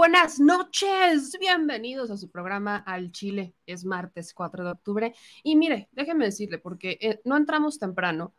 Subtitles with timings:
[0.00, 1.36] Buenas noches.
[1.38, 3.54] Bienvenidos a su programa Al Chile.
[3.66, 5.14] Es martes 4 de octubre.
[5.42, 8.34] Y mire, déjeme decirle, porque eh, no entramos temprano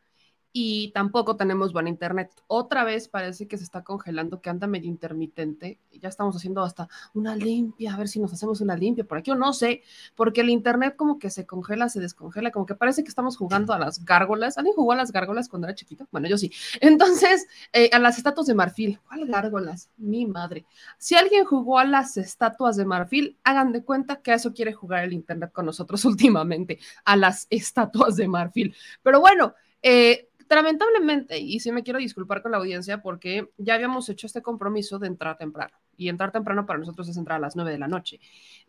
[0.53, 2.31] y tampoco tenemos buen internet.
[2.47, 5.79] Otra vez parece que se está congelando, que anda medio intermitente.
[5.91, 9.31] Ya estamos haciendo hasta una limpia, a ver si nos hacemos una limpia por aquí
[9.31, 9.83] o no sé,
[10.15, 13.73] porque el internet como que se congela, se descongela, como que parece que estamos jugando
[13.73, 14.57] a las gárgolas.
[14.57, 16.07] ¿Alguien jugó a las gárgolas cuando era chiquito?
[16.11, 16.51] Bueno, yo sí.
[16.81, 18.99] Entonces, eh, a las estatuas de marfil.
[19.07, 19.89] ¿Cuál gárgolas?
[19.97, 20.65] Mi madre.
[20.97, 24.73] Si alguien jugó a las estatuas de marfil, hagan de cuenta que a eso quiere
[24.73, 28.75] jugar el internet con nosotros últimamente, a las estatuas de marfil.
[29.01, 34.09] Pero bueno, eh, lamentablemente, y sí me quiero disculpar con la audiencia porque ya habíamos
[34.09, 35.77] hecho este compromiso de entrar temprano.
[35.97, 38.19] Y entrar temprano para nosotros es entrar a las 9 de la noche.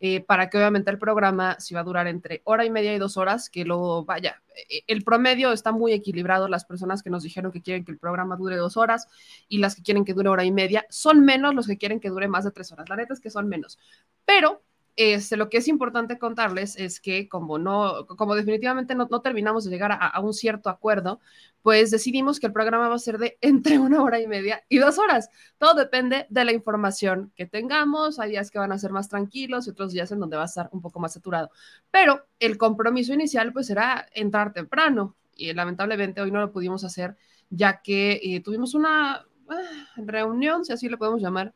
[0.00, 2.98] Eh, para que obviamente el programa si va a durar entre hora y media y
[2.98, 4.42] dos horas, que lo vaya.
[4.68, 6.48] Eh, el promedio está muy equilibrado.
[6.48, 9.08] Las personas que nos dijeron que quieren que el programa dure dos horas
[9.48, 12.10] y las que quieren que dure hora y media son menos los que quieren que
[12.10, 12.88] dure más de tres horas.
[12.88, 13.78] La neta es que son menos.
[14.24, 14.62] Pero
[14.96, 19.70] este, lo que es importante contarles es que como no, como definitivamente no, terminamos de
[19.70, 21.20] llegar a, un cierto acuerdo,
[21.62, 24.78] pues decidimos que el programa va a ser de entre una hora y media y
[24.78, 25.28] dos horas.
[25.58, 28.18] Todo depende de la información que tengamos.
[28.18, 30.46] Hay días que van a ser más tranquilos y otros días en donde va a
[30.46, 31.50] estar un poco más saturado.
[31.90, 37.16] Pero el compromiso inicial pues era entrar temprano y lamentablemente hoy no lo pudimos hacer
[37.52, 41.54] ya que eh, tuvimos una uh, reunión, si así le podemos llamar,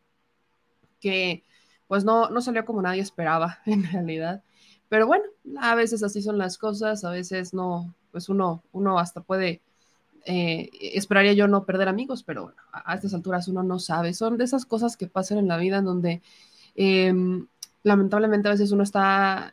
[1.01, 1.43] que
[1.89, 4.43] pues no, no salió como nadie esperaba en realidad.
[4.89, 5.25] Pero bueno,
[5.61, 9.61] a veces así son las cosas, a veces no, pues uno, uno hasta puede,
[10.25, 14.15] eh, esperaría yo no perder amigos, pero bueno, a, estas alturas uno no sabe.
[14.15, 16.23] Son de esas cosas que pasan en la vida en donde
[16.77, 17.13] eh,
[17.83, 19.53] lamentablemente a veces uno está,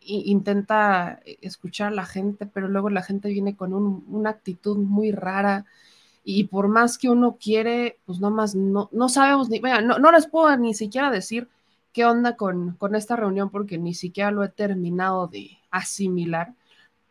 [0.00, 5.12] intenta escuchar a la gente, pero luego la gente viene con un, una actitud muy
[5.12, 5.64] rara
[6.24, 9.98] y por más que uno quiere, pues nada más no, no sabemos ni, vaya, no,
[9.98, 11.48] no les puedo ni siquiera decir
[11.92, 16.54] qué onda con, con, esta reunión porque ni siquiera lo he terminado de asimilar.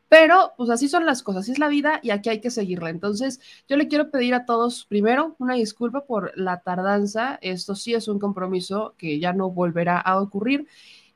[0.10, 2.90] Pero pues así son las cosas, así es la vida y aquí hay que seguirla.
[2.90, 7.38] Entonces yo le quiero pedir a todos primero una disculpa por la tardanza.
[7.42, 10.68] Esto sí es un compromiso que ya no volverá a ocurrir.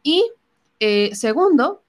[0.04, 0.30] Y
[0.80, 1.84] eh, segundo,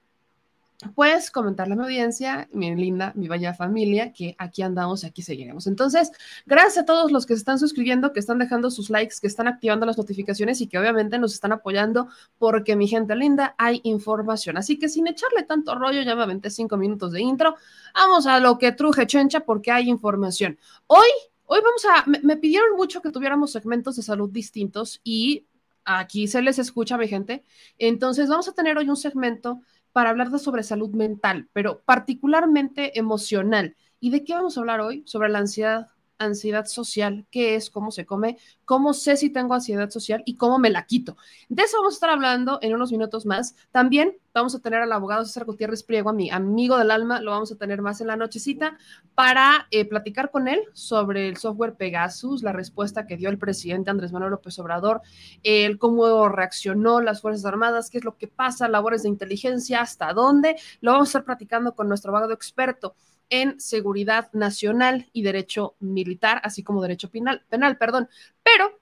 [0.95, 5.21] pues comentarle a mi audiencia, mi linda, mi bella familia, que aquí andamos y aquí
[5.21, 5.67] seguiremos.
[5.67, 6.11] Entonces,
[6.45, 9.47] gracias a todos los que se están suscribiendo, que están dejando sus likes, que están
[9.47, 14.57] activando las notificaciones y que obviamente nos están apoyando porque mi gente linda, hay información.
[14.57, 17.55] Así que sin echarle tanto rollo, ya me aventé cinco minutos de intro,
[17.93, 20.57] vamos a lo que truje chencha porque hay información.
[20.87, 21.07] Hoy,
[21.45, 25.45] hoy vamos a, me, me pidieron mucho que tuviéramos segmentos de salud distintos y
[25.85, 27.43] aquí se les escucha, mi gente.
[27.77, 29.61] Entonces, vamos a tener hoy un segmento
[29.93, 33.77] para hablar de sobre salud mental, pero particularmente emocional.
[33.99, 35.03] ¿Y de qué vamos a hablar hoy?
[35.05, 35.87] Sobre la ansiedad,
[36.17, 40.59] ansiedad social, qué es, cómo se come, cómo sé si tengo ansiedad social y cómo
[40.59, 41.17] me la quito.
[41.49, 43.55] De eso vamos a estar hablando en unos minutos más.
[43.71, 47.31] También vamos a tener al abogado César Gutiérrez Priego, a mi amigo del alma, lo
[47.31, 48.77] vamos a tener más en la nochecita
[49.13, 53.91] para eh, platicar con él sobre el software Pegasus, la respuesta que dio el presidente
[53.91, 55.01] Andrés Manuel López Obrador,
[55.43, 60.13] el cómo reaccionó las Fuerzas Armadas, qué es lo que pasa, labores de inteligencia, hasta
[60.13, 60.55] dónde.
[60.81, 62.95] Lo vamos a estar platicando con nuestro abogado experto
[63.29, 68.09] en seguridad nacional y derecho militar, así como derecho penal, penal perdón.
[68.43, 68.79] Pero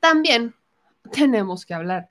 [0.00, 0.54] también
[1.12, 2.08] tenemos que hablar.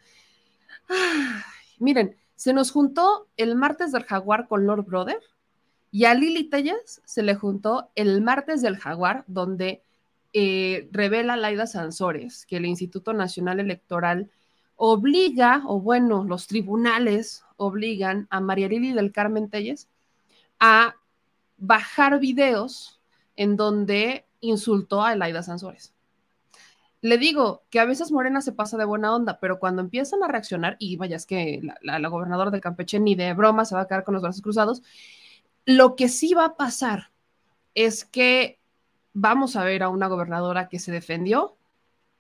[1.80, 5.19] Miren, se nos juntó el martes del jaguar con Lord Brother
[5.92, 9.84] y a Lili Telles se le juntó el martes del jaguar, donde
[10.34, 14.31] eh, revela Laida Sansores que el Instituto Nacional Electoral
[14.75, 19.88] obliga, o bueno, los tribunales obligan a María Lili del Carmen Telles
[20.60, 20.95] a
[21.63, 23.00] bajar videos
[23.38, 25.94] en donde insultó a Elaida Sansores.
[27.00, 30.27] Le digo que a veces Morena se pasa de buena onda, pero cuando empiezan a
[30.27, 33.88] reaccionar, y vaya, es que la, gobernadora del Campeche ni de broma se va a
[33.88, 34.83] quedar con los brazos cruzados,
[35.65, 37.12] lo que sí va a pasar
[37.75, 38.59] es que
[39.13, 41.56] vamos a ver a una gobernadora que se defendió,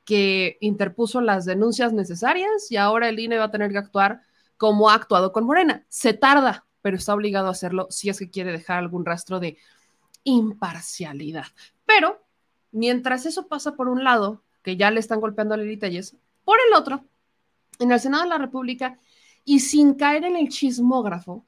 [0.05, 4.21] que interpuso las denuncias necesarias y ahora el INE va a tener que actuar
[4.55, 5.85] como ha actuado con Morena.
[5.89, 9.57] Se tarda, pero está obligado a hacerlo si es que quiere dejar algún rastro de
[10.25, 11.45] imparcialidad.
[11.85, 12.21] Pero
[12.71, 16.57] mientras eso pasa por un lado, que ya le están golpeando a Lili Telles, por
[16.67, 17.05] el otro,
[17.79, 18.99] en el Senado de la República,
[19.45, 21.45] y sin caer en el chismógrafo,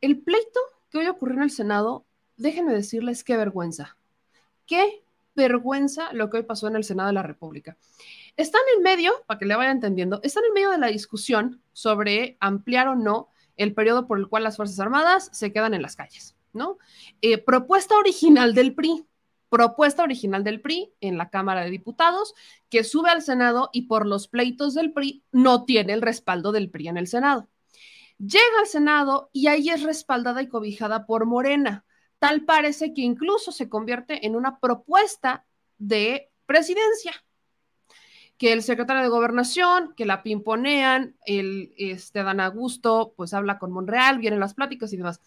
[0.00, 2.04] el pleito que hoy ocurrió en el Senado,
[2.36, 3.96] déjenme decirles qué vergüenza.
[4.66, 5.02] Qué
[5.34, 7.76] vergüenza lo que hoy pasó en el Senado de la República.
[8.36, 12.36] Están en medio, para que le vaya entendiendo, están en medio de la discusión sobre
[12.38, 15.96] ampliar o no el periodo por el cual las Fuerzas Armadas se quedan en las
[15.96, 16.78] calles, ¿no?
[17.20, 19.04] Eh, propuesta original del PRI,
[19.48, 22.34] propuesta original del PRI en la Cámara de Diputados,
[22.68, 26.70] que sube al Senado y por los pleitos del PRI no tiene el respaldo del
[26.70, 27.48] PRI en el Senado.
[28.18, 31.84] Llega al Senado y ahí es respaldada y cobijada por Morena.
[32.18, 37.12] Tal parece que incluso se convierte en una propuesta de presidencia,
[38.38, 43.72] que el secretario de gobernación, que la pimponean, el este, Dan Augusto, pues habla con
[43.72, 45.20] Monreal, vienen las pláticas y demás.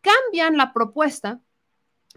[0.00, 1.40] Cambian la propuesta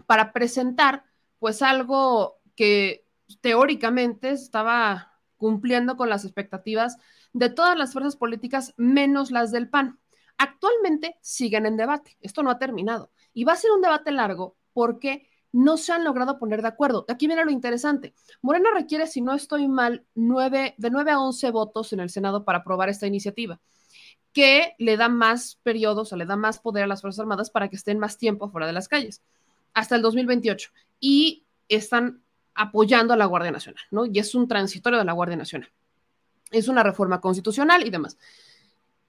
[0.06, 1.04] para presentar
[1.38, 3.06] pues algo que
[3.40, 6.98] teóricamente estaba cumpliendo con las expectativas
[7.32, 9.98] de todas las fuerzas políticas menos las del PAN.
[10.36, 14.56] Actualmente siguen en debate, esto no ha terminado y va a ser un debate largo
[14.72, 17.04] porque no se han logrado poner de acuerdo.
[17.08, 18.14] Aquí viene lo interesante.
[18.42, 22.44] Morena requiere, si no estoy mal, nueve, de 9 a 11 votos en el Senado
[22.44, 23.60] para aprobar esta iniciativa,
[24.32, 27.68] que le da más periodos o le da más poder a las Fuerzas Armadas para
[27.68, 29.22] que estén más tiempo fuera de las calles,
[29.74, 30.70] hasta el 2028.
[31.00, 32.22] Y están
[32.54, 34.06] apoyando a la Guardia Nacional, ¿no?
[34.06, 35.70] Y es un transitorio de la Guardia Nacional.
[36.50, 38.18] Es una reforma constitucional y demás.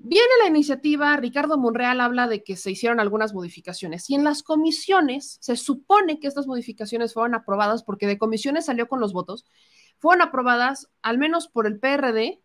[0.03, 4.41] Viene la iniciativa, Ricardo Monreal habla de que se hicieron algunas modificaciones y en las
[4.41, 9.45] comisiones se supone que estas modificaciones fueron aprobadas porque de comisiones salió con los votos,
[9.99, 12.41] fueron aprobadas al menos por el PRD,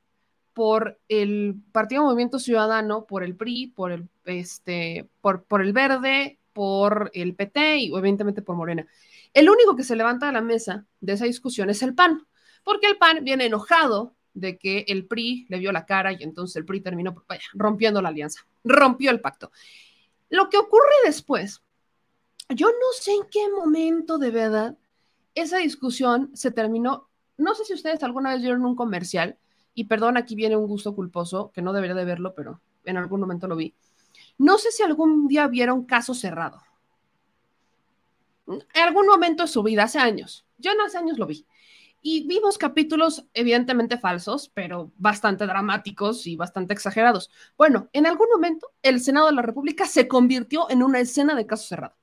[0.52, 6.38] por el Partido Movimiento Ciudadano, por el PRI, por el, este, por, por el Verde,
[6.52, 8.86] por el PT y evidentemente por Morena.
[9.32, 12.26] El único que se levanta de la mesa de esa discusión es el PAN,
[12.64, 16.56] porque el PAN viene enojado de que el PRI le vio la cara y entonces
[16.56, 17.24] el PRI terminó
[17.54, 19.50] rompiendo la alianza, rompió el pacto.
[20.28, 21.62] Lo que ocurre después,
[22.50, 24.76] yo no sé en qué momento de verdad
[25.34, 27.08] esa discusión se terminó.
[27.38, 29.38] No sé si ustedes alguna vez vieron un comercial,
[29.74, 33.20] y perdón, aquí viene un gusto culposo, que no debería de verlo, pero en algún
[33.20, 33.74] momento lo vi.
[34.38, 36.62] No sé si algún día vieron Caso Cerrado.
[38.46, 40.46] En algún momento de su vida, hace años.
[40.58, 41.44] Yo no hace años lo vi.
[42.02, 47.30] Y vimos capítulos evidentemente falsos, pero bastante dramáticos y bastante exagerados.
[47.56, 51.46] Bueno, en algún momento el Senado de la República se convirtió en una escena de
[51.46, 51.96] caso cerrado,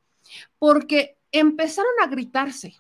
[0.60, 2.76] porque empezaron a gritarse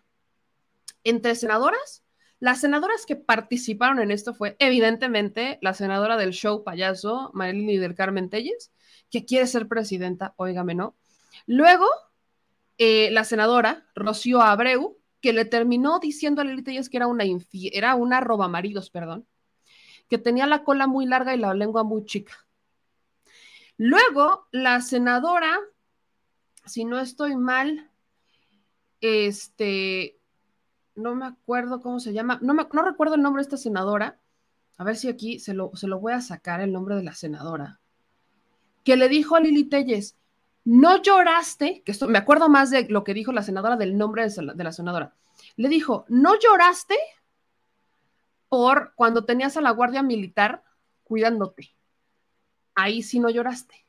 [1.03, 2.03] entre senadoras.
[2.39, 7.95] Las senadoras que participaron en esto fue evidentemente la senadora del show payaso, Marilyn del
[7.95, 8.71] Carmen Telles,
[9.09, 10.95] que quiere ser presidenta, óigame, ¿no?
[11.45, 11.87] Luego,
[12.77, 17.23] eh, la senadora Rocío Abreu, que le terminó diciendo a Lili Telles que era una,
[17.71, 19.25] era una roba maridos, perdón,
[20.09, 22.45] que tenía la cola muy larga y la lengua muy chica.
[23.77, 25.57] Luego, la senadora,
[26.65, 27.89] si no estoy mal,
[28.99, 30.19] este,
[30.95, 34.19] no me acuerdo cómo se llama, no, me, no recuerdo el nombre de esta senadora,
[34.77, 37.13] a ver si aquí se lo, se lo voy a sacar el nombre de la
[37.13, 37.79] senadora,
[38.83, 40.17] que le dijo a Lili Telles,
[40.65, 44.27] no lloraste, que esto me acuerdo más de lo que dijo la senadora del nombre
[44.29, 45.13] de la senadora,
[45.55, 46.95] le dijo, no lloraste
[48.49, 50.63] por cuando tenías a la guardia militar
[51.03, 51.75] cuidándote.
[52.75, 53.83] Ahí sí no lloraste.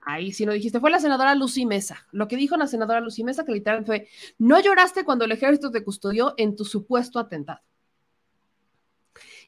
[0.00, 0.78] Ahí sí no dijiste.
[0.78, 2.06] Fue la senadora Lucy Mesa.
[2.12, 4.08] Lo que dijo la senadora Lucy Mesa, que literalmente fue,
[4.38, 7.60] no lloraste cuando el ejército te custodió en tu supuesto atentado.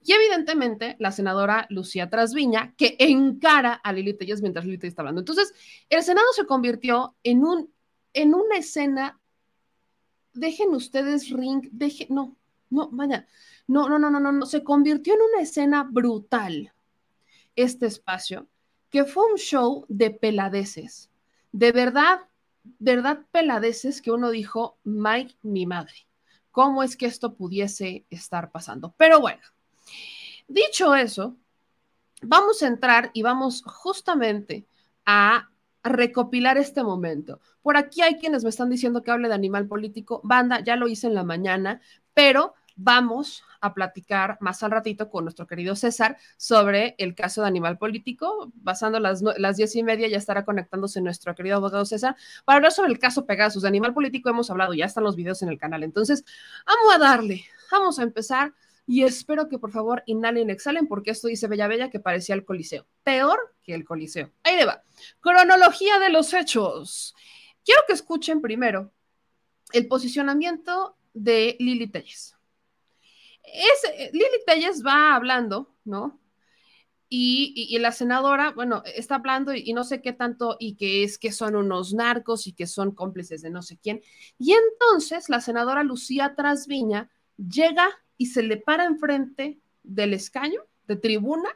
[0.03, 5.21] Y evidentemente la senadora Lucía Trasviña, que encara a Lili Telles mientras Lili está hablando.
[5.21, 5.53] Entonces,
[5.89, 7.73] el Senado se convirtió en, un,
[8.13, 9.21] en una escena,
[10.33, 12.37] dejen ustedes ring, dejen, no,
[12.71, 13.27] no, vaya,
[13.67, 16.73] no, no, no, no, no, no, se convirtió en una escena brutal
[17.57, 18.47] este espacio,
[18.91, 21.11] que fue un show de peladeces,
[21.53, 22.21] de verdad,
[22.79, 26.07] verdad peladeces que uno dijo, Mike, mi madre,
[26.51, 28.95] ¿cómo es que esto pudiese estar pasando?
[28.97, 29.43] Pero bueno,
[30.47, 31.37] Dicho eso,
[32.23, 34.67] vamos a entrar y vamos justamente
[35.05, 35.51] a
[35.83, 37.41] recopilar este momento.
[37.63, 40.21] Por aquí hay quienes me están diciendo que hable de animal político.
[40.25, 41.81] Banda, ya lo hice en la mañana,
[42.15, 47.49] pero vamos a platicar más al ratito con nuestro querido César sobre el caso de
[47.49, 48.53] animal político.
[48.65, 52.73] Pasando las, las diez y media ya estará conectándose nuestro querido abogado César para hablar
[52.73, 53.63] sobre el caso Pegasus.
[53.63, 55.83] De animal político hemos hablado, ya están los videos en el canal.
[55.83, 56.25] Entonces,
[56.67, 58.55] vamos a darle, vamos a empezar
[58.89, 62.35] y espero que por favor inhalen y exhalen porque esto dice Bella Bella que parecía
[62.35, 62.87] el Coliseo.
[63.05, 64.33] Peor que el Coliseo.
[64.43, 64.83] Ahí le va.
[65.21, 67.15] Cronología de los hechos.
[67.63, 68.91] Quiero que escuchen primero
[69.75, 72.35] el posicionamiento de Lili Telles.
[73.43, 76.19] Es, Lili Telles va hablando, ¿no?
[77.11, 81.19] Y, la senadora, bueno, está hablando y, y, no sé qué tanto, y que es
[81.19, 84.01] que son unos narcos y que son cómplices de no sé quién.
[84.39, 90.97] Y entonces la senadora Lucía Trasviña llega y se le para enfrente del escaño de
[90.97, 91.49] tribuna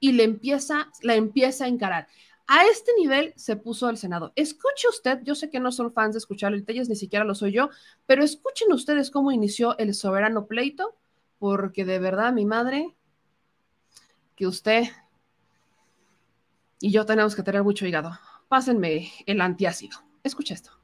[0.00, 2.08] y le empieza, la empieza a encarar.
[2.46, 4.32] A este nivel se puso el Senado.
[4.34, 7.34] Escuche usted, yo sé que no son fans de escuchar el Telles, ni siquiera lo
[7.34, 7.68] soy yo,
[8.06, 10.96] pero escuchen ustedes cómo inició el soberano pleito,
[11.38, 12.96] porque de verdad, mi madre,
[14.34, 14.84] que usted
[16.80, 18.12] y yo tenemos que tener mucho hígado.
[18.48, 19.98] Pásenme el antiácido.
[20.22, 20.78] Escucha esto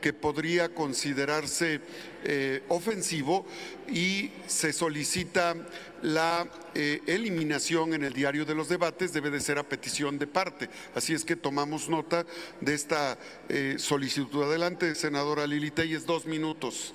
[0.00, 1.80] que podría considerarse
[2.24, 3.46] eh, ofensivo
[3.88, 5.54] y se solicita
[6.02, 10.26] la eh, eliminación en el diario de los debates, debe de ser a petición de
[10.26, 10.68] parte.
[10.94, 12.26] Así es que tomamos nota
[12.60, 14.42] de esta eh, solicitud.
[14.42, 16.94] Adelante, senadora Lili Telles, dos minutos.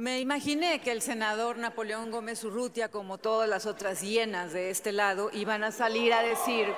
[0.00, 4.92] Me imaginé que el senador Napoleón Gómez Urrutia, como todas las otras hienas de este
[4.92, 6.68] lado, iban a salir a decir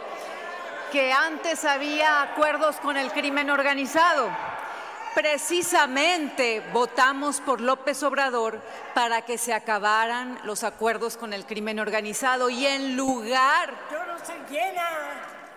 [0.92, 4.28] que antes había acuerdos con el crimen organizado.
[5.14, 8.60] Precisamente votamos por López Obrador
[8.94, 13.74] para que se acabaran los acuerdos con el crimen organizado y en lugar...
[13.90, 14.88] Yo no soy llena,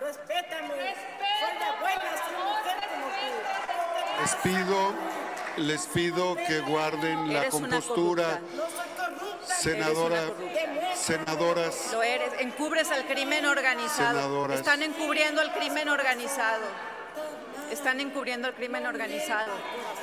[0.00, 0.94] respétame,
[1.38, 4.22] soy la buena, soy mujer como tú.
[4.22, 4.94] Les pido,
[5.58, 8.40] les pido que guarden la compostura.
[9.46, 10.24] Senadora,
[10.94, 11.92] senadoras.
[11.92, 14.52] Lo eres, encubres al crimen organizado.
[14.52, 16.64] Están encubriendo al crimen organizado.
[17.70, 19.52] Están encubriendo al crimen organizado.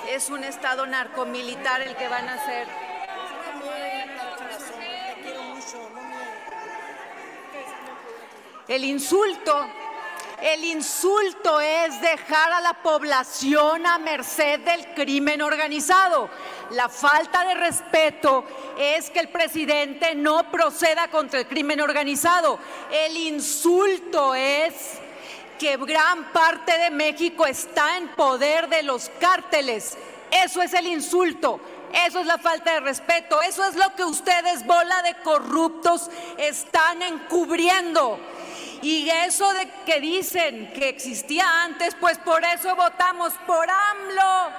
[0.10, 2.68] Es un estado narcomilitar el que van a hacer.
[8.68, 9.68] El insulto
[10.44, 16.30] el insulto es dejar a la población a merced del crimen organizado.
[16.72, 18.44] La falta de respeto
[18.78, 22.60] es que el presidente no proceda contra el crimen organizado.
[22.92, 24.74] El insulto es
[25.58, 29.98] que gran parte de México está en poder de los cárteles.
[30.30, 31.62] Eso es el insulto.
[31.94, 33.42] Eso es la falta de respeto.
[33.44, 38.20] Eso es lo que ustedes, bola de corruptos, están encubriendo.
[38.84, 44.52] Y eso de que dicen que existía antes, pues por eso votamos por AMLO,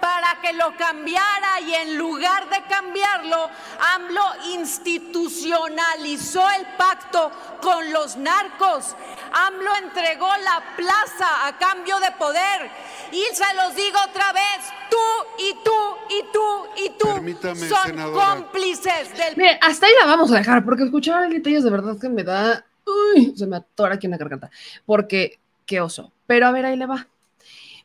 [0.00, 3.50] para que lo cambiara y en lugar de cambiarlo,
[3.94, 8.94] AMLO institucionalizó el pacto con los narcos.
[9.32, 12.70] AMLO entregó la plaza a cambio de poder.
[13.10, 14.96] Y se los digo otra vez, tú
[15.38, 18.26] y tú y tú y tú Permítame, son senadora.
[18.26, 21.96] cómplices del Mire, hasta ahí la vamos a dejar, porque escuchar a Telles de verdad
[22.00, 22.64] que me da.
[22.86, 24.50] Uy, se me atora aquí en la garganta.
[24.86, 26.12] Porque, qué oso.
[26.26, 27.08] Pero a ver, ahí le va.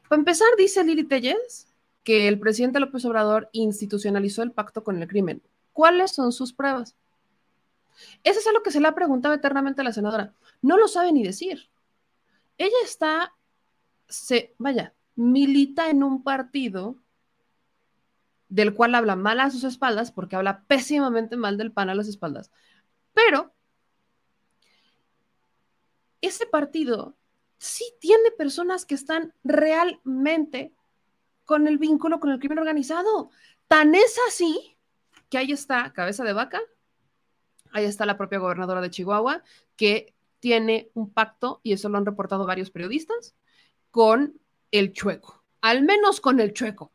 [0.07, 1.67] Para empezar, dice Lili Telles
[2.03, 5.41] que el presidente López Obrador institucionalizó el pacto con el crimen.
[5.73, 6.95] ¿Cuáles son sus pruebas?
[8.23, 10.33] Eso es algo que se le ha preguntado eternamente a la senadora.
[10.61, 11.69] No lo sabe ni decir.
[12.57, 13.33] Ella está,
[14.07, 16.95] se, vaya, milita en un partido
[18.47, 22.07] del cual habla mal a sus espaldas, porque habla pésimamente mal del PAN a las
[22.07, 22.51] espaldas.
[23.13, 23.53] Pero
[26.29, 27.17] ese partido
[27.57, 30.73] sí tiene personas que están realmente
[31.45, 33.31] con el vínculo con el crimen organizado.
[33.67, 34.77] Tan es así
[35.29, 36.61] que ahí está Cabeza de Vaca,
[37.71, 39.43] ahí está la propia gobernadora de Chihuahua,
[39.75, 43.35] que tiene un pacto, y eso lo han reportado varios periodistas,
[43.91, 44.39] con
[44.71, 46.91] el chueco, al menos con el chueco.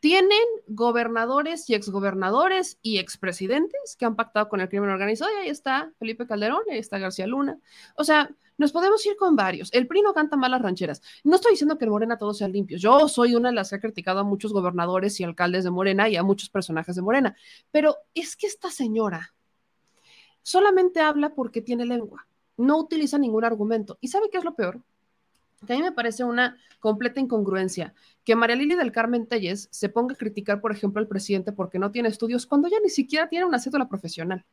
[0.00, 5.48] Tienen gobernadores y exgobernadores y expresidentes que han pactado con el crimen organizado, y ahí
[5.48, 7.58] está Felipe Calderón, ahí está García Luna.
[7.96, 9.72] O sea, nos podemos ir con varios.
[9.72, 11.02] El PRI no canta malas rancheras.
[11.24, 12.80] No estoy diciendo que en Morena todos sean limpios.
[12.80, 16.08] Yo soy una de las que ha criticado a muchos gobernadores y alcaldes de Morena
[16.08, 17.36] y a muchos personajes de Morena.
[17.70, 19.34] Pero es que esta señora
[20.42, 22.26] solamente habla porque tiene lengua.
[22.56, 23.98] No utiliza ningún argumento.
[24.00, 24.80] ¿Y sabe qué es lo peor?
[25.64, 27.94] Que a mí me parece una completa incongruencia
[28.24, 31.78] que María Lili del Carmen Telles se ponga a criticar, por ejemplo, al presidente porque
[31.78, 34.44] no tiene estudios cuando ella ni siquiera tiene una cédula profesional.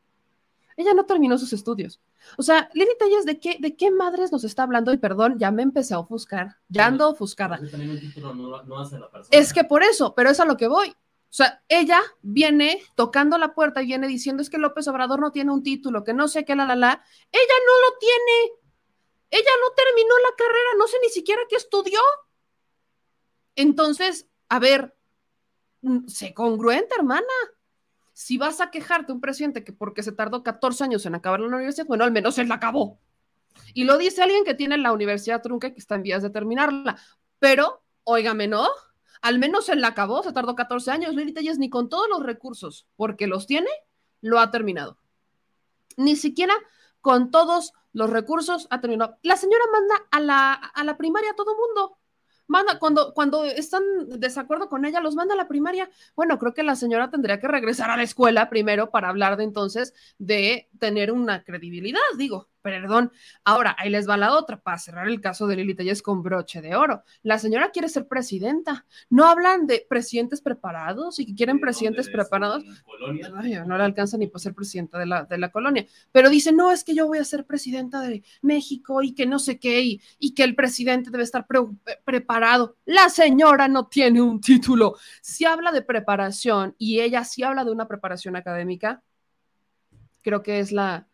[0.78, 2.00] Ella no terminó sus estudios.
[2.38, 4.94] O sea, Lili Telles, ¿de qué, ¿de qué madres nos está hablando?
[4.94, 7.60] Y perdón, ya me empecé a ofuscar, ya ando ofuscada.
[9.32, 10.90] Es que por eso, pero es a lo que voy.
[10.90, 15.32] O sea, ella viene tocando la puerta y viene diciendo es que López Obrador no
[15.32, 17.04] tiene un título, que no sé qué, la, la, la.
[17.32, 18.60] Ella no lo tiene.
[19.34, 22.00] Ella no terminó la carrera, no sé ni siquiera qué estudió.
[23.56, 24.96] Entonces, a ver,
[25.82, 27.26] mm, sé congruente, hermana.
[28.14, 31.48] Si vas a quejarte un presidente que porque se tardó 14 años en acabar la
[31.48, 33.00] universidad, bueno, al menos él la acabó.
[33.74, 36.30] Y lo dice alguien que tiene la universidad trunca y que está en vías de
[36.30, 37.00] terminarla.
[37.40, 38.68] Pero, óigame, ¿no?
[39.24, 41.16] Al menos él la acabó, se tardó 14 años.
[41.16, 43.72] Lili Telles ni con todos los recursos, porque los tiene,
[44.22, 45.00] lo ha terminado.
[45.98, 46.54] Ni siquiera
[47.02, 49.18] con todos los recursos ha terminado.
[49.24, 51.98] La señora manda a la, a la primaria a todo mundo.
[52.48, 53.84] Manda, cuando, cuando están
[54.20, 55.90] desacuerdo con ella, los manda a la primaria.
[56.16, 59.46] Bueno, creo que la señora tendría que regresar a la escuela primero para hablar de
[59.46, 63.12] entonces de tener una credibilidad, digo, perdón.
[63.44, 66.62] Ahora, ahí les va la otra, para cerrar el caso de Lili Telles con broche
[66.62, 67.04] de oro.
[67.22, 68.86] La señora quiere ser presidenta.
[69.10, 72.64] No hablan de presidentes preparados y que quieren presidentes preparados.
[73.38, 75.86] Ay, no le alcanza ni para ser presidenta de la, de la colonia.
[76.12, 79.38] Pero dice, no, es que yo voy a ser presidenta de México y que no
[79.38, 81.60] sé qué, y, y que el presidente debe estar pre
[82.06, 82.78] preparado.
[82.86, 84.96] La señora no tiene un título.
[85.22, 89.04] Si habla de preparación y ella sí habla de una preparación académica,
[90.22, 91.08] creo que es la,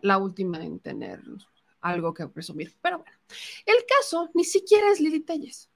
[0.00, 1.20] la, última en tener
[1.80, 2.74] algo que presumir.
[2.80, 3.16] Pero bueno,
[3.66, 5.70] el caso ni siquiera es Lili Telles.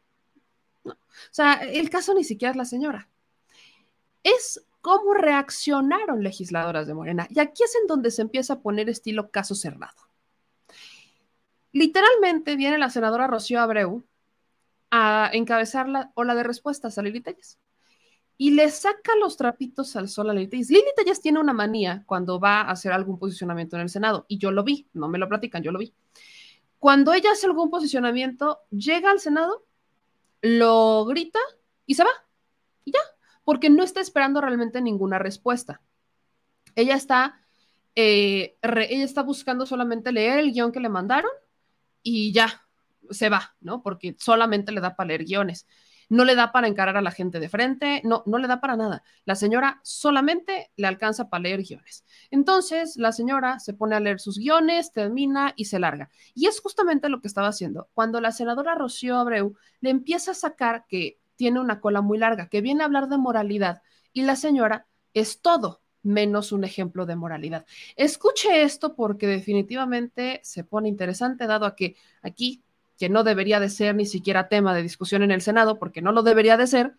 [0.85, 0.93] No.
[0.93, 3.09] O sea, el caso ni siquiera es la señora.
[4.23, 7.27] Es cómo reaccionaron legisladoras de Morena.
[7.31, 10.09] Y aquí es en donde se empieza a poner estilo caso cerrado.
[11.73, 14.05] Literalmente viene la senadora Rocío Abreu
[14.91, 17.59] a encabezar la ola de respuestas a Lili Telles
[18.39, 20.71] y le saca los trapitos al sol a Lili Telles.
[20.71, 24.39] Lili Telles tiene una manía cuando va a hacer algún posicionamiento en el Senado, y
[24.39, 25.95] yo lo vi, no me lo platican, yo lo vi.
[26.79, 29.65] Cuando ella hace algún posicionamiento, llega al Senado,
[30.43, 31.39] lo grita
[31.87, 32.11] y se va,
[32.85, 33.01] y ya,
[33.45, 35.81] porque no está esperando realmente ninguna respuesta.
[36.75, 37.41] Ella está,
[37.95, 41.31] eh, ella está buscando solamente leer el guion que le mandaron
[42.03, 42.63] y ya,
[43.11, 43.83] se va, ¿no?
[43.83, 45.67] Porque solamente le da para leer guiones
[46.09, 48.77] no le da para encarar a la gente de frente, no, no le da para
[48.77, 49.03] nada.
[49.25, 52.05] La señora solamente le alcanza para leer guiones.
[52.31, 56.11] Entonces, la señora se pone a leer sus guiones, termina y se larga.
[56.35, 57.89] Y es justamente lo que estaba haciendo.
[57.95, 62.49] Cuando la senadora Rocío Abreu le empieza a sacar que tiene una cola muy larga,
[62.49, 67.17] que viene a hablar de moralidad, y la señora es todo menos un ejemplo de
[67.17, 67.67] moralidad.
[67.97, 72.63] Escuche esto porque definitivamente se pone interesante, dado a que aquí
[72.99, 76.13] que no debería de ser ni siquiera tema de discusión en el Senado, porque no
[76.13, 76.93] lo debería de ser,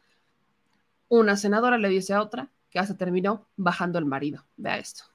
[1.09, 4.45] una senadora le dice a otra que hasta terminó bajando el marido.
[4.57, 5.05] Vea esto.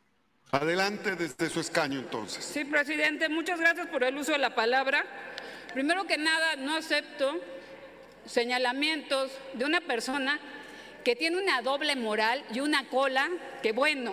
[0.51, 2.45] Adelante desde su escaño entonces.
[2.45, 5.05] Sí, presidente, muchas gracias por el uso de la palabra.
[5.73, 7.37] Primero que nada, no acepto
[8.27, 10.39] señalamientos de una persona
[11.05, 13.29] que tiene una doble moral y una cola
[13.63, 14.13] que, bueno,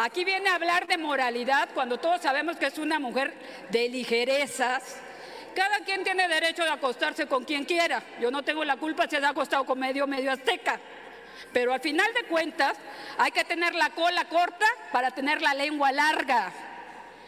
[0.00, 3.34] Aquí viene a hablar de moralidad cuando todos sabemos que es una mujer
[3.70, 5.00] de ligerezas.
[5.54, 8.02] Cada quien tiene derecho de acostarse con quien quiera.
[8.20, 10.78] Yo no tengo la culpa si se ha acostado con medio, medio azteca.
[11.52, 12.76] Pero al final de cuentas
[13.16, 16.52] hay que tener la cola corta para tener la lengua larga.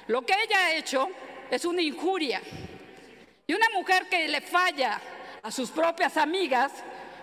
[0.07, 1.09] Lo que ella ha hecho
[1.51, 2.41] es una injuria.
[3.47, 5.01] Y una mujer que le falla
[5.43, 6.73] a sus propias amigas,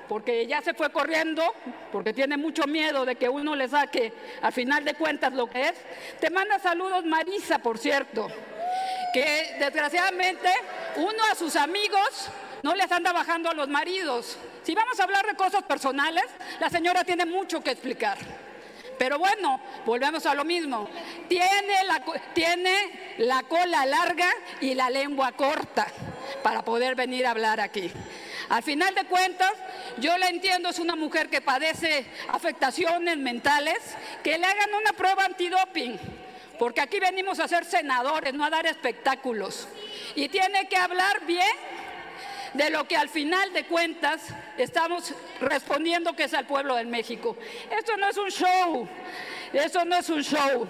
[0.09, 1.43] porque ya se fue corriendo,
[1.91, 5.69] porque tiene mucho miedo de que uno le saque al final de cuentas lo que
[5.69, 5.75] es.
[6.19, 8.27] Te manda saludos Marisa, por cierto,
[9.13, 10.49] que desgraciadamente
[10.97, 12.29] uno a sus amigos
[12.63, 14.37] no les anda bajando a los maridos.
[14.63, 16.25] Si vamos a hablar de cosas personales,
[16.59, 18.17] la señora tiene mucho que explicar.
[18.97, 20.89] Pero bueno, volvemos a lo mismo.
[21.29, 25.87] Tiene la, tiene la cola larga y la lengua corta
[26.41, 27.91] para poder venir a hablar aquí.
[28.49, 29.51] Al final de cuentas,
[29.97, 33.77] yo la entiendo, es una mujer que padece afectaciones mentales,
[34.23, 35.99] que le hagan una prueba antidoping,
[36.57, 39.67] porque aquí venimos a ser senadores, no a dar espectáculos.
[40.15, 41.55] Y tiene que hablar bien
[42.53, 44.21] de lo que al final de cuentas
[44.57, 47.37] estamos respondiendo que es al pueblo de México.
[47.69, 48.87] Esto no es un show,
[49.53, 50.67] eso no es un show.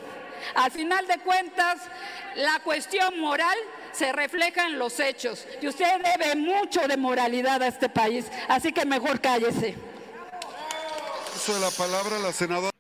[0.56, 1.82] Al final de cuentas,
[2.36, 3.58] la cuestión moral
[3.92, 5.48] se refleja en los hechos.
[5.62, 9.76] Y usted debe mucho de moralidad a este país, así que mejor cállese.
[11.36, 12.72] Uso de la palabra la senadora.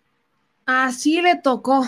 [0.66, 1.88] Así le tocó.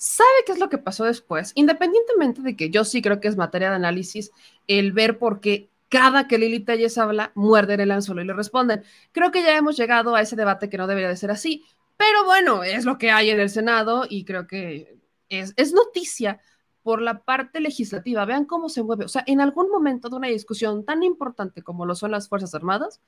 [0.00, 1.50] ¿Sabe qué es lo que pasó después?
[1.56, 4.30] Independientemente de que yo sí creo que es materia de análisis
[4.68, 8.84] el ver por qué cada que Lili Telles habla, muerden el anzuelo y le responden.
[9.10, 11.64] Creo que ya hemos llegado a ese debate que no debería de ser así,
[11.96, 16.40] pero bueno, es lo que hay en el Senado y creo que es, es noticia
[16.84, 18.24] por la parte legislativa.
[18.24, 19.04] Vean cómo se mueve.
[19.04, 22.54] O sea, en algún momento de una discusión tan importante como lo son las Fuerzas
[22.54, 23.00] Armadas,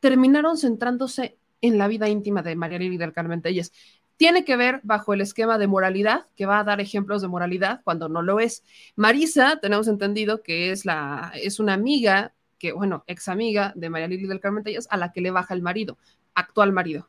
[0.00, 3.72] terminaron centrándose en la vida íntima de María Lili del Carmen Telles.
[4.16, 7.80] Tiene que ver bajo el esquema de moralidad, que va a dar ejemplos de moralidad
[7.84, 8.64] cuando no lo es.
[8.96, 14.08] Marisa, tenemos entendido que es, la, es una amiga, que, bueno, ex amiga de María
[14.08, 15.98] Lili del Carmen Telles, a la que le baja el marido,
[16.34, 17.08] actual marido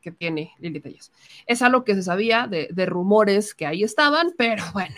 [0.00, 1.12] que tiene Lili Telles.
[1.46, 4.96] Es algo que se sabía de, de rumores que ahí estaban, pero bueno,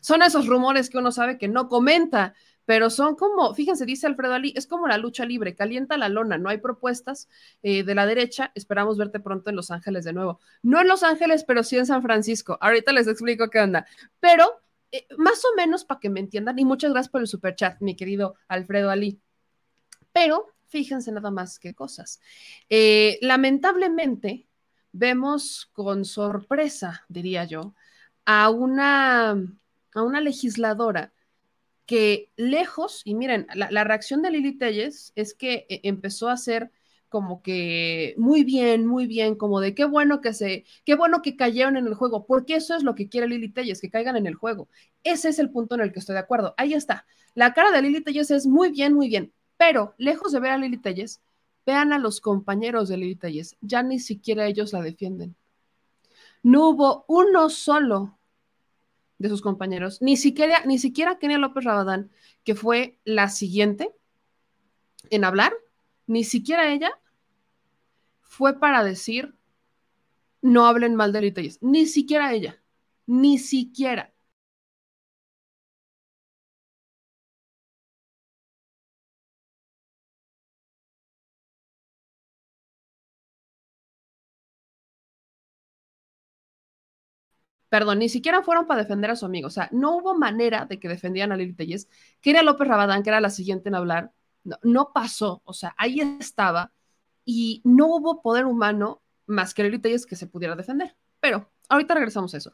[0.00, 2.34] son esos rumores que uno sabe que no comenta,
[2.66, 6.36] pero son como, fíjense, dice Alfredo Ali, es como la lucha libre, calienta la lona,
[6.36, 7.28] no hay propuestas
[7.62, 10.40] eh, de la derecha, esperamos verte pronto en Los Ángeles de nuevo.
[10.62, 12.58] No en Los Ángeles, pero sí en San Francisco.
[12.60, 13.86] Ahorita les explico qué onda,
[14.20, 17.54] pero eh, más o menos para que me entiendan, y muchas gracias por el super
[17.54, 19.20] chat, mi querido Alfredo Ali.
[20.12, 22.20] Pero fíjense nada más qué cosas.
[22.68, 24.48] Eh, lamentablemente,
[24.90, 27.74] vemos con sorpresa, diría yo,
[28.24, 29.30] a una,
[29.94, 31.12] a una legisladora
[31.86, 36.32] que lejos, y miren, la, la reacción de Lili Telles es que eh, empezó a
[36.32, 36.70] hacer
[37.08, 41.36] como que muy bien, muy bien, como de qué bueno que se, qué bueno que
[41.36, 44.26] cayeron en el juego, porque eso es lo que quiere Lili Telles, que caigan en
[44.26, 44.68] el juego.
[45.04, 46.54] Ese es el punto en el que estoy de acuerdo.
[46.56, 47.06] Ahí está.
[47.34, 50.58] La cara de Lili Telles es muy bien, muy bien, pero lejos de ver a
[50.58, 51.22] Lili Telles,
[51.64, 55.36] vean a los compañeros de Lili Telles, ya ni siquiera ellos la defienden.
[56.42, 58.18] No hubo uno solo
[59.18, 62.10] de sus compañeros, ni siquiera, ni siquiera Kenia López Rabadán,
[62.44, 63.90] que fue la siguiente
[65.10, 65.52] en hablar,
[66.06, 66.90] ni siquiera ella
[68.20, 69.34] fue para decir
[70.42, 72.62] no hablen mal de Lili ni siquiera ella,
[73.06, 74.12] ni siquiera.
[87.68, 89.48] Perdón, ni siquiera fueron para defender a su amigo.
[89.48, 91.88] O sea, no hubo manera de que defendieran a Lili Telles.
[92.20, 94.12] Que era López Rabadán, que era la siguiente en hablar.
[94.44, 95.42] No, no, pasó.
[95.44, 96.72] O sea, ahí estaba.
[97.24, 100.96] Y no hubo poder humano más que Lili Telles que se pudiera defender.
[101.20, 102.52] Pero ahorita regresamos a eso.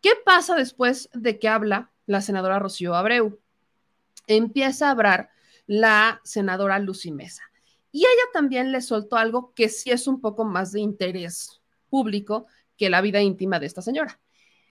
[0.00, 3.38] ¿Qué pasa después de que habla la senadora Rocío Abreu?
[4.26, 5.30] Empieza a hablar
[5.66, 7.42] la senadora Lucy Mesa.
[7.92, 12.46] Y ella también le soltó algo que sí es un poco más de interés público
[12.76, 14.20] que la vida íntima de esta señora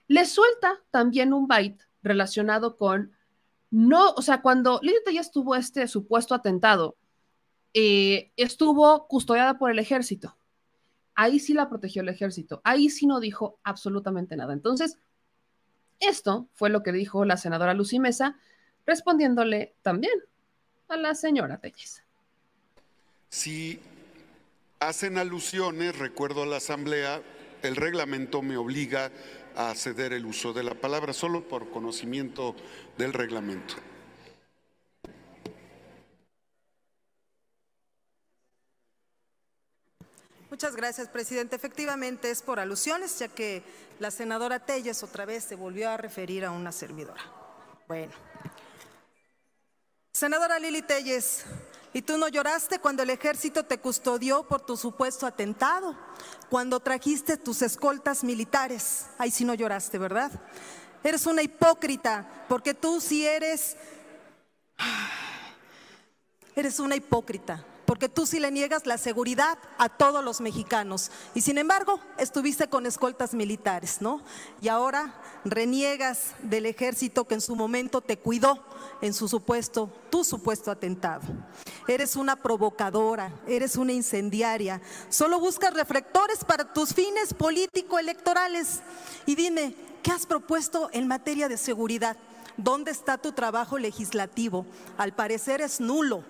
[0.08, 3.12] le suelta también un byte relacionado con
[3.70, 6.96] no, o sea, cuando Lidia Tellas tuvo este supuesto atentado,
[7.74, 10.36] eh, estuvo custodiada por el ejército.
[11.14, 12.60] Ahí sí la protegió el ejército.
[12.64, 14.52] Ahí sí no dijo absolutamente nada.
[14.52, 14.98] Entonces,
[16.00, 18.38] esto fue lo que dijo la senadora Lucy Mesa,
[18.86, 20.14] respondiéndole también
[20.88, 22.02] a la señora Telles.
[23.28, 23.80] Si
[24.78, 27.20] hacen alusiones, recuerdo a la asamblea,
[27.62, 29.10] el reglamento me obliga
[29.56, 32.54] a ceder el uso de la palabra, solo por conocimiento
[32.96, 33.74] del reglamento.
[40.50, 41.56] Muchas gracias, presidente.
[41.56, 43.62] Efectivamente es por alusiones, ya que
[43.98, 47.20] la senadora Telles otra vez se volvió a referir a una servidora.
[47.88, 48.12] Bueno.
[50.12, 51.44] Senadora Lili Telles,
[51.92, 55.96] ¿y tú no lloraste cuando el ejército te custodió por tu supuesto atentado?
[56.50, 59.06] Cuando trajiste tus escoltas militares.
[59.18, 60.30] Ahí sí no lloraste, ¿verdad?
[61.02, 63.76] Eres una hipócrita, porque tú sí eres...
[66.56, 71.10] Eres una hipócrita porque tú sí le niegas la seguridad a todos los mexicanos.
[71.34, 74.22] Y sin embargo, estuviste con escoltas militares, ¿no?
[74.60, 78.62] Y ahora reniegas del ejército que en su momento te cuidó
[79.00, 81.22] en su supuesto, tu supuesto atentado.
[81.88, 84.82] Eres una provocadora, eres una incendiaria.
[85.08, 88.80] Solo buscas reflectores para tus fines político-electorales.
[89.24, 92.16] Y dime, ¿qué has propuesto en materia de seguridad?
[92.56, 94.64] ¿Dónde está tu trabajo legislativo?
[94.96, 96.24] Al parecer es nulo.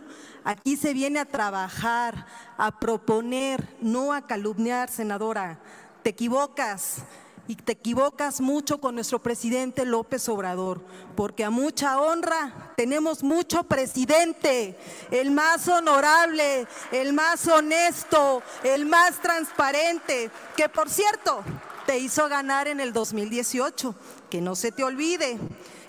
[0.45, 5.61] Aquí se viene a trabajar, a proponer, no a calumniar, senadora.
[6.03, 7.03] Te equivocas
[7.49, 10.83] y te equivocas mucho con nuestro presidente López Obrador,
[11.15, 14.77] porque a mucha honra tenemos mucho presidente,
[15.13, 21.45] el más honorable, el más honesto, el más transparente, que por cierto
[21.87, 23.95] te hizo ganar en el 2018,
[24.29, 25.39] que no se te olvide.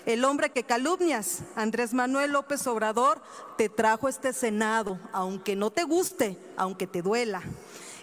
[0.08, 3.20] El hombre que calumnias, Andrés Manuel López Obrador,
[3.58, 7.42] te trajo este Senado, aunque no te guste, aunque te duela.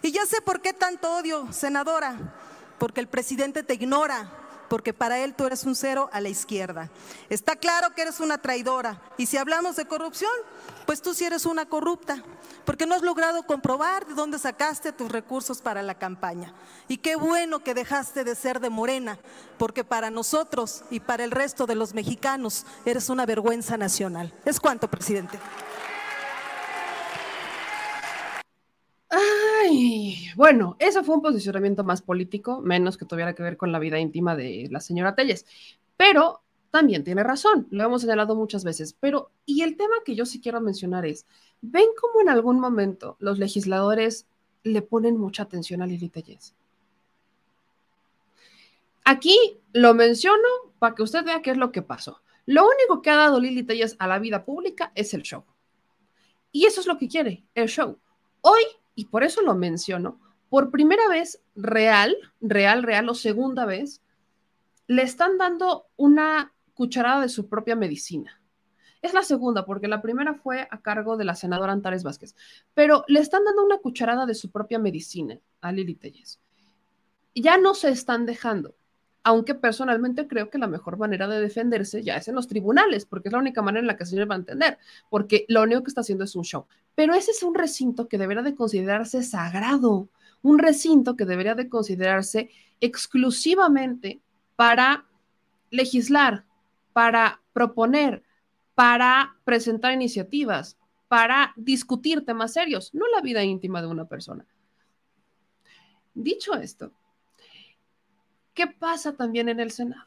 [0.03, 2.35] Y ya sé por qué tanto odio, senadora,
[2.77, 4.29] porque el presidente te ignora,
[4.69, 6.89] porque para él tú eres un cero a la izquierda.
[7.29, 9.01] Está claro que eres una traidora.
[9.17, 10.31] Y si hablamos de corrupción,
[10.85, 12.23] pues tú sí eres una corrupta,
[12.65, 16.53] porque no has logrado comprobar de dónde sacaste tus recursos para la campaña.
[16.87, 19.17] Y qué bueno que dejaste de ser de Morena,
[19.57, 24.33] porque para nosotros y para el resto de los mexicanos eres una vergüenza nacional.
[24.45, 25.39] ¿Es cuánto, presidente?
[29.09, 33.79] Ay, bueno, eso fue un posicionamiento más político, menos que tuviera que ver con la
[33.79, 35.45] vida íntima de la señora Telles.
[35.97, 36.41] Pero
[36.71, 38.95] también tiene razón, lo hemos señalado muchas veces.
[38.99, 41.25] Pero, y el tema que yo sí quiero mencionar es,
[41.61, 44.27] ¿ven cómo en algún momento los legisladores
[44.63, 46.55] le ponen mucha atención a Lili Telles?
[49.05, 50.47] Aquí lo menciono
[50.79, 52.21] para que usted vea qué es lo que pasó.
[52.47, 55.45] Lo único que ha dado Lili Telles a la vida pública es el show.
[56.51, 57.97] Y eso es lo que quiere, el show.
[58.41, 58.63] Hoy
[58.95, 64.01] y por eso lo menciono, por primera vez real, real, real o segunda vez,
[64.87, 68.41] le están dando una cucharada de su propia medicina.
[69.01, 72.35] Es la segunda, porque la primera fue a cargo de la senadora Antares Vázquez,
[72.73, 76.39] pero le están dando una cucharada de su propia medicina a Lili Telles.
[77.35, 78.75] Ya no se están dejando,
[79.25, 83.29] aunque personalmente creo que la mejor manera de defenderse ya es en los tribunales, porque
[83.29, 84.77] es la única manera en la que se va a entender,
[85.09, 86.67] porque lo único que está haciendo es un show.
[86.93, 90.09] Pero ese es un recinto que debería de considerarse sagrado,
[90.43, 94.21] un recinto que debería de considerarse exclusivamente
[94.55, 95.07] para
[95.71, 96.45] legislar,
[96.93, 98.21] para proponer,
[98.75, 104.45] para presentar iniciativas, para discutir temas serios, no la vida íntima de una persona.
[106.13, 106.91] Dicho esto,
[108.55, 110.05] ¿Qué pasa también en el Senado?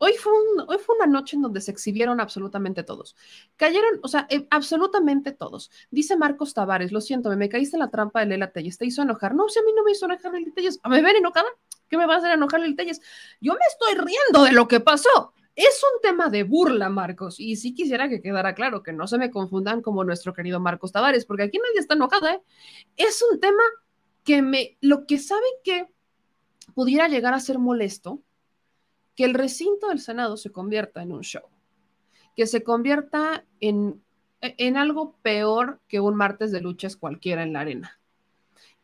[0.00, 0.32] Hoy fue,
[0.68, 3.16] hoy fue una noche en donde se exhibieron absolutamente todos.
[3.56, 5.72] Cayeron, o sea, eh, absolutamente todos.
[5.90, 9.02] Dice Marcos Tavares, lo siento, me, caíste en la trampa de Lela Telles, te hizo
[9.02, 9.34] enojar.
[9.34, 10.78] No, si a mí no me hizo enojar Lela Telles.
[10.88, 11.48] ¿Me ven enojada?
[11.88, 13.00] ¿Qué me va a hacer enojar Lela Telles?
[13.40, 15.32] Yo me estoy riendo de lo que pasó.
[15.56, 19.18] Es un tema de burla, Marcos, y sí quisiera que quedara claro que no se
[19.18, 22.42] me confundan como nuestro querido Marcos Tavares, porque aquí nadie está enojada, ¿eh?
[22.96, 23.64] Es un tema
[24.22, 25.88] que me, lo que saben que
[26.74, 28.22] pudiera llegar a ser molesto
[29.14, 31.42] que el recinto del Senado se convierta en un show,
[32.36, 34.02] que se convierta en,
[34.40, 38.00] en algo peor que un martes de luchas cualquiera en la arena.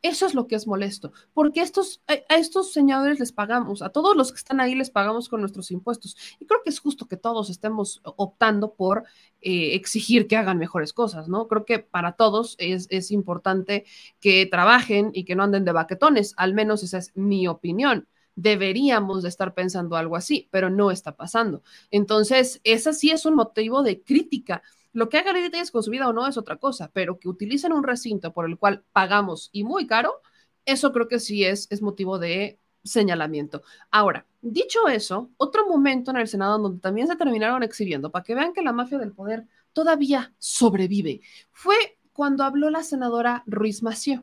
[0.04, 4.14] Eso es lo que es molesto, porque estos, a estos señores les pagamos, a todos
[4.14, 6.14] los que están ahí les pagamos con nuestros impuestos.
[6.38, 9.04] Y creo que es justo que todos estemos optando por
[9.40, 11.48] eh, exigir que hagan mejores cosas, ¿no?
[11.48, 13.86] Creo que para todos es, es importante
[14.20, 19.22] que trabajen y que no anden de baquetones, al menos esa es mi opinión deberíamos
[19.22, 21.62] de estar pensando algo así, pero no está pasando.
[21.92, 24.60] Entonces, esa sí es un motivo de crítica
[24.94, 27.72] lo que haga Lili con su vida o no es otra cosa, pero que utilicen
[27.72, 30.22] un recinto por el cual pagamos y muy caro,
[30.64, 33.62] eso creo que sí es, motivo de señalamiento.
[33.90, 38.36] Ahora, dicho eso, otro momento en el Senado donde también se terminaron exhibiendo, para que
[38.36, 44.22] vean que la mafia del poder todavía sobrevive, fue cuando habló la senadora Ruiz Massieu.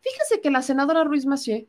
[0.00, 1.66] Fíjese que la senadora Ruiz Massieu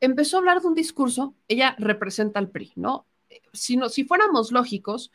[0.00, 3.06] empezó a hablar de un discurso, ella representa al PRI, ¿no?
[3.52, 5.12] Si, no, si fuéramos lógicos,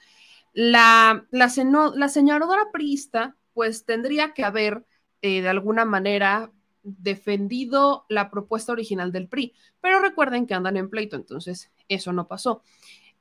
[0.57, 1.51] la, la,
[1.95, 4.85] la senadora priista pues tendría que haber
[5.21, 10.89] eh, de alguna manera defendido la propuesta original del PRI, pero recuerden que andan en
[10.89, 12.63] pleito, entonces eso no pasó.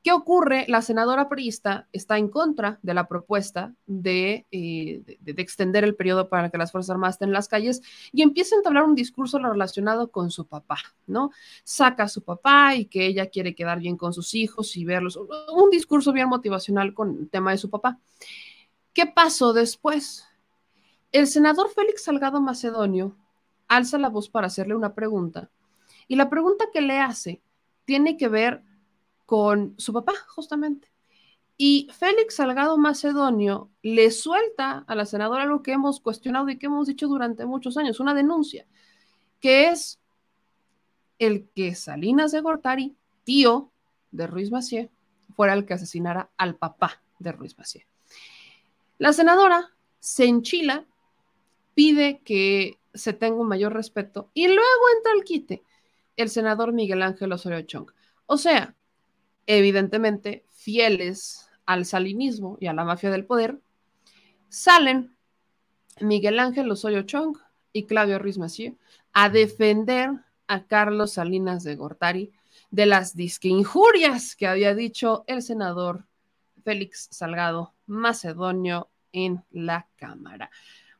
[0.07, 0.67] ¿Qué ocurre?
[0.69, 5.97] La senadora priista está en contra de la propuesta de, eh, de, de, extender el
[5.97, 8.95] periodo para que las Fuerzas Armadas estén en las calles y empieza a entablar un
[8.95, 11.33] discurso relacionado con su papá, ¿no?
[11.65, 15.17] Saca a su papá y que ella quiere quedar bien con sus hijos y verlos.
[15.17, 17.99] Un discurso bien motivacional con el tema de su papá.
[18.93, 20.25] ¿Qué pasó después?
[21.11, 23.17] El senador Félix Salgado Macedonio
[23.67, 25.51] alza la voz para hacerle una pregunta
[26.07, 27.43] y la pregunta que le hace
[27.85, 28.63] tiene que ver
[29.27, 30.91] con su papá, justamente.
[31.59, 36.67] Y Félix Salgado Macedonio le suelta a la senadora lo que hemos cuestionado y que
[36.67, 38.67] hemos dicho durante muchos años, una denuncia,
[39.41, 39.99] que es
[41.19, 43.73] el que Salinas de Gortari, tío
[44.11, 44.91] de Ruiz Macié,
[45.35, 47.87] fuera el que asesinara al papá de Ruiz Macié.
[48.99, 50.87] La senadora se enchila,
[51.75, 54.63] pide que se tenga un mayor respeto y luego
[54.97, 55.63] entra al quite
[56.17, 57.91] el senador Miguel Ángel Osorio Chong.
[58.27, 58.75] O sea,
[59.47, 63.59] evidentemente fieles al salinismo y a la mafia del poder,
[64.49, 65.17] salen
[66.01, 67.37] Miguel Ángel Osorio Chong
[67.73, 68.77] y Claudio Ruiz Massieu
[69.13, 70.11] a defender
[70.47, 72.33] a Carlos Salinas de Gortari
[72.71, 76.05] de las disque injurias que había dicho el senador
[76.65, 80.51] Félix Salgado Macedonio en la Cámara.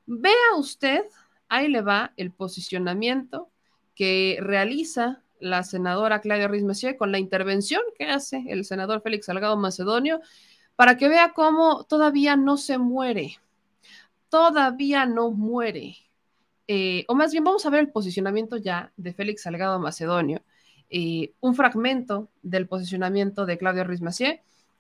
[0.07, 1.03] Vea usted,
[1.49, 3.51] ahí le va el posicionamiento
[3.95, 9.27] que realiza la senadora Claudia Ruiz Messier con la intervención que hace el senador Félix
[9.27, 10.21] Salgado Macedonio
[10.77, 13.39] para que vea cómo todavía no se muere,
[14.29, 15.97] todavía no muere.
[16.69, 20.43] Eh, o más bien vamos a ver el posicionamiento ya de Félix Salgado Macedonio,
[20.91, 24.01] eh, un fragmento del posicionamiento de Claudia Ruiz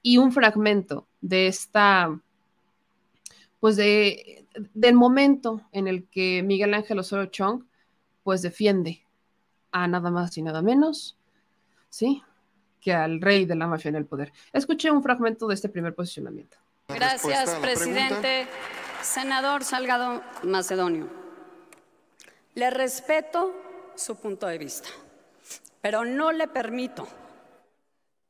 [0.02, 2.20] y un fragmento de esta,
[3.60, 7.64] pues de, del momento en el que Miguel Ángel Osorio Chong,
[8.22, 9.05] pues defiende
[9.76, 11.16] a nada más y nada menos,
[11.90, 12.22] ¿sí?
[12.80, 14.32] Que al rey de la mafia en el poder.
[14.52, 16.56] Escuché un fragmento de este primer posicionamiento.
[16.88, 18.46] Gracias, presidente.
[19.02, 21.08] Senador Salgado Macedonio,
[22.54, 23.54] le respeto
[23.94, 24.88] su punto de vista,
[25.82, 27.06] pero no le permito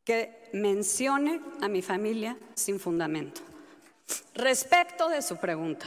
[0.04, 3.40] que mencione a mi familia sin fundamento.
[4.34, 5.86] Respecto de su pregunta,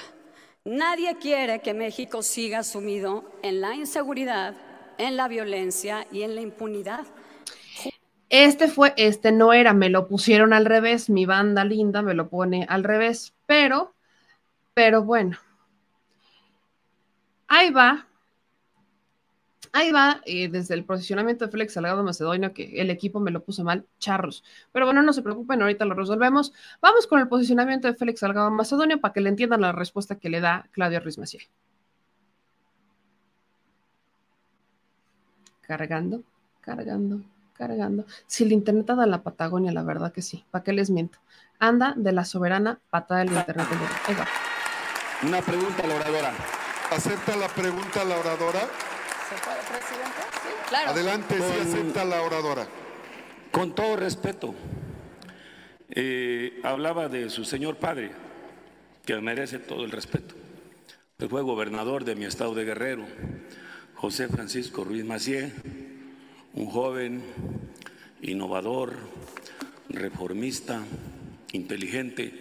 [0.63, 4.55] nadie quiere que México siga sumido en la inseguridad
[4.99, 7.07] en la violencia y en la impunidad.
[8.29, 12.29] Este fue, este no era, me lo pusieron al revés, mi banda linda me lo
[12.29, 13.95] pone al revés, pero,
[14.75, 15.39] pero bueno,
[17.47, 18.07] ahí va,
[19.73, 23.43] ahí va, eh, desde el posicionamiento de Félix Salgado Macedonio, que el equipo me lo
[23.43, 24.43] puso mal, charros.
[24.71, 26.53] Pero bueno, no se preocupen, ahorita lo resolvemos.
[26.81, 30.29] Vamos con el posicionamiento de Félix Salgado Macedonio para que le entiendan la respuesta que
[30.29, 31.43] le da Claudia Ruiz Maciel.
[35.69, 36.23] Cargando,
[36.61, 37.21] cargando,
[37.53, 38.03] cargando.
[38.25, 40.43] Si el internet da la Patagonia, la verdad que sí.
[40.49, 41.19] ¿Para qué les miento?
[41.59, 43.67] Anda de la soberana patada del internet.
[44.07, 44.27] Ahí va.
[45.27, 46.33] Una pregunta a la oradora.
[46.89, 48.61] ¿Acepta la pregunta a la oradora?
[49.29, 50.21] ¿Se puede, presidente?
[50.41, 50.89] Sí, claro.
[50.89, 52.67] Adelante, Con- sí acepta la oradora.
[53.51, 54.55] Con todo respeto,
[55.89, 58.11] eh, hablaba de su señor padre,
[59.05, 60.33] que merece todo el respeto.
[61.19, 63.05] Él fue gobernador de mi estado de Guerrero,
[63.99, 65.51] José Francisco Ruiz Macié,
[66.53, 67.21] un joven
[68.21, 68.93] innovador,
[69.89, 70.81] reformista,
[71.51, 72.33] inteligente.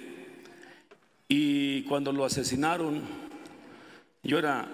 [1.27, 3.03] Y cuando lo asesinaron,
[4.23, 4.69] yo era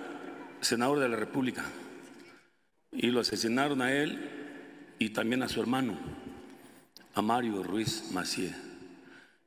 [0.60, 1.64] senador de la República,
[2.92, 4.20] y lo asesinaron a él
[4.98, 5.96] y también a su hermano,
[7.14, 8.54] a Mario Ruiz Macié,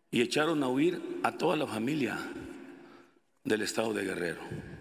[0.10, 2.17] y echaron a huir a toda la familia
[3.43, 4.76] del estado de Guerrero.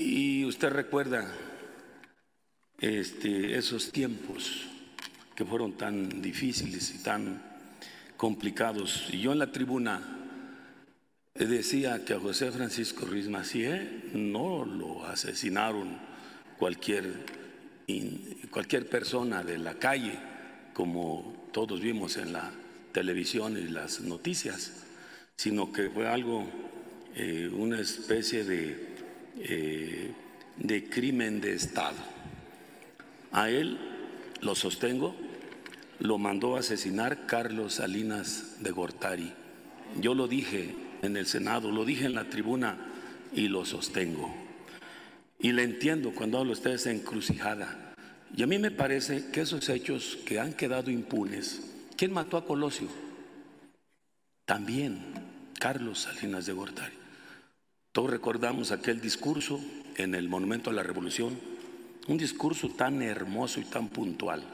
[0.00, 1.28] Y usted recuerda
[2.80, 4.68] este, esos tiempos
[5.34, 7.42] que fueron tan difíciles y tan
[8.16, 9.08] complicados.
[9.08, 10.00] Yo en la tribuna
[11.34, 15.98] decía que a José Francisco Ruiz Macié no lo asesinaron
[16.60, 17.26] cualquier,
[18.52, 20.16] cualquier persona de la calle,
[20.74, 22.52] como todos vimos en la
[22.92, 24.84] televisión y las noticias,
[25.34, 26.46] sino que fue algo,
[27.16, 28.87] eh, una especie de,
[29.40, 30.12] eh,
[30.56, 31.96] de crimen de Estado.
[33.32, 33.78] A él,
[34.40, 35.14] lo sostengo,
[35.98, 39.32] lo mandó a asesinar Carlos Salinas de Gortari.
[40.00, 42.78] Yo lo dije en el Senado, lo dije en la tribuna
[43.32, 44.34] y lo sostengo.
[45.38, 47.94] Y le entiendo cuando habla usted de esa encrucijada.
[48.36, 51.62] Y a mí me parece que esos hechos que han quedado impunes,
[51.96, 52.88] ¿quién mató a Colosio?
[54.44, 54.98] También
[55.58, 56.97] Carlos Salinas de Gortari.
[57.98, 59.60] Todos recordamos aquel discurso
[59.96, 61.36] en el Monumento a la Revolución,
[62.06, 64.44] un discurso tan hermoso y tan puntual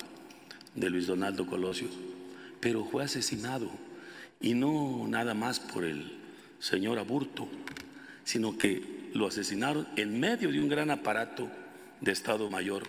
[0.75, 1.89] de Luis Donaldo Colosio,
[2.59, 3.69] pero fue asesinado
[4.41, 6.11] y no nada más por el
[6.59, 7.47] señor Aburto,
[8.25, 11.51] sino que lo asesinaron en medio de un gran aparato
[12.01, 12.85] de Estado Mayor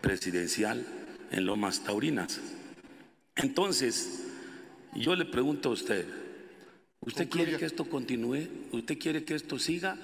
[0.00, 0.82] presidencial
[1.30, 2.40] en Lomas Taurinas.
[3.36, 4.24] Entonces,
[4.94, 6.06] yo le pregunto a usted,
[7.00, 8.48] ¿usted quiere que esto continúe?
[8.72, 9.96] ¿Usted quiere que esto siga?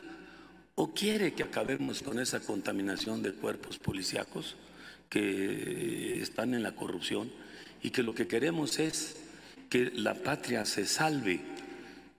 [0.74, 4.56] ¿O quiere que acabemos con esa contaminación de cuerpos policíacos
[5.08, 7.30] que están en la corrupción
[7.82, 9.16] y que lo que queremos es
[9.70, 11.40] que la patria se salve?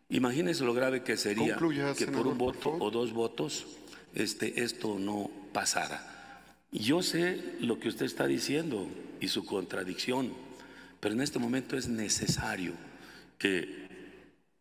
[0.10, 1.58] Imagínese lo grave que sería
[1.98, 3.68] que por un voto o dos votos
[4.16, 6.44] este, esto no pasara.
[6.72, 8.88] Yo sé lo que usted está diciendo
[9.20, 10.34] y su contradicción,
[11.00, 12.74] pero en este momento es necesario
[13.38, 13.87] que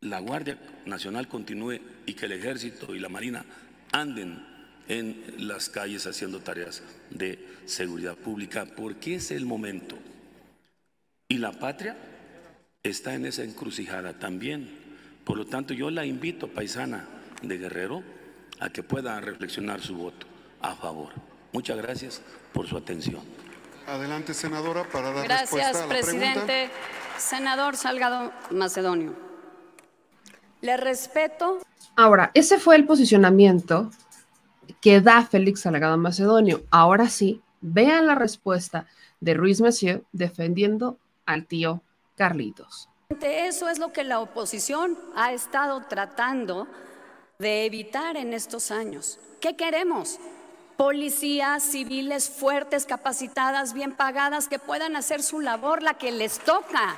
[0.00, 3.44] la Guardia Nacional continúe y que el Ejército y la Marina
[3.92, 4.44] anden
[4.88, 9.96] en las calles haciendo tareas de seguridad pública, porque es el momento.
[11.28, 11.96] Y la patria
[12.82, 14.70] está en esa encrucijada también.
[15.24, 17.04] Por lo tanto, yo la invito, paisana
[17.42, 18.02] de Guerrero,
[18.60, 20.26] a que pueda reflexionar su voto
[20.60, 21.12] a favor.
[21.52, 22.22] Muchas gracias
[22.52, 23.22] por su atención.
[23.88, 26.46] Adelante, senadora, para dar Gracias, respuesta a la presidente.
[26.46, 27.18] pregunta.
[27.18, 29.25] Senador Salgado Macedonio.
[30.66, 31.60] Le respeto.
[31.94, 33.92] Ahora, ese fue el posicionamiento
[34.80, 36.64] que da Félix Salgado Macedonio.
[36.72, 38.88] Ahora sí, vean la respuesta
[39.20, 41.82] de Ruiz Messier defendiendo al tío
[42.16, 42.88] Carlitos.
[43.20, 46.66] Eso es lo que la oposición ha estado tratando
[47.38, 49.20] de evitar en estos años.
[49.40, 50.18] ¿Qué queremos?
[50.76, 56.96] Policías civiles fuertes, capacitadas, bien pagadas, que puedan hacer su labor, la que les toca.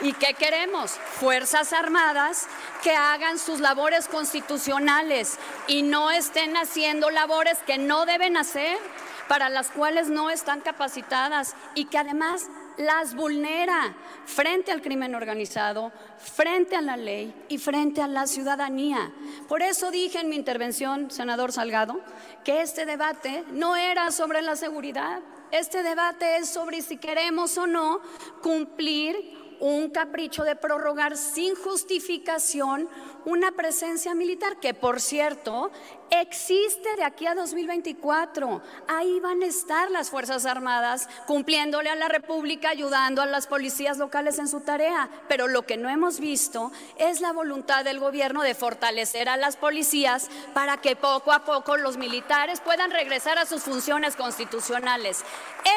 [0.00, 0.92] ¿Y qué queremos?
[0.92, 2.46] Fuerzas Armadas
[2.82, 8.78] que hagan sus labores constitucionales y no estén haciendo labores que no deben hacer,
[9.26, 13.94] para las cuales no están capacitadas y que además las vulnera
[14.24, 19.10] frente al crimen organizado, frente a la ley y frente a la ciudadanía.
[19.48, 22.00] Por eso dije en mi intervención, senador Salgado,
[22.44, 25.20] que este debate no era sobre la seguridad,
[25.50, 28.00] este debate es sobre si queremos o no
[28.42, 32.88] cumplir un capricho de prorrogar sin justificación
[33.24, 35.70] una presencia militar, que por cierto
[36.10, 38.62] existe de aquí a 2024.
[38.86, 43.98] Ahí van a estar las Fuerzas Armadas cumpliéndole a la República, ayudando a las policías
[43.98, 45.08] locales en su tarea.
[45.28, 49.56] Pero lo que no hemos visto es la voluntad del gobierno de fortalecer a las
[49.56, 55.24] policías para que poco a poco los militares puedan regresar a sus funciones constitucionales.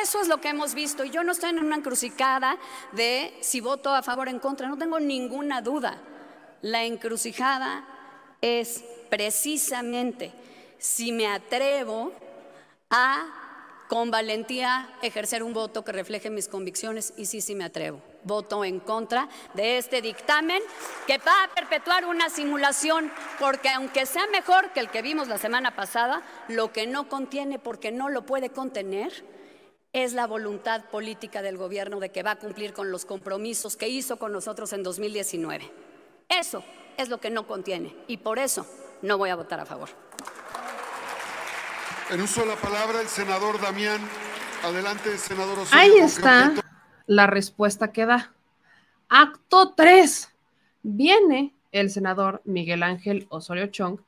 [0.02, 1.04] Eso es lo que hemos visto.
[1.04, 2.58] Y yo no estoy en una encrucijada
[2.92, 5.98] de si voto a favor o en contra, no tengo ninguna duda.
[6.62, 7.84] La encrucijada
[8.42, 10.32] es precisamente
[10.78, 12.12] si me atrevo
[12.90, 13.42] a
[13.88, 18.02] con valentía ejercer un voto que refleje mis convicciones y sí, sí me atrevo.
[18.24, 20.62] Voto en contra de este dictamen
[21.08, 25.38] que va a perpetuar una simulación porque aunque sea mejor que el que vimos la
[25.38, 29.26] semana pasada, lo que no contiene porque no lo puede contener
[29.92, 33.90] es la voluntad política del gobierno de que va a cumplir con los compromisos que
[33.90, 35.70] hizo con nosotros en 2019.
[36.30, 36.64] Eso
[37.02, 38.66] es lo que no contiene y por eso
[39.02, 39.90] no voy a votar a favor.
[42.10, 44.02] En uso de la palabra, el senador Damián.
[44.64, 45.82] Adelante, senador Osorio.
[45.82, 46.54] Ahí ¿con qué está
[47.08, 48.34] la respuesta que da.
[49.10, 50.30] Acto 3.
[50.84, 54.00] Viene el senador Miguel Ángel Osorio Chong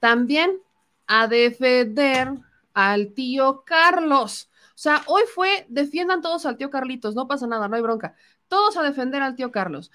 [0.00, 0.60] también
[1.06, 2.32] a defender
[2.74, 4.50] al tío Carlos.
[4.70, 8.14] O sea, hoy fue defiendan todos al tío Carlitos, no pasa nada, no hay bronca.
[8.48, 9.90] Todos a defender al tío Carlos.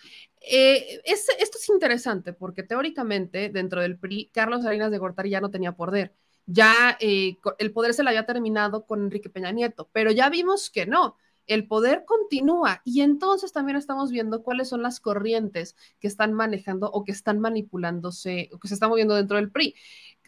[0.46, 5.42] Eh, es- esto es interesante porque teóricamente dentro del PRI, Carlos Salinas de Gortari ya
[5.42, 6.14] no tenía poder.
[6.46, 10.70] Ya eh, el poder se le había terminado con Enrique Peña Nieto, pero ya vimos
[10.70, 11.18] que no.
[11.48, 16.90] El poder continúa y entonces también estamos viendo cuáles son las corrientes que están manejando
[16.92, 19.76] o que están manipulándose o que se están moviendo dentro del PRI.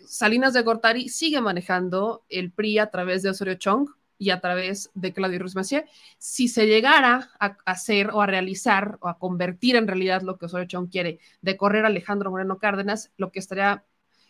[0.05, 3.87] Salinas de Gortari sigue manejando el PRI a través de Osorio Chong
[4.17, 5.83] y a través de Claudio Ruiz Massieu.
[6.17, 10.45] Si se llegara a hacer o a realizar o a convertir en realidad lo que
[10.45, 13.85] Osorio Chong quiere de correr Alejandro Moreno Cárdenas, lo que estaría,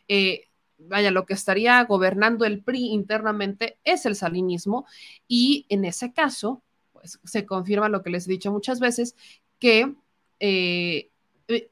[0.08, 4.86] eh, vaya, lo que estaría gobernando el PRI internamente es el salinismo
[5.28, 9.16] y en ese caso, pues se confirma lo que les he dicho muchas veces,
[9.60, 9.94] que
[10.40, 11.12] eh,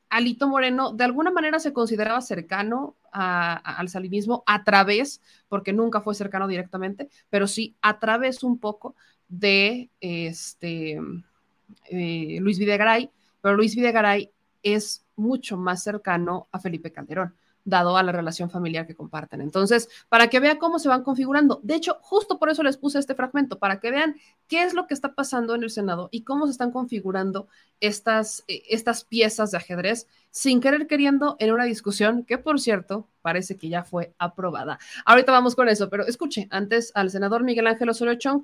[0.09, 6.01] Alito Moreno de alguna manera se consideraba cercano a- al salinismo a través, porque nunca
[6.01, 8.95] fue cercano directamente, pero sí a través un poco
[9.27, 10.99] de este
[11.85, 13.09] eh, Luis Videgaray,
[13.41, 17.35] pero Luis Videgaray es mucho más cercano a Felipe Calderón.
[17.65, 19.41] Dado a la relación familiar que comparten.
[19.41, 21.59] Entonces, para que vean cómo se van configurando.
[21.63, 24.15] De hecho, justo por eso les puse este fragmento, para que vean
[24.47, 27.47] qué es lo que está pasando en el Senado y cómo se están configurando
[27.79, 33.07] estas, eh, estas piezas de ajedrez sin querer queriendo en una discusión que, por cierto,
[33.21, 34.79] parece que ya fue aprobada.
[35.05, 38.43] Ahorita vamos con eso, pero escuche antes al senador Miguel Ángel Osorio Chong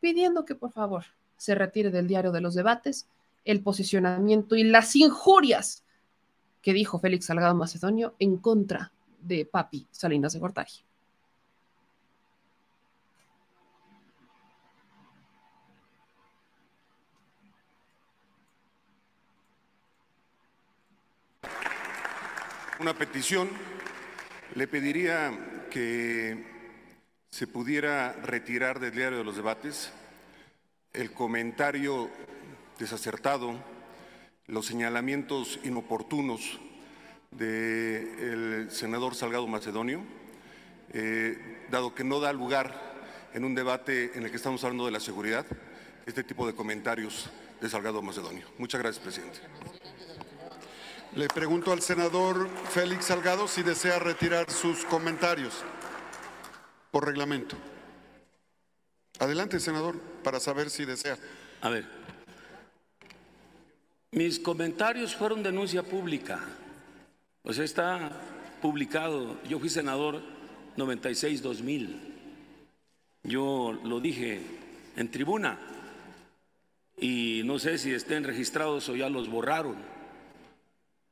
[0.00, 1.04] pidiendo que por favor
[1.36, 3.06] se retire del diario de los debates
[3.44, 5.84] el posicionamiento y las injurias
[6.66, 8.90] que dijo Félix Salgado Macedonio en contra
[9.20, 10.72] de Papi Salinas de Gortari.
[22.80, 23.48] Una petición,
[24.56, 26.46] le pediría que
[27.30, 29.92] se pudiera retirar del diario de los debates
[30.92, 32.10] el comentario
[32.76, 33.75] desacertado
[34.48, 36.58] los señalamientos inoportunos
[37.30, 40.02] del senador Salgado Macedonio,
[40.92, 42.94] eh, dado que no da lugar
[43.34, 45.44] en un debate en el que estamos hablando de la seguridad
[46.06, 47.28] este tipo de comentarios
[47.60, 48.46] de Salgado Macedonio.
[48.58, 49.40] Muchas gracias, presidente.
[51.16, 55.64] Le pregunto al senador Félix Salgado si desea retirar sus comentarios
[56.90, 57.56] por reglamento.
[59.18, 61.16] Adelante, senador, para saber si desea.
[61.62, 61.88] A ver,
[64.12, 66.40] mis comentarios fueron denuncia pública.
[67.42, 68.10] O sea, está
[68.60, 69.42] publicado.
[69.44, 70.22] Yo fui senador
[70.76, 71.96] 96-2000.
[73.22, 74.40] Yo lo dije
[74.96, 75.58] en tribuna.
[76.98, 79.76] Y no sé si estén registrados o ya los borraron.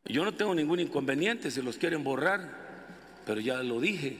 [0.04, 2.50] Yo no tengo ningún inconveniente si los quieren borrar,
[3.26, 4.16] pero ya lo dije.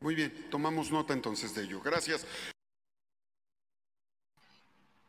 [0.00, 1.80] Muy bien, tomamos nota entonces de ello.
[1.80, 2.26] Gracias.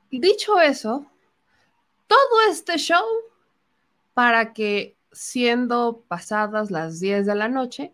[0.09, 1.11] Dicho eso,
[2.07, 3.05] todo este show
[4.13, 7.93] para que siendo pasadas las 10 de la noche,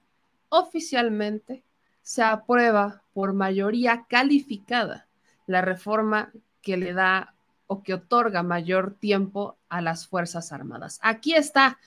[0.49, 1.64] oficialmente
[2.01, 5.07] se aprueba por mayoría calificada
[5.47, 6.32] la reforma
[6.62, 7.34] que le da
[7.68, 10.99] o que otorga mayor tiempo a las Fuerzas Armadas.
[11.01, 11.80] Aquí está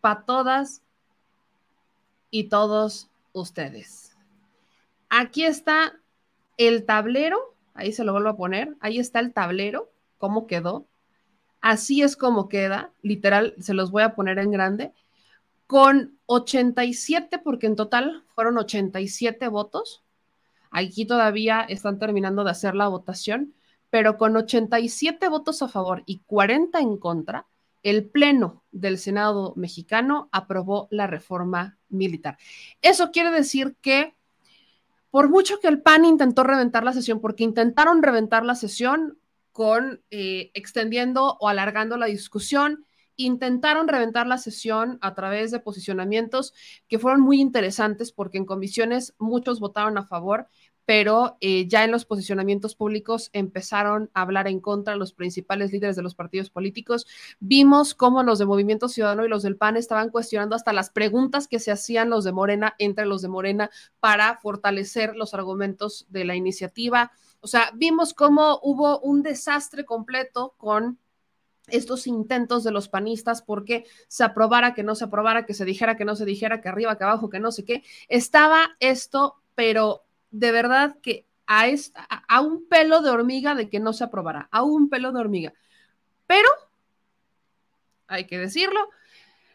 [0.00, 0.82] para todas
[2.30, 4.16] y todos ustedes.
[5.08, 5.94] Aquí está
[6.56, 9.91] el tablero, ahí se lo vuelvo a poner, ahí está el tablero
[10.22, 10.86] cómo quedó.
[11.60, 14.92] Así es como queda, literal, se los voy a poner en grande,
[15.66, 20.04] con 87, porque en total fueron 87 votos.
[20.70, 23.52] Aquí todavía están terminando de hacer la votación,
[23.90, 27.46] pero con 87 votos a favor y 40 en contra,
[27.82, 32.38] el Pleno del Senado mexicano aprobó la reforma militar.
[32.80, 34.14] Eso quiere decir que
[35.10, 39.18] por mucho que el PAN intentó reventar la sesión, porque intentaron reventar la sesión,
[39.52, 42.86] con eh, extendiendo o alargando la discusión.
[43.16, 46.54] Intentaron reventar la sesión a través de posicionamientos
[46.88, 50.48] que fueron muy interesantes porque en comisiones muchos votaron a favor,
[50.84, 55.94] pero eh, ya en los posicionamientos públicos empezaron a hablar en contra los principales líderes
[55.94, 57.06] de los partidos políticos.
[57.38, 61.46] Vimos cómo los de Movimiento Ciudadano y los del PAN estaban cuestionando hasta las preguntas
[61.46, 66.24] que se hacían los de Morena entre los de Morena para fortalecer los argumentos de
[66.24, 67.12] la iniciativa.
[67.42, 70.98] O sea, vimos cómo hubo un desastre completo con
[71.66, 75.96] estos intentos de los panistas porque se aprobara, que no se aprobara, que se dijera,
[75.96, 77.82] que no se dijera, que arriba, que abajo, que no sé qué.
[78.08, 81.66] Estaba esto, pero de verdad que a,
[82.28, 85.52] a un pelo de hormiga de que no se aprobara, a un pelo de hormiga.
[86.26, 86.48] Pero,
[88.06, 88.88] hay que decirlo,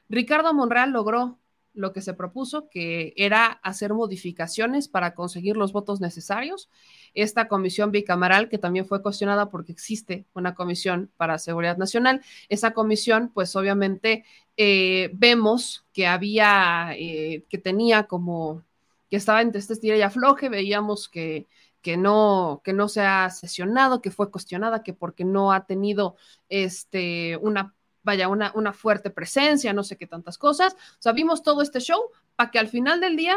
[0.09, 1.39] Ricardo Monreal logró
[1.77, 6.69] lo que se propuso, que era hacer modificaciones para conseguir los votos necesarios.
[7.13, 12.71] Esta comisión bicameral, que también fue cuestionada porque existe una comisión para seguridad nacional, esa
[12.71, 14.25] comisión, pues obviamente
[14.57, 18.63] eh, vemos que había, eh, que tenía como,
[19.09, 21.47] que estaba entre este estira y afloje, veíamos que,
[21.81, 26.15] que no, que no se ha sesionado, que fue cuestionada, que porque no ha tenido
[26.49, 27.76] este, una
[28.07, 30.73] vaya, una, una fuerte presencia, no sé qué tantas cosas.
[30.73, 31.99] O sea, vimos todo este show
[32.37, 33.35] para que al final del día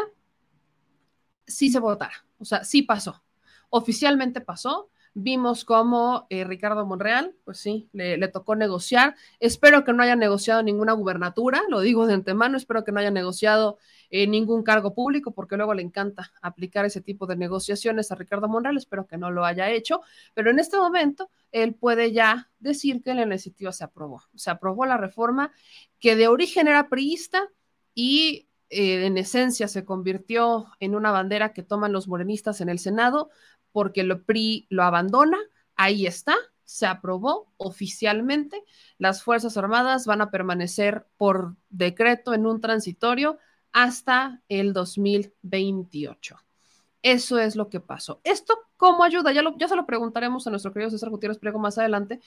[1.45, 2.25] sí se votara.
[2.39, 3.21] O sea, sí pasó.
[3.69, 4.89] Oficialmente pasó.
[5.13, 9.15] Vimos cómo eh, Ricardo Monreal, pues sí, le, tocó negociar.
[9.41, 13.11] Espero que no haya negociado ninguna gubernatura, lo digo de antemano, espero que no haya
[13.11, 13.77] negociado
[14.09, 18.47] eh, ningún cargo público, porque luego le encanta aplicar ese tipo de negociaciones a Ricardo
[18.47, 19.99] Monreal, espero que no lo haya hecho,
[20.33, 24.23] pero en este momento él puede ya decir que la iniciativa se aprobó.
[24.35, 25.51] Se aprobó la reforma
[25.99, 27.49] que de origen era priista
[27.93, 32.79] y eh, en esencia se convirtió en una bandera que toman los morenistas en el
[32.79, 33.29] Senado
[33.71, 35.37] porque lo PRI lo abandona,
[35.75, 38.63] ahí está, se aprobó oficialmente.
[38.97, 43.37] Las Fuerzas Armadas van a permanecer por decreto en un transitorio
[43.73, 46.37] hasta el 2028.
[47.03, 48.21] Eso es lo que pasó.
[48.23, 49.31] ¿Esto cómo ayuda?
[49.31, 52.19] Ya, lo, ya se lo preguntaremos a nuestro querido César Gutiérrez Priego más adelante.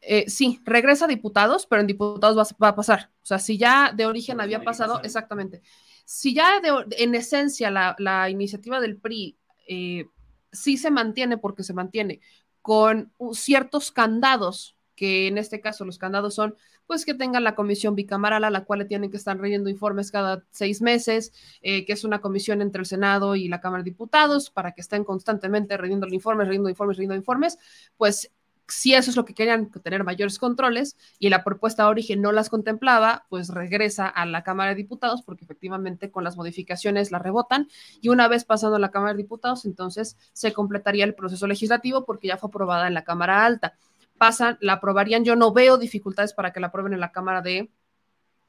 [0.00, 3.10] Eh, sí, regresa a diputados, pero en diputados va, va, a pasar.
[3.22, 5.62] O sea, si ya de origen había pasado, exactamente.
[6.04, 10.06] Si ya de, en esencia la, la, iniciativa del PRI eh,
[10.52, 12.20] sí se mantiene, porque se mantiene
[12.62, 16.56] con ciertos candados, que en este caso los candados son
[16.86, 20.10] pues que tengan la comisión bicameral a la cual le tienen que estar leyendo informes
[20.10, 23.90] cada seis meses, eh, que es una comisión entre el Senado y la Cámara de
[23.90, 27.58] Diputados para que estén constantemente leyendo informes, leyendo informes, leyendo informes,
[27.96, 28.30] pues
[28.68, 32.32] si eso es lo que querían, tener mayores controles, y la propuesta de origen no
[32.32, 37.18] las contemplaba, pues regresa a la Cámara de Diputados, porque efectivamente con las modificaciones la
[37.18, 37.68] rebotan,
[38.00, 42.04] y una vez pasando a la Cámara de Diputados, entonces se completaría el proceso legislativo
[42.04, 43.74] porque ya fue aprobada en la Cámara Alta.
[44.16, 47.70] Pasan, la aprobarían, yo no veo dificultades para que la aprueben en la Cámara de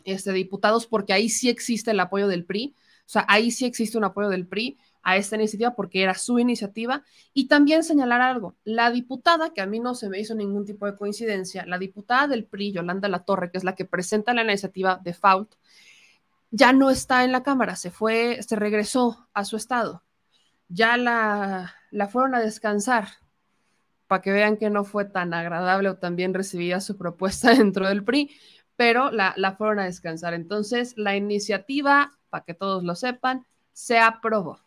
[0.05, 3.97] este, Diputados, porque ahí sí existe el apoyo del PRI, o sea, ahí sí existe
[3.97, 7.03] un apoyo del PRI a esta iniciativa porque era su iniciativa.
[7.33, 10.85] Y también señalar algo, la diputada, que a mí no se me hizo ningún tipo
[10.87, 14.43] de coincidencia, la diputada del PRI, Yolanda La Torre, que es la que presenta la
[14.43, 15.55] iniciativa de FAUT,
[16.51, 20.03] ya no está en la Cámara, se fue, se regresó a su estado.
[20.69, 23.07] Ya la, la fueron a descansar
[24.07, 27.87] para que vean que no fue tan agradable o tan bien recibida su propuesta dentro
[27.87, 28.31] del PRI,
[28.75, 30.33] pero la, la fueron a descansar.
[30.33, 34.64] Entonces, la iniciativa, para que todos lo sepan, se aprobó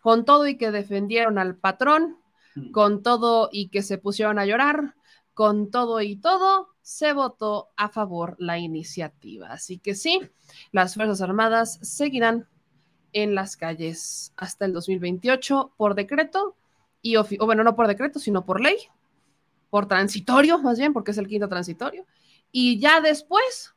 [0.00, 2.18] con todo y que defendieron al patrón,
[2.54, 2.70] mm.
[2.72, 4.94] con todo y que se pusieron a llorar,
[5.34, 9.52] con todo y todo, se votó a favor la iniciativa.
[9.52, 10.20] Así que sí,
[10.72, 12.48] las Fuerzas Armadas seguirán
[13.12, 16.56] en las calles hasta el 2028 por decreto,
[17.02, 18.76] y o bueno, no por decreto, sino por ley,
[19.70, 22.06] por transitorio, más bien, porque es el quinto transitorio.
[22.52, 23.74] Y ya después,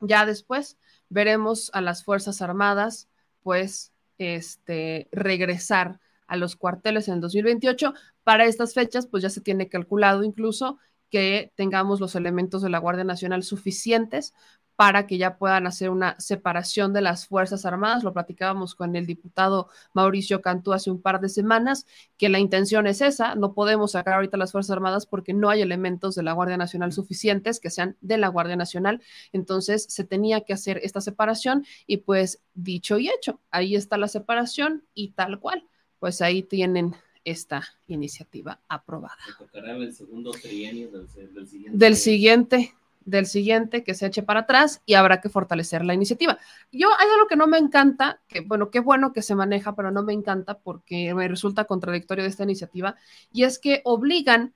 [0.00, 0.78] ya después,
[1.08, 3.08] veremos a las Fuerzas Armadas,
[3.42, 7.94] pues, este, regresar a los cuarteles en el 2028.
[8.22, 10.78] Para estas fechas, pues ya se tiene calculado incluso
[11.10, 14.32] que tengamos los elementos de la Guardia Nacional suficientes
[14.80, 18.02] para que ya puedan hacer una separación de las Fuerzas Armadas.
[18.02, 22.86] Lo platicábamos con el diputado Mauricio Cantú hace un par de semanas, que la intención
[22.86, 23.34] es esa.
[23.34, 26.92] No podemos sacar ahorita las Fuerzas Armadas porque no hay elementos de la Guardia Nacional
[26.92, 29.02] suficientes que sean de la Guardia Nacional.
[29.34, 34.08] Entonces se tenía que hacer esta separación y pues dicho y hecho, ahí está la
[34.08, 35.62] separación y tal cual.
[35.98, 39.18] Pues ahí tienen esta iniciativa aprobada.
[39.52, 41.78] El segundo trienio del, del siguiente.
[41.78, 46.38] Del siguiente del siguiente que se eche para atrás y habrá que fortalecer la iniciativa.
[46.70, 49.90] Yo hay algo que no me encanta, que bueno, qué bueno que se maneja, pero
[49.90, 52.96] no me encanta porque me resulta contradictorio de esta iniciativa,
[53.32, 54.54] y es que obligan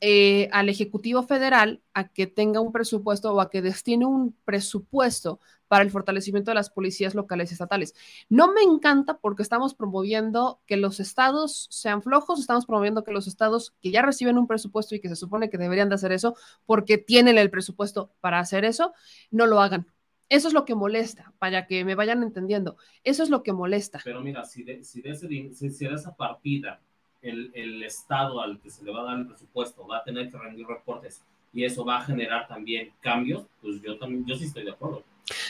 [0.00, 5.40] eh, al Ejecutivo Federal a que tenga un presupuesto o a que destine un presupuesto
[5.68, 7.94] para el fortalecimiento de las policías locales y estatales.
[8.28, 13.28] No me encanta porque estamos promoviendo que los estados sean flojos, estamos promoviendo que los
[13.28, 16.34] estados que ya reciben un presupuesto y que se supone que deberían de hacer eso
[16.66, 18.94] porque tienen el presupuesto para hacer eso,
[19.30, 19.86] no lo hagan.
[20.28, 22.76] Eso es lo que molesta, para que me vayan entendiendo.
[23.04, 24.00] Eso es lo que molesta.
[24.02, 26.80] Pero mira, si de, si de, ese, si de esa partida
[27.22, 30.30] el, el, Estado al que se le va a dar el presupuesto va a tener
[30.30, 34.44] que rendir reportes y eso va a generar también cambios, pues yo también, yo sí
[34.44, 35.02] estoy de acuerdo.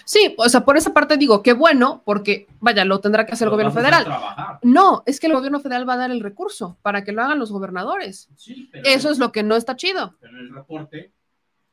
[0.04, 3.46] Sí, o sea, por esa parte digo, qué bueno, porque vaya, lo tendrá que hacer
[3.46, 4.06] el gobierno federal.
[4.62, 7.38] No, es que el gobierno federal va a dar el recurso para que lo hagan
[7.38, 8.28] los gobernadores.
[8.36, 10.16] Sí, pero Eso es lo que no está chido.
[10.20, 11.12] Pero en el reporte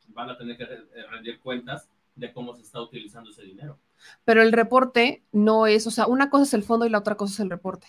[0.09, 0.65] van a tener que
[1.11, 3.77] rendir cuentas de cómo se está utilizando ese dinero.
[4.25, 7.15] Pero el reporte no es, o sea, una cosa es el fondo y la otra
[7.15, 7.87] cosa es el reporte.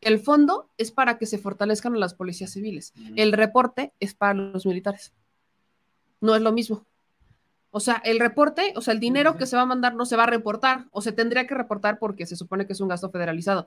[0.00, 2.92] El fondo es para que se fortalezcan las policías civiles.
[3.16, 5.12] El reporte es para los militares.
[6.20, 6.86] No es lo mismo.
[7.70, 10.16] O sea, el reporte, o sea, el dinero que se va a mandar no se
[10.16, 13.10] va a reportar o se tendría que reportar porque se supone que es un gasto
[13.10, 13.66] federalizado.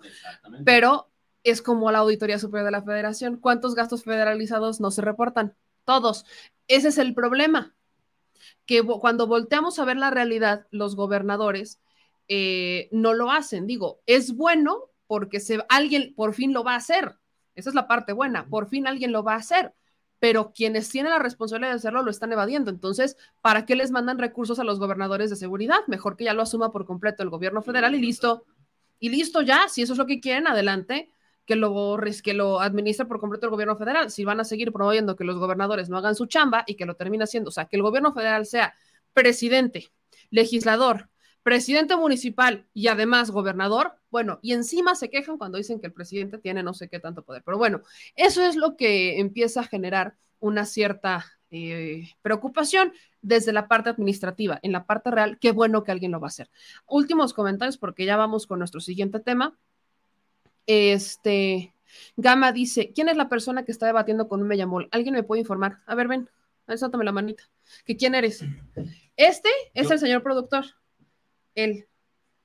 [0.65, 1.09] Pero
[1.43, 3.37] es como la Auditoría Superior de la Federación.
[3.37, 5.55] ¿Cuántos gastos federalizados no se reportan?
[5.85, 6.25] Todos.
[6.67, 7.75] Ese es el problema.
[8.65, 11.79] Que cuando volteamos a ver la realidad, los gobernadores
[12.27, 13.67] eh, no lo hacen.
[13.67, 17.17] Digo, es bueno porque se, alguien por fin lo va a hacer.
[17.53, 19.73] Esa es la parte buena, por fin alguien lo va a hacer,
[20.19, 22.71] pero quienes tienen la responsabilidad de hacerlo lo están evadiendo.
[22.71, 25.79] Entonces, ¿para qué les mandan recursos a los gobernadores de seguridad?
[25.87, 28.45] Mejor que ya lo asuma por completo el gobierno federal y listo.
[28.99, 31.11] Y listo ya, si eso es lo que quieren, adelante,
[31.45, 34.11] que lo, que lo administre por completo el gobierno federal.
[34.11, 36.95] Si van a seguir promoviendo que los gobernadores no hagan su chamba y que lo
[36.95, 38.73] termine haciendo, o sea, que el gobierno federal sea
[39.11, 39.91] presidente,
[40.29, 41.09] legislador,
[41.43, 46.37] presidente municipal y además gobernador, bueno, y encima se quejan cuando dicen que el presidente
[46.37, 47.43] tiene no sé qué tanto poder.
[47.43, 47.81] Pero bueno,
[48.15, 54.59] eso es lo que empieza a generar una cierta eh, preocupación desde la parte administrativa.
[54.63, 56.49] En la parte real, qué bueno que alguien lo va a hacer.
[56.87, 59.57] Últimos comentarios porque ya vamos con nuestro siguiente tema.
[60.65, 61.73] Este,
[62.17, 64.87] Gama dice, ¿quién es la persona que está debatiendo con un Mellamol?
[64.91, 65.79] ¿Alguien me puede informar?
[65.85, 66.29] A ver, ven,
[66.67, 67.43] alzátame la manita.
[67.85, 68.43] ¿Que quién eres?
[69.17, 70.65] Este es el señor productor.
[71.55, 71.87] Él.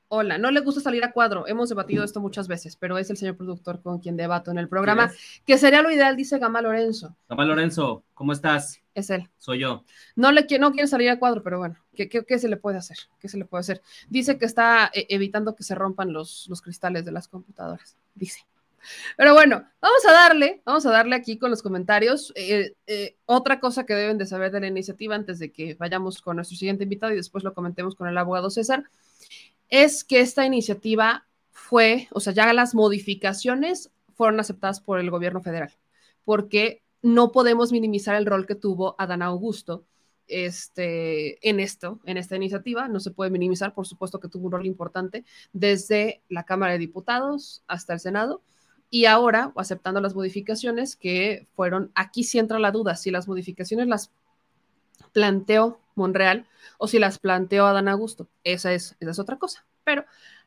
[0.08, 1.48] Hola, no le gusta salir a cuadro.
[1.48, 4.68] Hemos debatido esto muchas veces, pero es el señor productor con quien debato en el
[4.68, 5.10] programa,
[5.44, 7.16] que sería lo ideal, dice Gama Lorenzo.
[7.28, 8.80] Gama Lorenzo, ¿cómo estás?
[8.94, 9.28] Es él.
[9.36, 9.84] Soy yo.
[10.14, 12.96] No, le, no quiere salir a cuadro, pero bueno, ¿qué, qué, se le puede hacer?
[13.18, 13.82] ¿Qué se le puede hacer?
[14.08, 17.96] Dice que está eh, evitando que se rompan los, los cristales de las computadoras.
[18.14, 18.46] Dice.
[19.16, 22.32] Pero bueno, vamos a darle, vamos a darle aquí con los comentarios.
[22.36, 26.20] Eh, eh, otra cosa que deben de saber de la iniciativa antes de que vayamos
[26.20, 28.84] con nuestro siguiente invitado y después lo comentemos con el abogado César
[29.68, 35.42] es que esta iniciativa fue, o sea, ya las modificaciones fueron aceptadas por el gobierno
[35.42, 35.72] federal,
[36.24, 39.84] porque no podemos minimizar el rol que tuvo Adán Augusto
[40.28, 42.88] este, en esto, en esta iniciativa.
[42.88, 46.78] No se puede minimizar, por supuesto que tuvo un rol importante desde la Cámara de
[46.78, 48.42] Diputados hasta el Senado.
[48.90, 53.88] Y ahora, aceptando las modificaciones que fueron, aquí sí entra la duda, si las modificaciones
[53.88, 54.10] las
[55.12, 56.46] planteó Monreal
[56.78, 58.28] o si las planteó Adán Augusto.
[58.44, 59.64] Esa es, esa es otra cosa.
[59.82, 60.04] Pero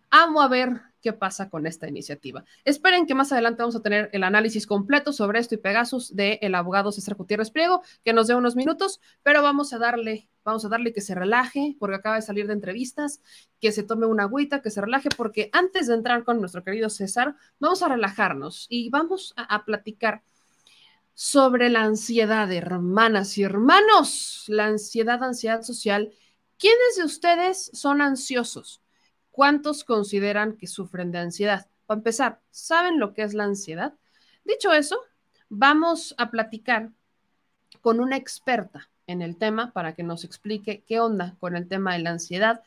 [0.09, 2.43] amo a ver qué pasa con esta iniciativa.
[2.65, 6.55] Esperen que más adelante vamos a tener el análisis completo sobre esto y Pegasus del
[6.55, 10.69] abogado César Gutiérrez Priego, que nos dé unos minutos, pero vamos a darle, vamos a
[10.69, 13.21] darle que se relaje, porque acaba de salir de entrevistas,
[13.59, 16.89] que se tome una agüita, que se relaje, porque antes de entrar con nuestro querido
[16.89, 20.23] César, vamos a relajarnos y vamos a, platicar
[21.13, 26.11] sobre la ansiedad, hermanas y hermanos, la ansiedad, ansiedad social.
[26.57, 28.81] ¿Quiénes de ustedes son ansiosos?
[29.31, 31.67] ¿Cuántos consideran que sufren de ansiedad?
[31.85, 33.93] Para empezar, ¿saben lo que es la ansiedad?
[34.43, 34.99] Dicho eso,
[35.49, 36.91] vamos a platicar
[37.81, 41.93] con una experta en el tema para que nos explique qué onda con el tema
[41.93, 42.61] de la ansiedad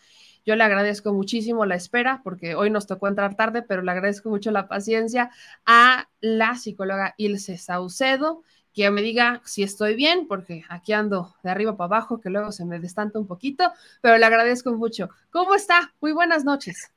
[0.44, 4.28] yo le agradezco muchísimo la espera, porque hoy nos tocó entrar tarde, pero le agradezco
[4.28, 5.30] mucho la paciencia
[5.64, 8.42] a la psicóloga Ilse Saucedo,
[8.74, 12.50] que me diga si estoy bien, porque aquí ando de arriba para abajo, que luego
[12.50, 13.70] se me destanta un poquito,
[14.00, 15.10] pero le agradezco mucho.
[15.30, 15.94] ¿Cómo está?
[16.00, 16.90] Muy buenas noches.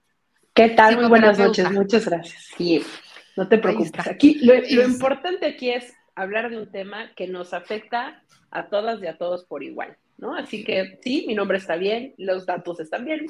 [0.53, 0.95] ¿Qué tal?
[0.95, 2.51] Muy buenas noches, muchas gracias.
[2.57, 2.83] Sí,
[3.35, 4.07] no te preocupes.
[4.07, 9.01] Aquí lo, lo importante aquí es hablar de un tema que nos afecta a todas
[9.03, 9.97] y a todos por igual.
[10.17, 10.35] ¿no?
[10.35, 13.27] Así que sí, mi nombre está bien, los datos están bien,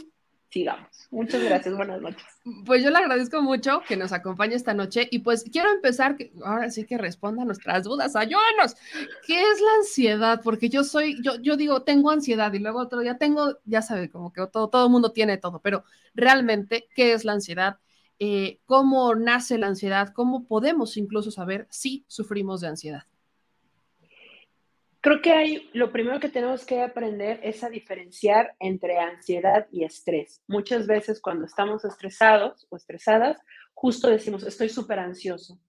[0.49, 0.87] sigamos.
[1.09, 2.25] Muchas gracias, buenas noches.
[2.65, 6.69] Pues yo le agradezco mucho que nos acompañe esta noche y pues quiero empezar, ahora
[6.69, 8.75] sí que responda a nuestras dudas, ayúdenos.
[9.25, 10.41] ¿Qué es la ansiedad?
[10.43, 14.09] Porque yo soy, yo, yo digo, tengo ansiedad y luego otro día tengo, ya sabe,
[14.09, 15.83] como que todo, todo el mundo tiene todo, pero
[16.13, 17.77] realmente, ¿qué es la ansiedad?
[18.19, 20.13] Eh, ¿Cómo nace la ansiedad?
[20.13, 23.03] ¿Cómo podemos incluso saber si sufrimos de ansiedad?
[25.01, 29.83] Creo que hay, lo primero que tenemos que aprender es a diferenciar entre ansiedad y
[29.83, 30.41] estrés.
[30.47, 33.39] Muchas veces cuando estamos estresados o estresadas,
[33.75, 35.59] justo decimos, estoy súper ansioso.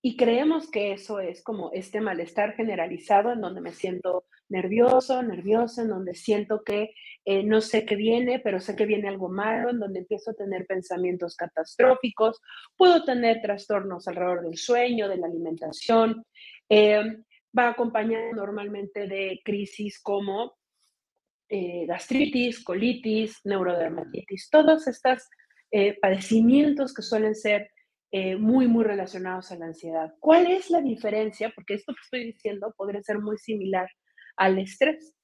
[0.00, 5.82] Y creemos que eso es como este malestar generalizado en donde me siento nervioso, nerviosa,
[5.82, 6.92] en donde siento que
[7.24, 10.34] eh, no sé qué viene, pero sé que viene algo malo, en donde empiezo a
[10.34, 12.40] tener pensamientos catastróficos,
[12.76, 16.24] puedo tener trastornos alrededor del sueño, de la alimentación.
[16.68, 17.02] Eh,
[17.56, 20.58] va acompañado normalmente de crisis como
[21.50, 25.28] eh, gastritis, colitis, neurodermatitis, todos estos
[25.70, 27.70] eh, padecimientos que suelen ser
[28.10, 30.14] eh, muy, muy relacionados a la ansiedad.
[30.20, 31.52] ¿Cuál es la diferencia?
[31.54, 33.88] Porque esto que estoy diciendo podría ser muy similar
[34.36, 35.14] al estrés.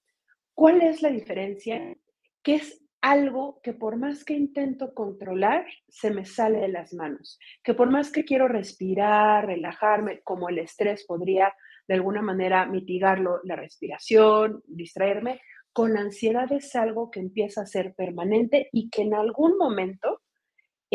[0.55, 1.97] ¿Cuál es la diferencia?
[2.43, 7.39] Que es algo que por más que intento controlar, se me sale de las manos,
[7.63, 11.53] que por más que quiero respirar, relajarme, como el estrés podría
[11.87, 15.41] de alguna manera mitigarlo, la respiración, distraerme,
[15.75, 20.23] con la ansiedad es algo que empieza a ser permanente y que en algún momento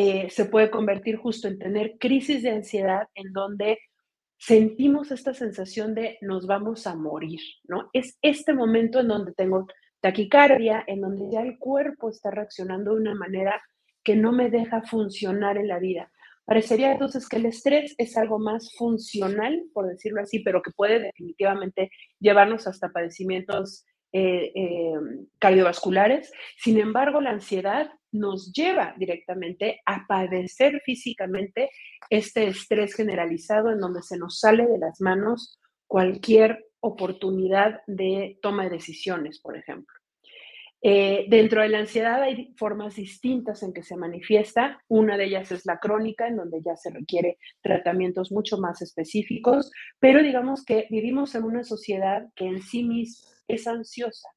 [0.02, 3.80] eh, se puede convertir justo en tener crisis de ansiedad en donde
[4.38, 7.90] sentimos esta sensación de nos vamos a morir, ¿no?
[7.92, 9.68] Es este momento en donde tengo
[10.00, 13.62] taquicardia, en donde ya el cuerpo está reaccionando de una manera
[14.02, 16.10] que no me deja funcionar en la vida.
[16.46, 21.02] Parecería entonces que el estrés es algo más funcional, por decirlo así, pero que puede
[21.02, 21.92] definitivamente
[22.22, 24.94] llevarnos hasta padecimientos eh, eh,
[25.40, 26.32] cardiovasculares.
[26.56, 31.70] Sin embargo, la ansiedad nos lleva directamente a padecer físicamente
[32.10, 38.64] este estrés generalizado en donde se nos sale de las manos cualquier oportunidad de toma
[38.64, 39.94] de decisiones, por ejemplo.
[40.82, 44.82] Eh, dentro de la ansiedad hay formas distintas en que se manifiesta.
[44.88, 49.72] Una de ellas es la crónica, en donde ya se requiere tratamientos mucho más específicos,
[50.00, 54.30] pero digamos que vivimos en una sociedad que en sí misma es ansiosa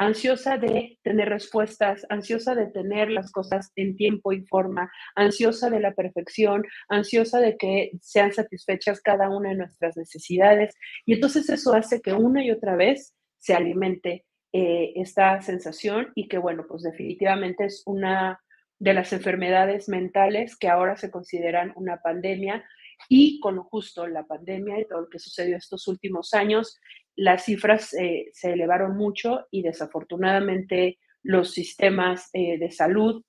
[0.00, 5.78] ansiosa de tener respuestas, ansiosa de tener las cosas en tiempo y forma, ansiosa de
[5.78, 10.74] la perfección, ansiosa de que sean satisfechas cada una de nuestras necesidades.
[11.04, 14.24] Y entonces eso hace que una y otra vez se alimente
[14.54, 18.40] eh, esta sensación y que, bueno, pues definitivamente es una
[18.78, 22.64] de las enfermedades mentales que ahora se consideran una pandemia
[23.10, 26.80] y con justo la pandemia y todo lo que sucedió estos últimos años,
[27.20, 33.22] las cifras eh, se elevaron mucho y desafortunadamente los sistemas eh, de salud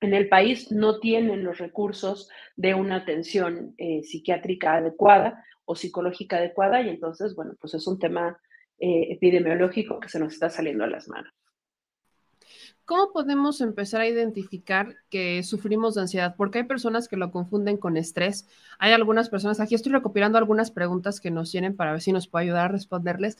[0.00, 6.36] en el país no tienen los recursos de una atención eh, psiquiátrica adecuada o psicológica
[6.36, 8.38] adecuada y entonces, bueno, pues es un tema
[8.78, 11.32] epidemiológico que se nos está saliendo a las manos.
[12.84, 16.34] ¿Cómo podemos empezar a identificar que sufrimos de ansiedad?
[16.36, 18.46] Porque hay personas que lo confunden con estrés.
[18.78, 22.28] Hay algunas personas, aquí estoy recopilando algunas preguntas que nos tienen para ver si nos
[22.28, 23.38] puede ayudar a responderles,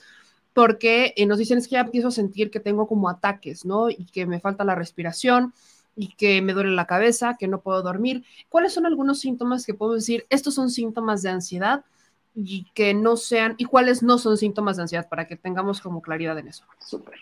[0.53, 3.91] porque eh, nos dicen es que ya empiezo a sentir que tengo como ataques, ¿no?
[3.91, 5.53] Y que me falta la respiración
[5.95, 8.25] y que me duele la cabeza, que no puedo dormir.
[8.49, 10.25] ¿Cuáles son algunos síntomas que puedo decir?
[10.31, 11.85] Estos son síntomas de ansiedad
[12.33, 16.01] y que no sean, y cuáles no son síntomas de ansiedad para que tengamos como
[16.01, 16.65] claridad en eso.
[16.79, 17.19] Súper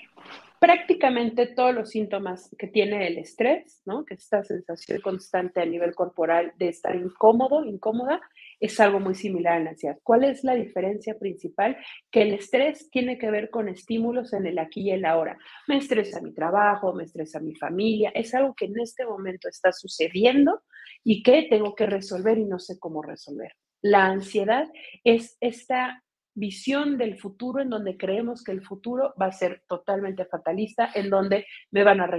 [0.63, 4.05] prácticamente todos los síntomas que tiene el estrés, ¿no?
[4.05, 8.21] que esta sensación constante a nivel corporal de estar incómodo, incómoda,
[8.61, 9.99] es algo muy similar a la ansiedad.
[10.03, 11.75] ¿Cuál es la diferencia principal?
[12.09, 15.37] Que el estrés tiene que ver con estímulos en el aquí y el ahora.
[15.67, 19.73] Me estresa mi trabajo, me estresa mi familia, es algo que en este momento está
[19.73, 20.61] sucediendo
[21.03, 23.51] y que tengo que resolver y no sé cómo resolver.
[23.81, 24.71] La ansiedad
[25.03, 26.02] es esta
[26.35, 31.09] visión del futuro en donde creemos que el futuro va a ser totalmente fatalista, en
[31.09, 32.09] donde me van a,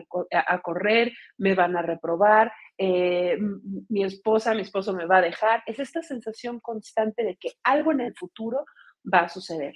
[0.46, 3.38] a correr, me van a reprobar, eh,
[3.88, 5.62] mi esposa, mi esposo me va a dejar.
[5.66, 8.64] Es esta sensación constante de que algo en el futuro
[9.12, 9.74] va a suceder.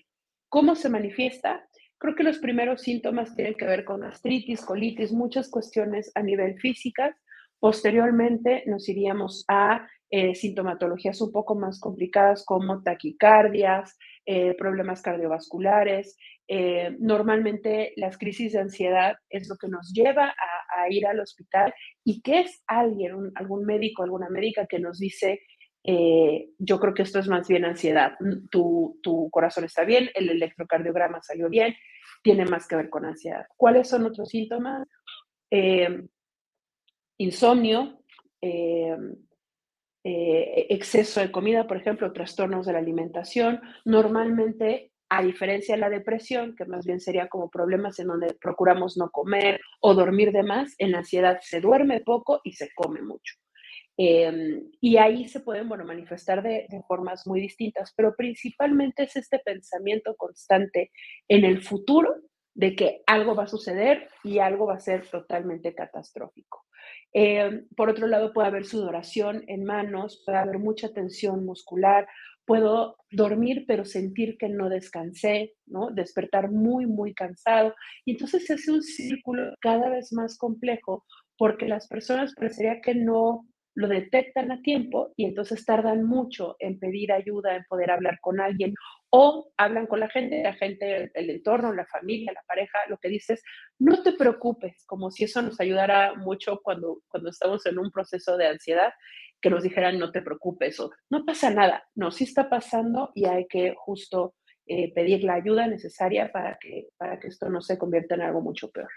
[0.48, 1.66] ¿Cómo se manifiesta?
[1.98, 6.58] Creo que los primeros síntomas tienen que ver con gastritis, colitis, muchas cuestiones a nivel
[6.58, 7.14] físicas.
[7.58, 13.98] Posteriormente nos iríamos a eh, sintomatologías un poco más complicadas como taquicardias,
[14.30, 16.18] eh, problemas cardiovasculares.
[16.48, 20.34] Eh, normalmente las crisis de ansiedad es lo que nos lleva
[20.76, 21.72] a, ir al hospital
[22.04, 25.40] y que es alguien, algún médico, alguna médica que nos dice,
[26.58, 28.18] yo creo que esto es más bien ansiedad,
[28.50, 31.74] tu, tu corazón está bien, el electrocardiograma salió bien,
[32.22, 33.46] tiene más que ver con ansiedad.
[33.56, 34.86] ¿Cuáles son otros síntomas?
[37.16, 38.02] insomnio,
[40.04, 43.60] eh, exceso de comida, por ejemplo, trastornos de la alimentación.
[43.84, 48.96] Normalmente, a diferencia de la depresión, que más bien sería como problemas en donde procuramos
[48.96, 53.02] no comer o dormir de más, en la ansiedad se duerme poco y se come
[53.02, 53.34] mucho.
[53.96, 59.16] Em, y ahí se pueden, bueno, manifestar de, de, formas muy distintas, pero principalmente es
[59.16, 60.92] este pensamiento constante
[61.26, 62.14] en el futuro
[62.58, 66.64] de que algo va a suceder y algo va a ser totalmente catastrófico.
[67.14, 72.08] Eh, por otro lado, puede haber sudoración en manos, puede haber mucha tensión muscular,
[72.44, 75.90] puedo dormir pero sentir que no descansé, ¿no?
[75.92, 77.76] Despertar muy, muy cansado.
[78.04, 81.04] Y entonces se hace un círculo cada vez más complejo
[81.36, 83.46] porque las personas parecería que no
[83.76, 88.40] lo detectan a tiempo y entonces tardan mucho en pedir ayuda, en poder hablar con
[88.40, 88.74] alguien
[89.10, 93.08] o hablan con la gente, la gente, el entorno, la familia, la pareja, lo que
[93.08, 93.42] dices,
[93.78, 98.36] no te preocupes, como si eso nos ayudara mucho cuando, cuando estamos en un proceso
[98.36, 98.92] de ansiedad,
[99.40, 103.26] que nos dijeran no te preocupes o no pasa nada, no, sí está pasando y
[103.26, 104.34] hay que justo
[104.66, 108.40] eh, pedir la ayuda necesaria para que, para que esto no se convierta en algo
[108.40, 108.90] mucho peor.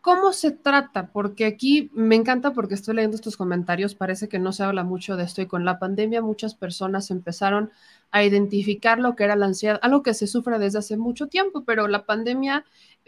[0.00, 1.10] ¿Cómo se trata?
[1.12, 5.16] Porque aquí me encanta porque estoy leyendo estos comentarios, parece que no se habla mucho
[5.16, 7.70] de esto y con la pandemia muchas personas empezaron
[8.10, 11.64] a identificar lo que era la ansiedad, algo que se sufre desde hace mucho tiempo,
[11.64, 12.64] pero la pandemia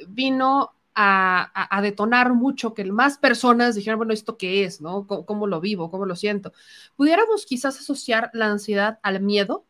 [0.08, 4.80] vino a, detonar mucho que más personas dijeran, bueno, ¿esto qué es?
[4.80, 5.06] ¿no?
[5.06, 5.90] ¿Cómo, lo vivo?
[5.90, 6.52] ¿Cómo lo siento?
[6.96, 9.64] ¿Pudiéramos quizás asociar la ansiedad al miedo?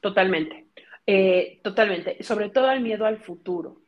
[0.00, 0.68] Totalmente,
[1.06, 3.80] eh, totalmente, sobre todo al miedo al futuro.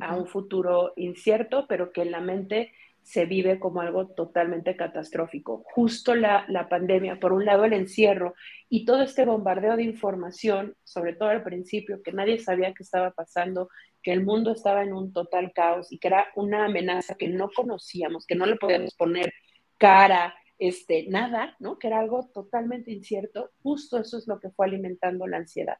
[0.00, 5.62] A un futuro incierto, pero que en la mente se vive como algo totalmente catastrófico.
[5.66, 8.34] Justo la, la, pandemia, por un lado el encierro
[8.68, 13.10] y todo este bombardeo de información, sobre todo al principio, que nadie sabía qué estaba
[13.10, 13.68] pasando,
[14.02, 17.50] que el mundo estaba en un total caos y que era una amenaza que no
[17.54, 19.32] conocíamos, que no le podíamos poner
[19.78, 21.78] cara, este, nada, ¿no?
[21.78, 25.78] Que era algo totalmente incierto, justo eso es lo que fue alimentando la ansiedad.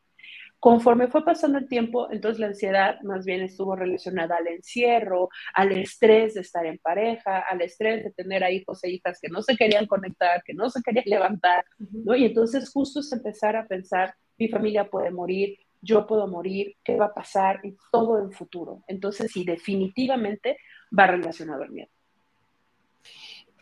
[0.62, 5.72] Conforme fue pasando el tiempo, entonces la ansiedad más bien estuvo relacionada al encierro, al
[5.72, 9.42] estrés de estar en pareja, al estrés de tener a hijos e hijas que no
[9.42, 12.14] se querían conectar, que no se querían levantar, ¿no?
[12.14, 16.94] Y entonces justo es empezar a pensar, mi familia puede morir, yo puedo morir, qué
[16.94, 18.84] va a pasar y todo en futuro.
[18.86, 20.58] Entonces, sí, definitivamente
[20.96, 21.90] va relacionado al miedo.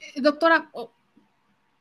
[0.00, 0.70] Eh, doctora,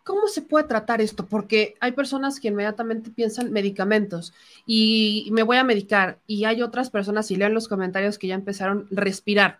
[0.09, 1.27] ¿cómo se puede tratar esto?
[1.27, 4.33] Porque hay personas que inmediatamente piensan medicamentos
[4.65, 8.25] y me voy a medicar y hay otras personas, y leo en los comentarios que
[8.25, 9.59] ya empezaron respirar,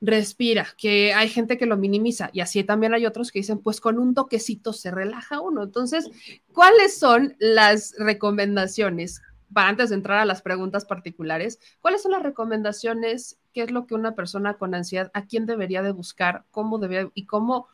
[0.00, 3.80] respira, que hay gente que lo minimiza y así también hay otros que dicen, pues
[3.80, 5.62] con un toquecito se relaja uno.
[5.62, 6.10] Entonces,
[6.52, 9.22] ¿cuáles son las recomendaciones?
[9.52, 13.38] Para antes de entrar a las preguntas particulares, ¿cuáles son las recomendaciones?
[13.54, 16.44] ¿Qué es lo que una persona con ansiedad, a quién debería de buscar?
[16.50, 17.68] ¿Cómo debería y cómo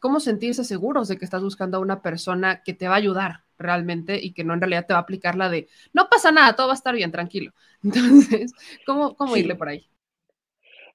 [0.00, 3.44] cómo sentirse seguros de que estás buscando a una persona que te va a ayudar
[3.58, 6.56] realmente y que no en realidad te va a aplicar la de, no pasa nada,
[6.56, 7.52] todo va a estar bien, tranquilo.
[7.82, 8.52] Entonces,
[8.86, 9.88] ¿cómo, cómo irle por ahí?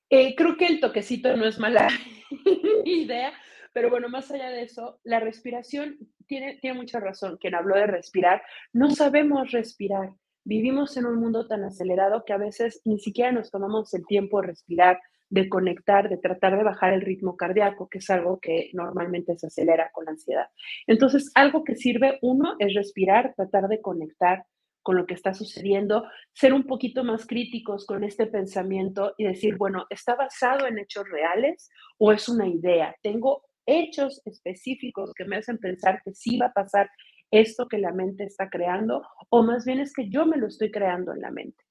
[0.10, 1.88] Eh, creo que el toquecito no es mala
[2.86, 3.32] idea,
[3.74, 7.38] pero bueno, más allá de eso, la respiración tiene, tiene mucha razón.
[7.38, 8.41] Quien habló de respirar,
[8.74, 10.14] no sabemos respirar.
[10.43, 14.41] Vivimos en un mundo tan acelerado que a veces ni siquiera nos tomamos el tiempo
[14.41, 18.71] de respirar, de conectar, de tratar de bajar el ritmo cardíaco, que es algo que
[18.73, 20.47] normalmente se acelera con la ansiedad.
[20.88, 24.45] Entonces, algo que sirve, uno, es respirar, tratar de conectar
[24.82, 29.57] con lo que está sucediendo, ser un poquito más críticos con este pensamiento y decir,
[29.57, 32.95] bueno, ¿está basado en hechos reales o es una idea?
[33.03, 36.89] Tengo hechos específicos que me hacen pensar que sí va a pasar
[37.30, 40.71] esto que la mente está creando o más bien es que yo me lo estoy
[40.71, 41.68] creando en la mente.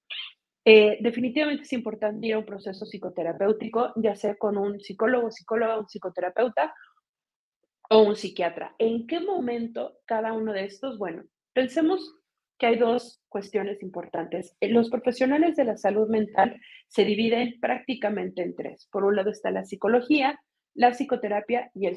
[0.70, 5.78] Eh, definitivamente es importante ir a un proceso psicoterapéutico, ya sea con un psicólogo, psicóloga,
[5.78, 6.74] un psicoterapeuta
[7.88, 8.74] o un psiquiatra.
[8.78, 10.98] ¿En qué momento cada uno de estos?
[10.98, 12.14] Bueno, pensemos
[12.58, 14.58] que hay dos cuestiones importantes.
[14.60, 18.90] Eh, los profesionales de la salud mental se dividen prácticamente en tres.
[18.92, 20.38] Por un lado está la psicología,
[20.74, 21.96] la psicoterapia y el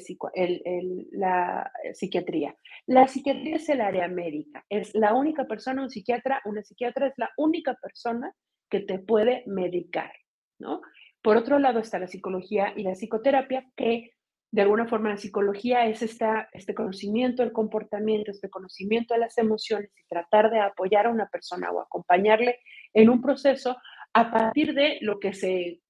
[1.10, 2.56] la psiquiatría.
[2.86, 7.14] La psiquiatría es el área médica, es la única persona, un psiquiatra, una psiquiatra es
[7.18, 8.34] la única persona
[8.72, 10.10] que te puede medicar,
[10.58, 10.80] ¿no?
[11.20, 14.12] Por otro lado está la psicología y la psicoterapia, que
[14.50, 19.36] de alguna forma la psicología es esta, este conocimiento del comportamiento, este conocimiento de las
[19.36, 22.60] emociones y tratar de apoyar a una persona o acompañarle
[22.94, 23.76] en un proceso
[24.14, 25.80] a partir de lo que se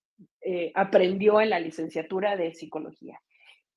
[0.41, 3.20] eh, aprendió en la licenciatura de psicología.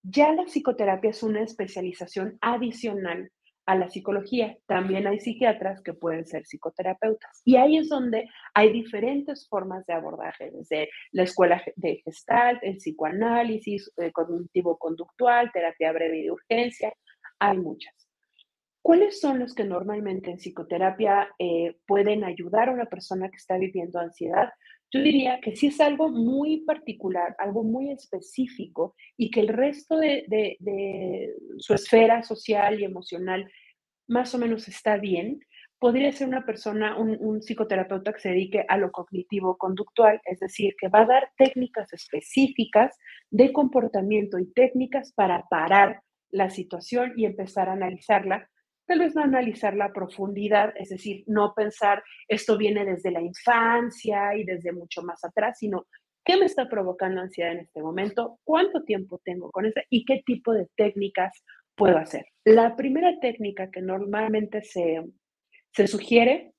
[0.01, 3.31] Ya la psicoterapia es una especialización adicional
[3.65, 4.57] a la psicología.
[4.67, 7.41] También hay psiquiatras que pueden ser psicoterapeutas.
[7.43, 12.77] Y ahí es donde hay diferentes formas de abordaje, desde la escuela de Gestalt, el
[12.77, 16.93] psicoanálisis, el cognitivo-conductual, terapia breve y de urgencia.
[17.39, 17.93] Hay muchas.
[18.81, 23.57] ¿Cuáles son los que normalmente en psicoterapia eh, pueden ayudar a una persona que está
[23.57, 24.49] viviendo ansiedad?
[24.95, 29.97] Yo diría que si es algo muy particular, algo muy específico y que el resto
[29.97, 33.51] de, su esfera social y emocional
[34.07, 35.41] más o menos está bien,
[35.79, 40.75] podría ser una persona, un, psicoterapeuta que se dedique a lo cognitivo conductual, es decir,
[40.79, 42.97] que va a dar técnicas específicas
[43.29, 48.49] de comportamiento y técnicas para parar la situación y empezar a analizarla
[48.85, 54.35] tal vez no analizar la profundidad, es decir, no pensar esto viene desde la infancia
[54.35, 55.87] y desde mucho más atrás, sino
[56.23, 60.23] qué me está provocando ansiedad en este momento, cuánto tiempo tengo con eso y qué
[60.25, 61.43] tipo de técnicas
[61.75, 62.25] puedo hacer.
[62.43, 65.03] La primera técnica que normalmente se,
[65.71, 66.53] se sugiere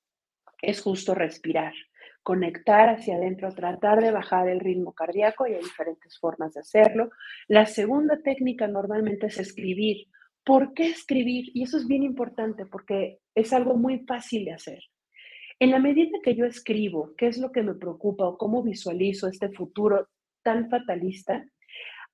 [0.63, 1.75] es justo respirar,
[2.23, 7.11] conectar hacia adentro, tratar de bajar el ritmo cardíaco y hay diferentes formas de hacerlo.
[7.49, 10.09] La segunda técnica normalmente es escribir
[10.47, 11.51] ¿Por qué escribir?
[11.55, 14.79] Y eso es bien importante porque es algo muy fácil de hacer.
[15.59, 19.27] En la medida que yo escribo qué es lo que me preocupa o cómo visualizo
[19.27, 20.09] este futuro
[20.45, 21.45] tan fatalista,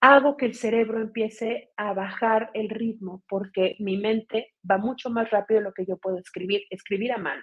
[0.00, 5.30] hago que el cerebro empiece a bajar el ritmo porque mi mente va mucho más
[5.30, 7.42] rápido de lo que yo puedo escribir, escribir a mano.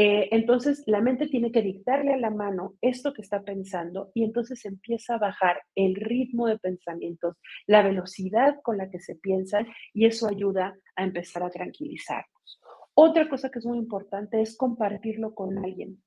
[0.00, 4.22] Eh, entonces, la mente tiene que dictarle a la mano esto que está pensando y
[4.22, 7.34] entonces empieza a bajar el ritmo de pensamientos,
[7.66, 12.60] la velocidad con la que se piensan y eso ayuda a empezar a tranquilizarnos.
[12.94, 16.00] Otra cosa que es muy importante es compartirlo con alguien.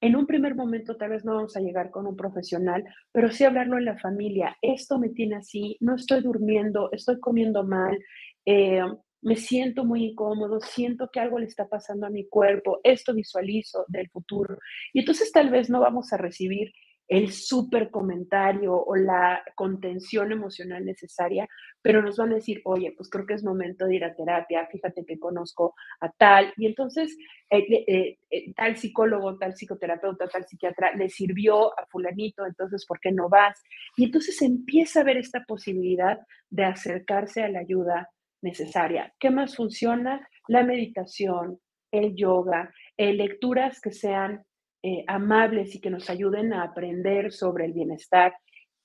[0.00, 2.82] En un primer momento tal vez no vamos a llegar con un profesional,
[3.12, 4.56] pero sí hablarlo en la familia.
[4.62, 7.98] Esto me tiene así, no estoy durmiendo, estoy comiendo mal,
[8.46, 8.80] eh,
[9.24, 13.84] me siento muy incómodo, siento que algo le está pasando a mi cuerpo, esto visualizo
[13.88, 14.58] del futuro.
[14.92, 16.72] Y entonces tal vez no vamos a recibir
[17.08, 21.46] el súper comentario o la contención emocional necesaria,
[21.82, 24.66] pero nos van a decir, oye, pues creo que es momento de ir a terapia,
[24.70, 27.14] fíjate que conozco a tal, y entonces
[27.50, 33.00] eh, eh, eh, tal psicólogo, tal psicoterapeuta, tal psiquiatra le sirvió a fulanito, entonces, ¿por
[33.00, 33.62] qué no vas?
[33.96, 36.18] Y entonces empieza a ver esta posibilidad
[36.48, 38.08] de acercarse a la ayuda
[38.44, 39.12] necesaria.
[39.18, 40.28] ¿Qué más funciona?
[40.46, 41.58] La meditación,
[41.90, 44.44] el yoga, lecturas que sean
[44.86, 48.34] eh, amables y que nos ayuden a aprender sobre el bienestar.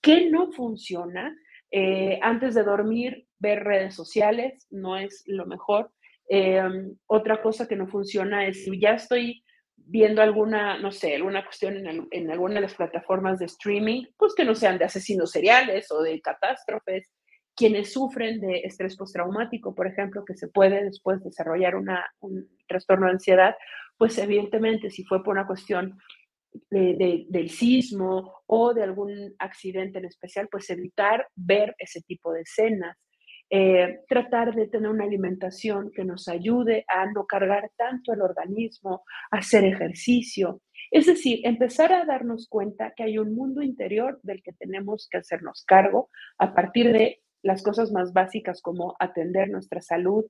[0.01, 1.35] ¿Qué no funciona?
[1.71, 5.91] Eh, antes de dormir, ver redes sociales no es lo mejor.
[6.29, 9.43] Em, otra cosa que no funciona es si ya estoy
[9.75, 14.33] viendo alguna, no sé, alguna cuestión en, en, alguna de las plataformas de streaming, pues
[14.33, 17.11] que no sean de asesinos seriales o de catástrofes.
[17.59, 23.07] Quienes sufren de estrés postraumático, por ejemplo, que se puede después desarrollar una, un trastorno
[23.07, 23.53] de ansiedad,
[23.97, 25.99] pues evidentemente si fue por una cuestión
[26.69, 32.97] del sismo o de algún accidente en especial, pues evitar ver ese tipo de escenas.
[33.49, 39.03] Eh, tratar de tener una alimentación que nos ayude a no cargar tanto el organismo,
[39.31, 40.61] hacer ejercicio.
[40.91, 45.17] Es decir, empezar a darnos cuenta que hay un mundo interior del que tenemos que
[45.17, 50.25] hacernos cargo a partir de las cosas más básicas como atender nuestra salud,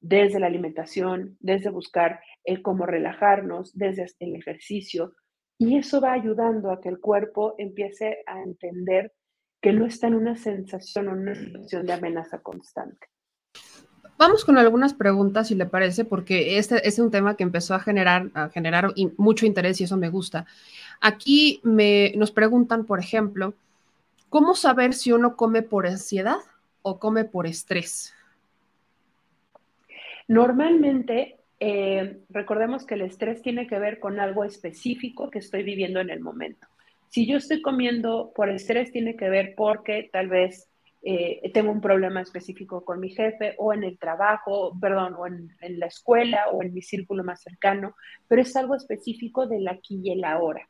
[0.00, 5.14] desde la alimentación, desde buscar el cómo relajarnos, desde el ejercicio.
[5.58, 9.12] Y eso va ayudando a que el cuerpo empiece a entender
[9.60, 13.08] que no está en una sensación o una situación de amenaza constante.
[14.16, 17.80] Vamos con algunas preguntas, si le parece, porque este es un tema que empezó a
[17.80, 20.44] generar, a generar mucho interés y eso me gusta.
[21.00, 23.54] Aquí me, nos preguntan, por ejemplo,
[24.28, 26.38] ¿cómo saber si uno come por ansiedad
[26.82, 28.14] o come por estrés?
[30.26, 36.00] Normalmente, eh, recordemos que el estrés tiene que ver con algo específico que estoy viviendo
[36.00, 36.66] en el momento.
[37.08, 40.68] Si yo estoy comiendo por estrés, tiene que ver porque tal vez
[41.02, 45.56] eh, tengo un problema específico con mi jefe o en el trabajo, perdón, o en,
[45.60, 47.94] en, la escuela o en mi círculo más cercano,
[48.26, 50.68] pero es algo específico del aquí y el ahora.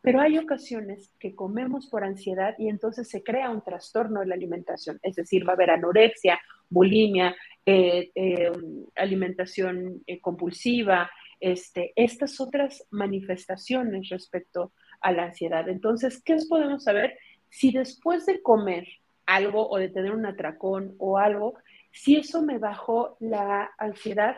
[0.00, 4.34] Pero hay ocasiones que comemos por ansiedad y entonces se crea un trastorno de la
[4.34, 6.38] alimentación, es decir, va a haber anorexia,
[6.68, 7.34] bulimia,
[7.64, 8.52] eh, eh,
[8.94, 15.68] alimentación eh, compulsiva, este, estas otras manifestaciones respecto a la ansiedad.
[15.68, 17.18] Entonces, ¿qué podemos saber?
[17.50, 18.86] Si después de comer
[19.26, 21.54] algo o de tener un atracón o algo,
[21.90, 24.36] si eso me bajó la ansiedad,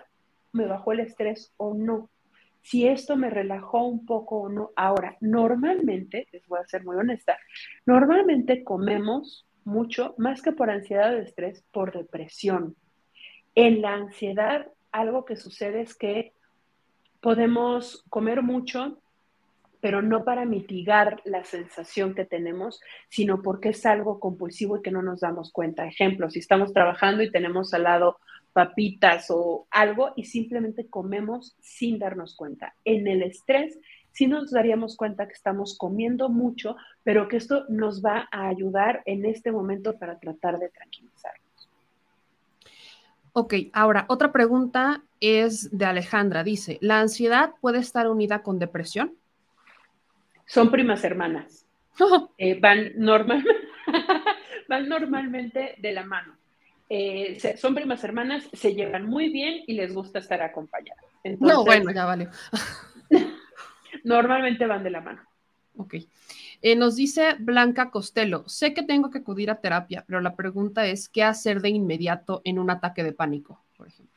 [0.53, 2.09] me bajó el estrés o no
[2.69, 4.73] si esto me relajó un poco o no.
[4.77, 7.39] Ahora, normalmente, les voy a ser muy honesta,
[7.87, 12.77] normalmente comemos mucho, más que por ansiedad o estrés, por depresión.
[13.55, 16.35] En la ansiedad, algo que sucede es que
[17.23, 19.01] podemos comer mucho,
[19.81, 24.91] pero no para mitigar la sensación que tenemos, sino porque es algo compulsivo y que
[24.91, 25.87] no nos damos cuenta.
[25.87, 28.19] Ejemplo, si estamos trabajando y tenemos al lado
[28.53, 32.75] papitas o algo y simplemente comemos sin darnos cuenta.
[32.85, 33.79] En el estrés
[34.13, 39.03] sí nos daríamos cuenta que estamos comiendo mucho, pero que esto nos va a ayudar
[39.07, 41.69] en este momento para tratar de tranquilizarnos.
[43.33, 46.43] Ok, ahora otra pregunta es de Alejandra.
[46.43, 49.15] Dice, ¿la ansiedad puede estar unida con depresión?
[50.47, 51.65] Son primas hermanas.
[52.39, 53.45] Eh, van, normal,
[54.69, 56.38] van normalmente de la mano.
[56.89, 61.05] Eh, son primas hermanas, se llevan muy bien y les gusta estar acompañadas.
[61.39, 62.29] no, bueno, ya vale.
[64.05, 65.23] normalmente van de la mano.
[65.77, 65.95] Ok.
[66.61, 70.87] Eh, nos dice Blanca Costello, sé que tengo que acudir a terapia, pero la pregunta
[70.87, 74.08] es, ¿qué hacer de inmediato en un ataque de pánico, por ejemplo?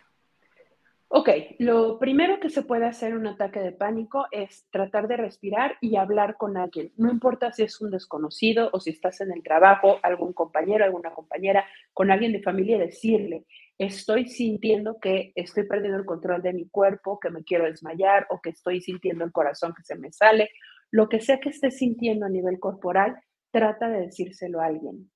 [1.14, 1.28] Ok,
[1.59, 5.76] lo primero que se puede hacer en un ataque de pánico es tratar de respirar
[5.82, 6.93] y hablar con alguien.
[6.95, 11.12] No importa si es un desconocido o si estás en el trabajo, algún compañero, alguna
[11.12, 13.45] compañera, con alguien de familia, decirle,
[13.78, 18.39] estoy sintiendo que estoy perdiendo el control de mi cuerpo, que me quiero desmayar o
[18.39, 20.49] que estoy sintiendo el corazón que se me sale.
[20.91, 25.12] Lo que sea que estés sintiendo a nivel corporal, trata de decírselo a alguien.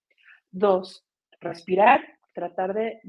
[0.52, 1.08] Dos,
[1.40, 3.02] respirar tratar de,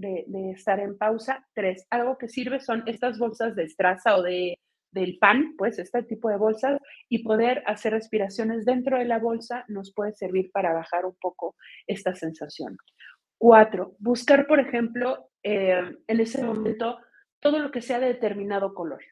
[0.54, 1.46] estar en pausa.
[1.54, 4.58] Tres, algo que sirve son estas bolsas de estraza o de,
[4.92, 6.80] del pan, pues este tipo de bolsas,
[7.10, 11.56] y poder hacer respiraciones dentro de la bolsa nos puede servir para bajar un poco
[11.86, 12.78] esta sensación.
[13.36, 16.98] Cuatro, buscar, por ejemplo, eh, en ese momento
[17.40, 19.02] todo lo que sea de determinado color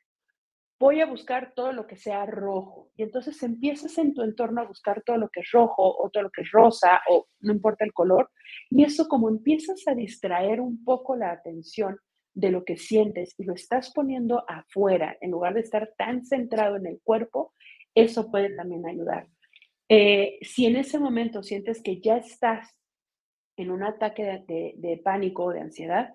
[0.79, 2.91] voy a buscar todo lo que sea rojo.
[2.97, 6.25] Y entonces empiezas en tu entorno a buscar todo lo que es rojo o todo
[6.25, 8.31] lo que es rosa o no importa el color.
[8.71, 11.99] Y eso como empiezas a distraer un poco la atención
[12.35, 16.77] de lo que sientes y lo estás poniendo afuera en lugar de estar tan centrado
[16.77, 17.53] en el cuerpo,
[17.95, 19.29] eso puede también ayudar.
[19.89, 22.75] Eh, si en ese momento sientes que ya estás
[23.57, 26.13] en un ataque de, pánico o de ansiedad,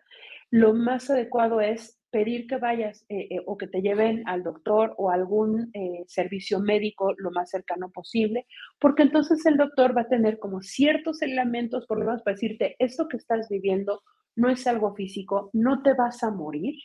[0.49, 4.93] lo más adecuado es pedir que vayas eh, eh, o que te lleven al doctor
[4.97, 8.45] o algún eh, servicio médico lo más cercano posible,
[8.79, 12.75] porque entonces el doctor va a tener como ciertos elementos, por lo menos para decirte,
[12.79, 14.01] esto que estás viviendo
[14.35, 16.75] no es algo físico, no te vas a morir,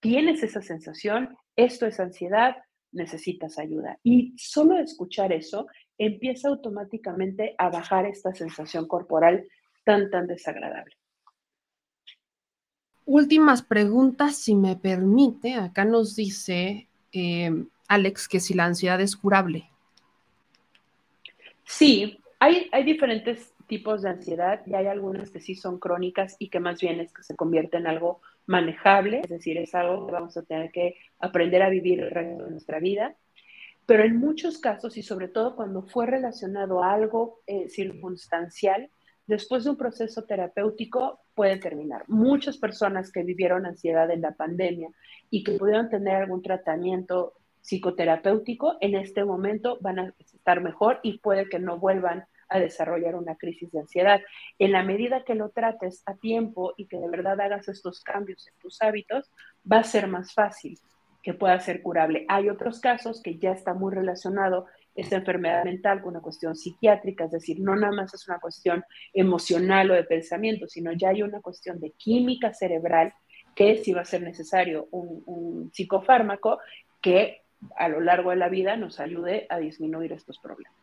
[0.00, 2.56] tienes esa sensación, esto es ansiedad,
[2.92, 3.98] necesitas ayuda.
[4.02, 5.66] Y solo escuchar eso
[5.98, 9.46] empieza automáticamente a bajar esta sensación corporal
[9.84, 10.94] tan, tan desagradable.
[13.04, 15.54] Últimas preguntas, si me permite.
[15.54, 19.68] Acá nos dice eh, Alex que si la ansiedad es curable.
[21.64, 26.48] Sí, hay, hay diferentes tipos de ansiedad y hay algunas que sí son crónicas y
[26.48, 30.12] que más bien es que se convierte en algo manejable, es decir, es algo que
[30.12, 33.14] vamos a tener que aprender a vivir el resto de nuestra vida.
[33.86, 38.90] Pero en muchos casos, y sobre todo cuando fue relacionado a algo eh, circunstancial,
[39.26, 42.04] después de un proceso terapéutico puede terminar.
[42.08, 44.90] Muchas personas que vivieron ansiedad en la pandemia
[45.30, 51.18] y que pudieron tener algún tratamiento psicoterapéutico, en este momento van a estar mejor y
[51.18, 54.20] puede que no vuelvan a desarrollar una crisis de ansiedad.
[54.58, 58.46] En la medida que lo trates a tiempo y que de verdad hagas estos cambios
[58.48, 59.30] en tus hábitos,
[59.70, 60.78] va a ser más fácil
[61.22, 62.26] que pueda ser curable.
[62.28, 67.24] Hay otros casos que ya está muy relacionado esta enfermedad mental con una cuestión psiquiátrica,
[67.24, 71.22] es decir, no nada más es una cuestión emocional o de pensamiento, sino ya hay
[71.22, 73.12] una cuestión de química cerebral
[73.54, 76.58] que si va a ser necesario un, un psicofármaco
[77.00, 77.42] que
[77.76, 80.81] a lo largo de la vida nos ayude a disminuir estos problemas.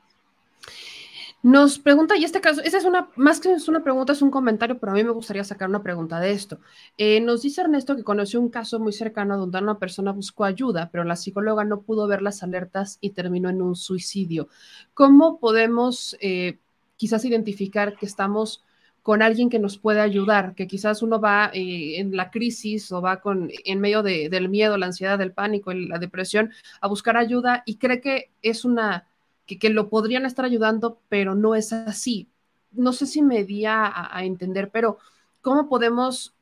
[1.41, 4.29] Nos pregunta, y este caso, esa es una, más que es una pregunta, es un
[4.29, 6.59] comentario, pero a mí me gustaría sacar una pregunta de esto.
[6.97, 10.89] Eh, nos dice Ernesto que conoció un caso muy cercano donde una persona buscó ayuda,
[10.91, 14.49] pero la psicóloga no pudo ver las alertas y terminó en un suicidio.
[14.93, 16.59] ¿Cómo podemos eh,
[16.97, 18.65] quizás identificar que estamos
[19.01, 23.01] con alguien que nos puede ayudar, que quizás uno va eh, en la crisis o
[23.01, 26.51] va con, en medio de, del miedo, la ansiedad, del pánico, la depresión,
[26.81, 29.07] a buscar ayuda y cree que es una
[29.49, 32.29] que, que, lo podrían estar ayudando, pero no es así.
[32.71, 34.99] No sé si me di a, entender, pero
[35.41, 36.35] ¿cómo podemos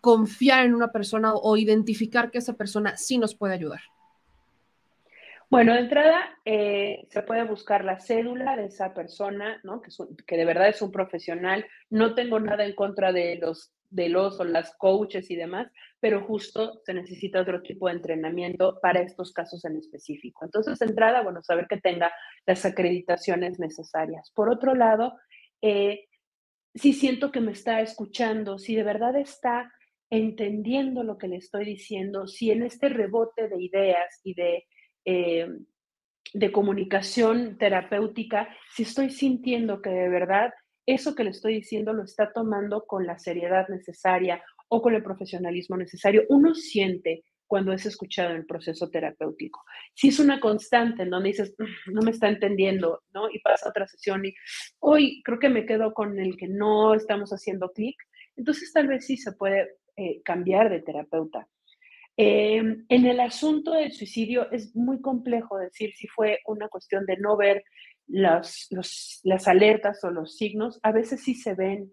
[0.00, 3.80] confiar en una persona o, identificar que esa persona sí nos puede ayudar?
[5.50, 9.82] Bueno, de entrada eh, se puede buscar la cédula de esa persona, ¿no?
[9.82, 9.90] Que,
[10.26, 11.66] que, de verdad es un profesional.
[11.90, 15.70] No tengo nada en contra de los, de los o las coaches y demás,
[16.00, 20.44] pero justo se necesita otro tipo de entrenamiento para estos casos en específico.
[20.44, 22.12] Entonces, entrada, bueno, saber que tenga
[22.46, 24.30] las acreditaciones necesarias.
[24.34, 25.14] Por otro lado,
[25.62, 26.06] eh,
[26.74, 29.72] si siento que me está escuchando, si de verdad está
[30.10, 34.66] entendiendo lo que le estoy diciendo, si en este rebote de ideas y de
[35.04, 35.48] eh,
[36.34, 40.52] de comunicación terapéutica, si estoy sintiendo que de verdad
[40.88, 45.02] eso que le estoy diciendo lo está tomando con la seriedad necesaria o con el
[45.02, 49.64] profesionalismo necesario, uno siente cuando es escuchado en el proceso terapéutico.
[49.94, 53.28] Si es una constante en donde dices, mm, no me está entendiendo, ¿no?
[53.30, 54.34] Y pasa otra sesión y
[54.80, 57.96] hoy creo que me quedo con el que no estamos haciendo clic,
[58.36, 61.48] entonces tal vez sí se puede eh, cambiar de terapeuta.
[62.16, 62.56] Eh,
[62.88, 67.36] en el asunto del suicidio es muy complejo decir si fue una cuestión de no
[67.36, 67.62] ver
[68.08, 68.68] las,
[69.22, 70.80] las alertas o los signos.
[70.82, 71.92] A veces sí se ven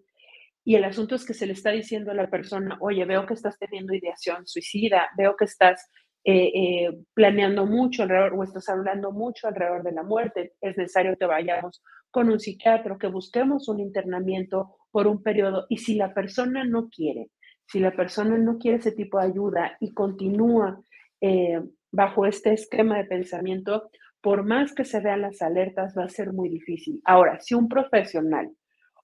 [0.64, 3.34] y el asunto es que se le está diciendo a la persona, oye, veo que
[3.34, 5.88] estás teniendo ideación suicida, veo que estás
[6.24, 10.54] eh, eh, planeando mucho alrededor o estás hablando mucho alrededor de la muerte.
[10.60, 15.76] Es necesario que vayamos con un psiquiatra, que busquemos un internamiento por un periodo y
[15.78, 17.30] si la persona no quiere
[17.66, 20.80] si la persona no quiere ese tipo de ayuda y continúa
[21.20, 21.60] eh,
[21.90, 23.90] bajo este esquema de pensamiento,
[24.26, 27.00] por más que se vean las alertas, va a ser muy difícil.
[27.04, 28.50] Ahora, si un profesional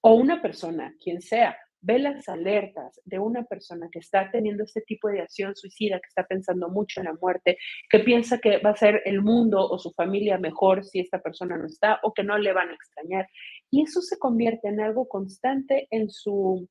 [0.01, 4.81] o una persona, quien sea, ve las alertas de una persona que está teniendo este
[4.81, 7.57] tipo de acción suicida, que está pensando mucho en la muerte,
[7.89, 11.57] que piensa que va a ser el mundo o su familia mejor si esta persona
[11.57, 13.28] no está o que no le van a extrañar.
[13.70, 16.69] Y eso se convierte en algo constante en su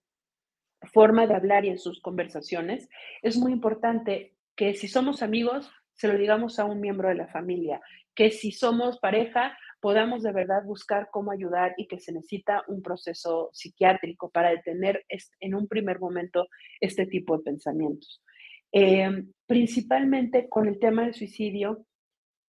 [0.91, 2.89] forma de hablar y en sus conversaciones,
[3.21, 7.27] es muy importante que si somos amigos, se lo digamos a un miembro de la
[7.27, 7.79] familia,
[8.15, 12.81] que si somos pareja, podamos de verdad buscar cómo ayudar y que se necesita un
[12.81, 15.05] proceso psiquiátrico para detener
[15.39, 16.47] en un primer momento
[16.79, 18.23] este tipo de pensamientos.
[18.71, 21.85] Eh, principalmente con el tema del suicidio,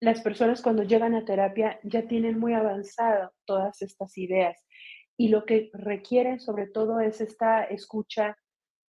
[0.00, 4.60] las personas cuando llegan a terapia ya tienen muy avanzado todas estas ideas
[5.16, 8.36] y lo que requieren sobre todo es esta escucha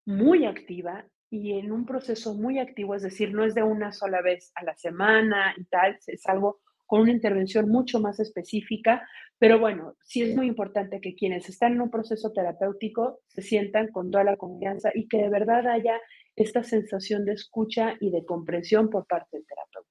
[0.06, 4.22] muy activa y en un proceso muy activo, es decir, no es de una sola
[4.22, 9.06] vez a la semana y tal, es algo con una intervención mucho más específica,
[9.38, 13.92] pero bueno, sí es muy importante que quienes están en un proceso terapéutico se sientan
[13.92, 16.00] con toda la confianza y que de verdad haya
[16.36, 19.87] esta sensación de escucha y de comprensión por parte del terapeuta.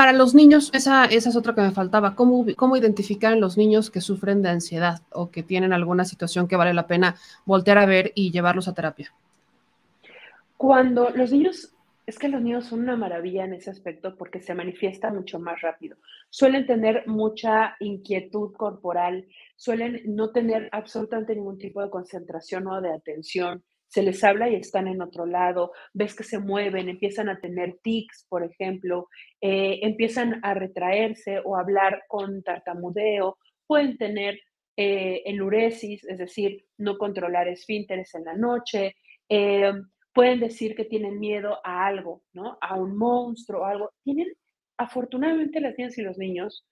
[0.00, 2.14] Para los niños, esa, esa es otra que me faltaba.
[2.14, 6.48] ¿Cómo, ¿Cómo identificar en los niños que sufren de ansiedad o que tienen alguna situación
[6.48, 9.12] que vale la pena voltear a ver y llevarlos a terapia?
[10.56, 11.74] Cuando los niños,
[12.06, 15.60] es que los niños son una maravilla en ese aspecto porque se manifiesta mucho más
[15.60, 15.98] rápido.
[16.30, 22.94] Suelen tener mucha inquietud corporal, suelen no tener absolutamente ningún tipo de concentración o de
[22.94, 27.40] atención se les habla y están en otro lado, ves que se mueven, empiezan a
[27.40, 29.08] tener tics, por ejemplo,
[29.40, 33.36] eh, empiezan a retraerse o hablar con tartamudeo,
[33.66, 34.38] pueden tener
[34.76, 38.94] eh, enuresis, es decir, no controlar esfínteres en la noche,
[39.28, 39.72] eh,
[40.14, 42.58] pueden decir que tienen miedo a algo, ¿no?
[42.60, 43.90] A un monstruo o algo.
[44.04, 44.28] Tienen,
[44.76, 46.64] afortunadamente las niñas y los niños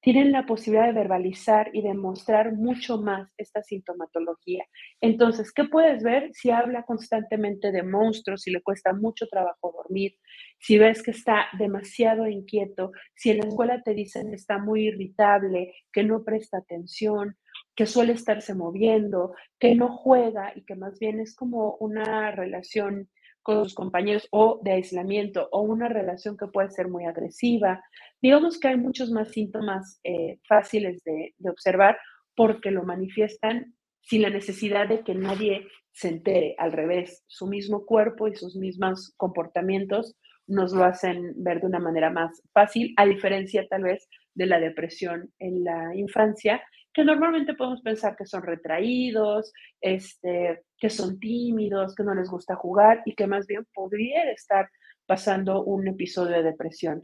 [0.00, 4.64] tienen la posibilidad de verbalizar y demostrar mucho más esta sintomatología.
[5.00, 10.16] Entonces, ¿qué puedes ver si habla constantemente de monstruos, si le cuesta mucho trabajo dormir,
[10.58, 14.88] si ves que está demasiado inquieto, si en la escuela te dicen que está muy
[14.88, 17.36] irritable, que no presta atención,
[17.74, 23.08] que suele estarse moviendo, que no juega y que más bien es como una relación
[23.54, 27.82] con sus compañeros o de aislamiento o una relación que puede ser muy agresiva.
[28.22, 31.98] Digamos que hay muchos más síntomas eh, fáciles de, de observar
[32.36, 36.54] porque lo manifiestan sin la necesidad de que nadie se entere.
[36.58, 40.16] Al revés, su mismo cuerpo y sus mismos comportamientos
[40.46, 44.60] nos lo hacen ver de una manera más fácil, a diferencia tal vez de la
[44.60, 46.62] depresión en la infancia,
[46.92, 52.56] que normalmente podemos pensar que son retraídos, este, que son tímidos, que no les gusta
[52.56, 54.68] jugar y que más bien podrían estar
[55.06, 57.00] pasando un episodio de depresión.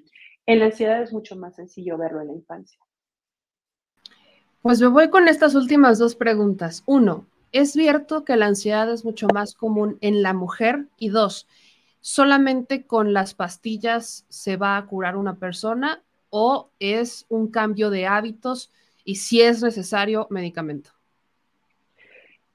[0.47, 2.79] En la ansiedad es mucho más sencillo verlo en la infancia.
[4.63, 6.83] Pues me voy con estas últimas dos preguntas.
[6.87, 10.89] Uno, ¿es cierto que la ansiedad es mucho más común en la mujer?
[10.99, 11.47] Y dos,
[12.01, 18.07] ¿solamente con las pastillas se va a curar una persona o es un cambio de
[18.07, 18.73] hábitos
[19.07, 20.91] y si es necesario medicamento?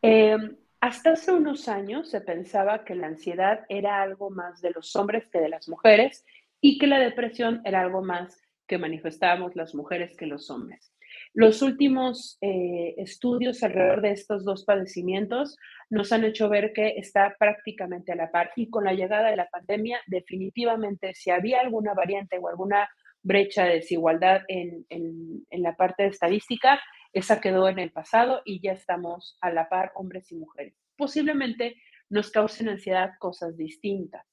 [0.02, 0.38] Eh,
[0.82, 5.28] hasta hace unos años se pensaba que la ansiedad era algo más de los hombres
[5.30, 6.26] que de las mujeres
[6.60, 10.94] y que la depresión era algo más que manifestábamos las mujeres que los hombres.
[11.34, 15.58] Los últimos eh, estudios alrededor de estos dos padecimientos
[15.90, 19.38] nos han hecho ver que está prácticamente a la par y con la llegada de
[19.38, 22.90] la pandemia definitivamente si había alguna variante o alguna
[23.24, 26.82] brecha de desigualdad en, en, la parte de estadística,
[27.14, 30.76] esa quedó en el pasado y ya estamos a la par hombres y mujeres.
[30.98, 31.76] Posiblemente
[32.10, 34.26] nos causen ansiedad cosas distintas.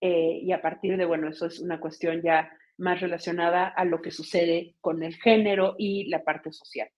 [0.00, 4.02] Eh, y a partir de, bueno, eso es una cuestión ya más relacionada a lo
[4.02, 6.88] que sucede con el género y la parte social.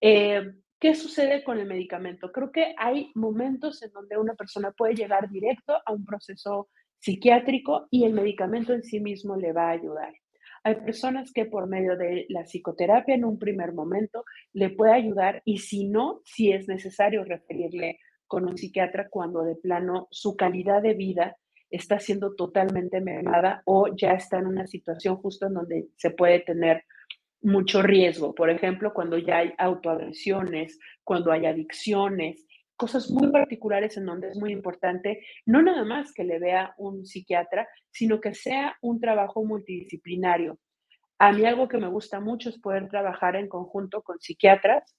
[0.00, 0.42] Eh,
[0.78, 2.32] ¿Qué sucede con el medicamento?
[2.32, 7.86] Creo que hay momentos en donde una persona puede llegar directo a un proceso psiquiátrico
[7.90, 10.14] y el medicamento en sí mismo le va a ayudar.
[10.62, 15.42] Hay personas que por medio de la psicoterapia en un primer momento le puede ayudar
[15.44, 20.82] y si no, si es necesario referirle con un psiquiatra cuando de plano su calidad
[20.82, 21.36] de vida
[21.70, 26.40] está siendo totalmente mermada o ya está en una situación justo en donde se puede
[26.40, 26.84] tener
[27.42, 28.34] mucho riesgo.
[28.34, 32.46] Por ejemplo, cuando ya hay autoagresiones, cuando hay adicciones,
[32.80, 37.04] cosas muy particulares en donde es muy importante no nada más que le vea un
[37.04, 40.58] psiquiatra, sino que sea un trabajo multidisciplinario.
[41.18, 44.96] A mí algo que me gusta mucho es poder trabajar en conjunto con psiquiatras,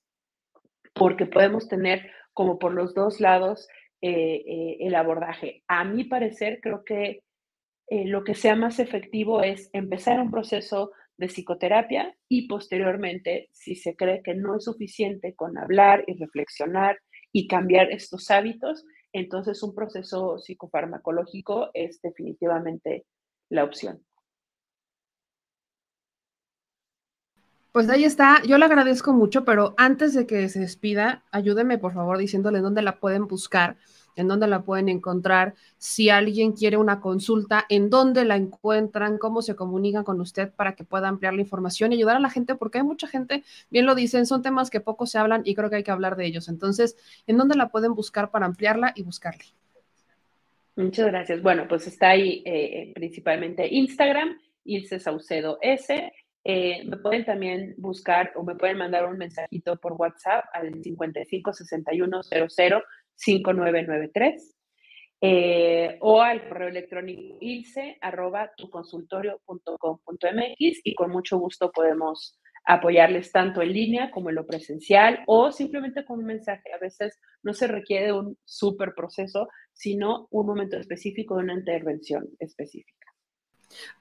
[0.93, 3.67] porque podemos tener como por los dos lados
[3.99, 5.63] eh, eh, el abordaje.
[5.67, 7.23] A mi parecer, creo que
[7.87, 13.73] eh, lo que sea más efectivo es empezar un proceso de psicoterapia y posteriormente, si
[13.73, 16.99] se cree que no es suficiente con hablar y reflexionar
[17.31, 23.05] y cambiar estos hábitos, entonces un proceso psicofarmacológico es definitivamente
[23.49, 24.03] la opción.
[27.71, 31.93] Pues ahí está, yo le agradezco mucho, pero antes de que se despida, ayúdeme por
[31.93, 33.77] favor diciéndole dónde la pueden buscar
[34.15, 39.41] en dónde la pueden encontrar, si alguien quiere una consulta, en dónde la encuentran, cómo
[39.41, 42.55] se comunican con usted para que pueda ampliar la información y ayudar a la gente,
[42.55, 45.69] porque hay mucha gente, bien lo dicen, son temas que poco se hablan y creo
[45.69, 46.49] que hay que hablar de ellos.
[46.49, 46.97] Entonces,
[47.27, 49.45] ¿en dónde la pueden buscar para ampliarla y buscarle?
[50.75, 51.41] Muchas gracias.
[51.41, 56.11] Bueno, pues está ahí eh, principalmente Instagram, Ilse Saucedo S.
[56.43, 61.53] Eh, me pueden también buscar o me pueden mandar un mensajito por WhatsApp al 55
[61.53, 62.21] 61
[63.21, 64.55] 5993.
[65.23, 73.61] eh, o al correo electrónico ilse arroba tuconsultorio.com.mx y con mucho gusto podemos apoyarles tanto
[73.61, 76.73] en línea como en lo presencial o simplemente con un mensaje.
[76.73, 82.27] A veces no se requiere un súper proceso, sino un momento específico de una intervención
[82.39, 82.95] específica.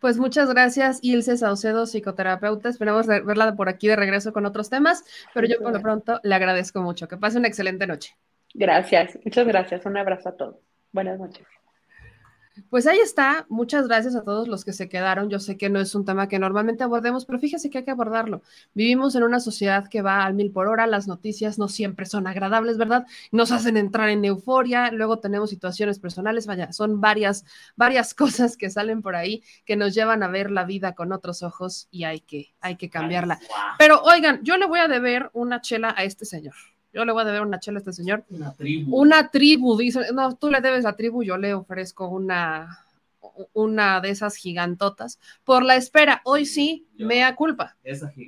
[0.01, 2.69] Pues muchas gracias, Ilse Saucedo, psicoterapeuta.
[2.69, 6.35] Esperamos verla por aquí de regreso con otros temas, pero yo por lo pronto le
[6.35, 7.09] agradezco mucho.
[7.09, 8.17] Que pase una excelente noche.
[8.55, 9.87] Gracias, muchas gracias.
[9.87, 10.57] Un abrazo a todos.
[10.93, 11.47] Buenas noches.
[12.69, 13.47] Pues ahí está.
[13.49, 15.31] Muchas gracias a todos los que se quedaron.
[15.31, 17.91] Yo sé que no es un tema que normalmente abordemos, pero fíjese que hay que
[17.91, 18.43] abordarlo.
[18.75, 20.87] Vivimos en una sociedad que va al mil por hora.
[20.87, 23.07] Las noticias no siempre son agradables, ¿verdad?
[23.31, 24.91] Nos hacen entrar en euforia.
[24.91, 26.47] Luego tenemos situaciones personales.
[26.47, 27.45] Vaya, son varias,
[27.77, 31.43] varias cosas que salen por ahí que nos llevan a ver la vida con otros
[31.43, 33.39] ojos y hay que, hay que cambiarla.
[33.79, 36.55] Pero oigan, yo le voy a deber una chela a este señor.
[36.93, 38.25] Yo le voy a deber una chela a este señor.
[38.31, 38.97] Una tribu.
[38.97, 40.13] Una tribu, dice.
[40.13, 42.85] No, tú le debes la tribu, yo le ofrezco una,
[43.53, 45.19] una de esas gigantotas.
[45.45, 47.77] Por la espera, hoy sí, mea culpa.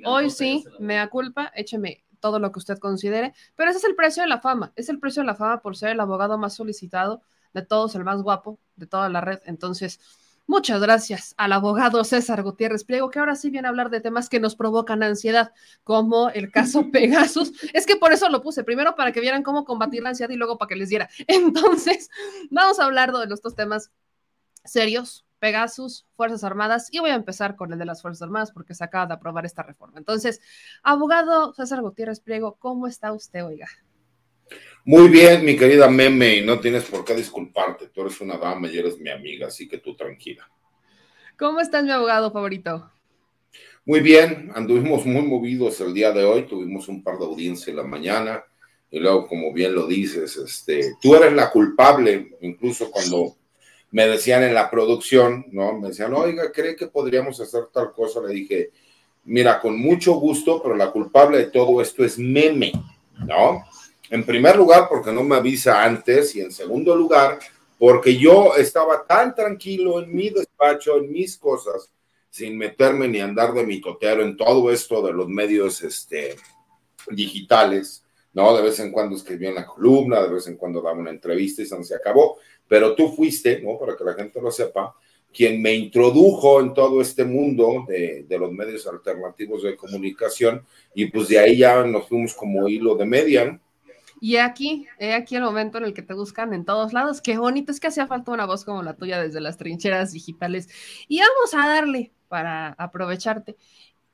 [0.05, 3.33] Hoy sí, mea culpa, écheme todo lo que usted considere.
[3.55, 4.71] Pero ese es el precio de la fama.
[4.77, 7.21] Es el precio de la fama por ser el abogado más solicitado
[7.53, 9.39] de todos, el más guapo de toda la red.
[9.45, 9.99] Entonces,
[10.45, 14.27] Muchas gracias al abogado César Gutiérrez Pliego, que ahora sí viene a hablar de temas
[14.27, 15.53] que nos provocan ansiedad,
[15.83, 17.53] como el caso Pegasus.
[17.73, 20.35] es que por eso lo puse, primero para que vieran cómo combatir la ansiedad y
[20.35, 21.09] luego para que les diera.
[21.27, 22.09] Entonces,
[22.51, 23.91] vamos a hablar de los dos temas
[24.65, 28.73] serios, Pegasus, Fuerzas Armadas, y voy a empezar con el de las Fuerzas Armadas porque
[28.73, 29.97] se acaba de aprobar esta reforma.
[29.97, 30.41] Entonces,
[30.83, 33.67] abogado César Gutiérrez Pliego, ¿cómo está usted, oiga?
[34.85, 37.87] Muy bien, mi querida Meme, y no tienes por qué disculparte.
[37.87, 40.49] Tú eres una dama y eres mi amiga, así que tú tranquila.
[41.37, 42.91] ¿Cómo estás, mi abogado favorito?
[43.85, 47.77] Muy bien, anduvimos muy movidos el día de hoy, tuvimos un par de audiencias en
[47.77, 48.43] la mañana,
[48.91, 53.35] y luego, como bien lo dices, este, tú eres la culpable, incluso cuando
[53.91, 55.79] me decían en la producción, ¿no?
[55.79, 58.21] Me decían, oiga, ¿cree que podríamos hacer tal cosa?
[58.21, 58.71] Le dije,
[59.23, 62.71] mira, con mucho gusto, pero la culpable de todo esto es Meme,
[63.25, 63.63] ¿no?
[64.09, 67.39] En primer lugar, porque no me avisa antes y en segundo lugar,
[67.77, 71.91] porque yo estaba tan tranquilo en mi despacho, en mis cosas,
[72.29, 76.35] sin meterme ni andar de mitotero en todo esto de los medios este,
[77.09, 78.03] digitales,
[78.33, 78.55] ¿no?
[78.55, 81.65] De vez en cuando escribía una columna, de vez en cuando daba una entrevista y
[81.65, 83.77] se acabó, pero tú fuiste, ¿no?
[83.77, 84.95] Para que la gente lo sepa,
[85.33, 91.07] quien me introdujo en todo este mundo de, de, los medios alternativos de comunicación y
[91.07, 93.59] pues de ahí ya nos fuimos como hilo de media, ¿no?
[94.23, 97.19] Y aquí, he aquí el momento en el que te buscan en todos lados.
[97.19, 100.69] Qué bonito, es que hacía falta una voz como la tuya desde las trincheras digitales.
[101.09, 103.57] Y vamos a darle para aprovecharte.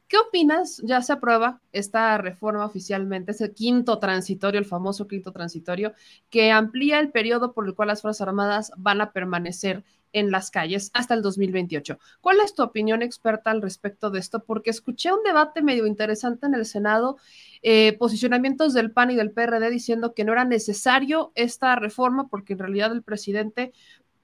[0.07, 0.81] ¿Qué opinas?
[0.83, 5.93] Ya se aprueba esta reforma oficialmente, ese quinto transitorio, el famoso quinto transitorio,
[6.31, 9.83] que amplía el periodo por el cual las Fuerzas Armadas van a permanecer
[10.13, 11.99] en las calles hasta el 2028.
[12.21, 14.43] ¿Cuál es tu opinión experta al respecto de esto?
[14.43, 17.17] Porque escuché un debate medio interesante en el Senado,
[17.61, 22.53] eh, posicionamientos del PAN y del PRD diciendo que no era necesario esta reforma porque
[22.53, 23.73] en realidad el presidente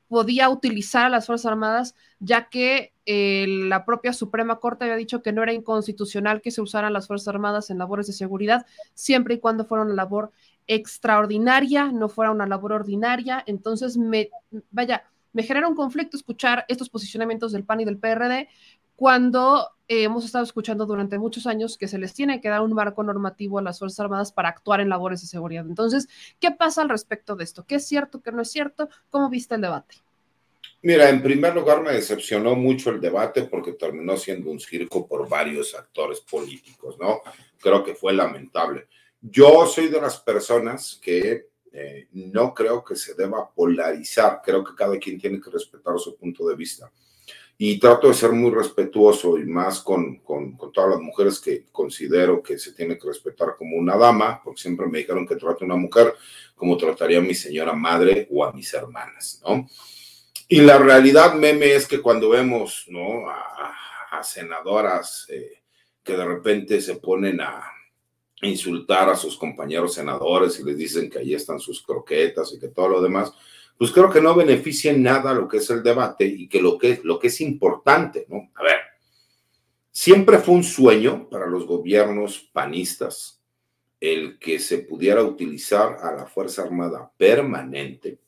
[0.07, 5.21] podía utilizar a las Fuerzas Armadas, ya que eh, la propia Suprema Corte había dicho
[5.21, 9.35] que no era inconstitucional que se usaran las Fuerzas Armadas en labores de seguridad, siempre
[9.35, 10.31] y cuando fuera una labor
[10.67, 13.43] extraordinaria, no fuera una labor ordinaria.
[13.45, 14.29] Entonces, me,
[14.71, 15.03] vaya,
[15.35, 18.47] me genera un conflicto escuchar estos posicionamientos del PAN y del PRD
[18.95, 22.71] cuando eh, hemos estado escuchando durante muchos años que se les tiene que dar un
[22.71, 25.65] marco normativo a las Fuerzas Armadas para actuar en labores de seguridad.
[25.67, 26.07] Entonces,
[26.39, 27.65] ¿qué pasa al respecto de esto?
[27.67, 28.87] ¿Qué es cierto, qué no es cierto?
[29.09, 29.97] ¿Cómo viste el debate?
[30.81, 35.27] Mira, en primer lugar me decepcionó mucho el debate porque terminó siendo un circo por
[35.27, 37.19] varios actores políticos, ¿no?
[37.59, 38.87] Creo que fue lamentable.
[39.19, 44.73] Yo soy de las personas que eh, no creo que se deba polarizar, creo que
[44.73, 46.89] cada quien tiene que respetar su punto de vista.
[47.57, 52.41] Y trato de ser muy respetuoso y más con, con, todas las mujeres que considero
[52.41, 55.67] que se tiene que respetar como una dama, porque siempre me dijeron que trate a
[55.67, 56.13] una mujer
[56.55, 59.67] como trataría a mi señora madre o a mis hermanas, ¿no?
[60.47, 63.29] Y la realidad, meme, es que cuando vemos, ¿no?
[63.29, 63.73] A,
[64.11, 65.63] a senadoras eh,
[66.03, 67.74] que de repente se ponen a,
[68.45, 72.69] insultar a sus compañeros senadores y les dicen que ahí están sus croquetas y que
[72.69, 73.33] todo lo demás,
[73.77, 76.77] pues creo que no beneficia en nada lo que es el debate y que lo
[76.77, 78.49] que, lo que es importante, ¿no?
[78.55, 78.77] A ver,
[79.91, 83.41] siempre fue un sueño para los gobiernos panistas
[83.99, 88.19] el que se pudiera utilizar a la Fuerza Armada permanente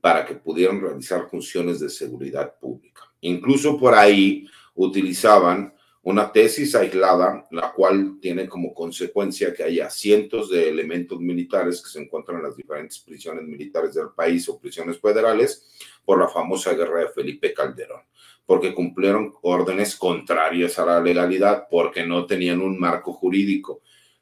[0.00, 3.02] para que pudieran realizar funciones de seguridad pública.
[3.20, 5.73] Incluso por ahí utilizaban
[6.04, 11.88] una tesis aislada, la cual tiene como consecuencia que haya cientos de elementos militares que
[11.88, 15.66] se encuentran en las diferentes prisiones militares del país o prisiones federales
[16.04, 18.02] por la famosa guerra de Felipe Calderón,
[18.44, 23.80] porque cumplieron órdenes contrarias a la legalidad, porque no tenían un marco jurídico.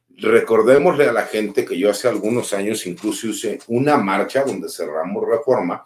[0.09, 5.29] Recordémosle a la gente que yo hace algunos años incluso hice una marcha donde cerramos
[5.29, 5.83] reforma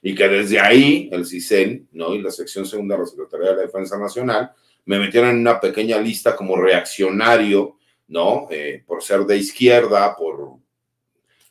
[0.00, 2.14] y que desde ahí el CISEN ¿no?
[2.14, 4.52] y la sección segunda de la Secretaría de la Defensa Nacional
[4.86, 7.78] me metieron en una pequeña lista como reaccionario,
[8.08, 8.48] ¿no?
[8.50, 10.60] Eh, por ser de izquierda, por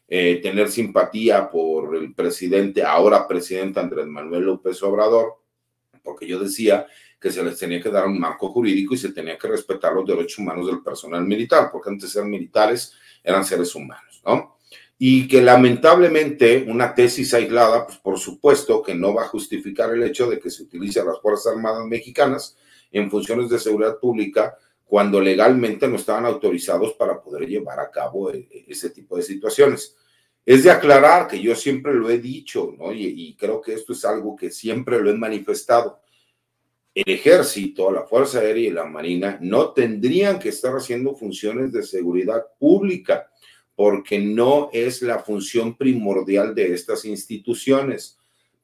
[0.08, 5.36] eh, tener simpatía por el presidente, ahora presidente Andrés Manuel López Obrador,
[6.04, 6.88] porque yo decía
[7.20, 10.08] que se les tenía que dar un marco jurídico y se tenía que respetar los
[10.08, 12.94] derechos humanos del personal militar, porque antes eran militares,
[13.24, 14.58] eran seres humanos, ¿no?
[14.98, 20.02] Y que lamentablemente una tesis aislada, pues por supuesto que no va a justificar el
[20.04, 22.58] hecho de que se utilice a las Fuerzas Armadas mexicanas
[22.92, 28.32] en funciones de seguridad pública cuando legalmente no estaban autorizados para poder llevar a cabo
[28.32, 29.96] e, e, ese tipo de situaciones.
[30.46, 32.92] Es de aclarar que yo siempre lo he dicho, ¿no?
[32.92, 36.02] Y, y creo que esto es algo que siempre lo he manifestado.
[36.94, 41.84] El ejército, la Fuerza Aérea y la Marina no tendrían que estar haciendo funciones de
[41.84, 43.30] seguridad pública
[43.80, 48.19] porque no es la función primordial de estas instituciones.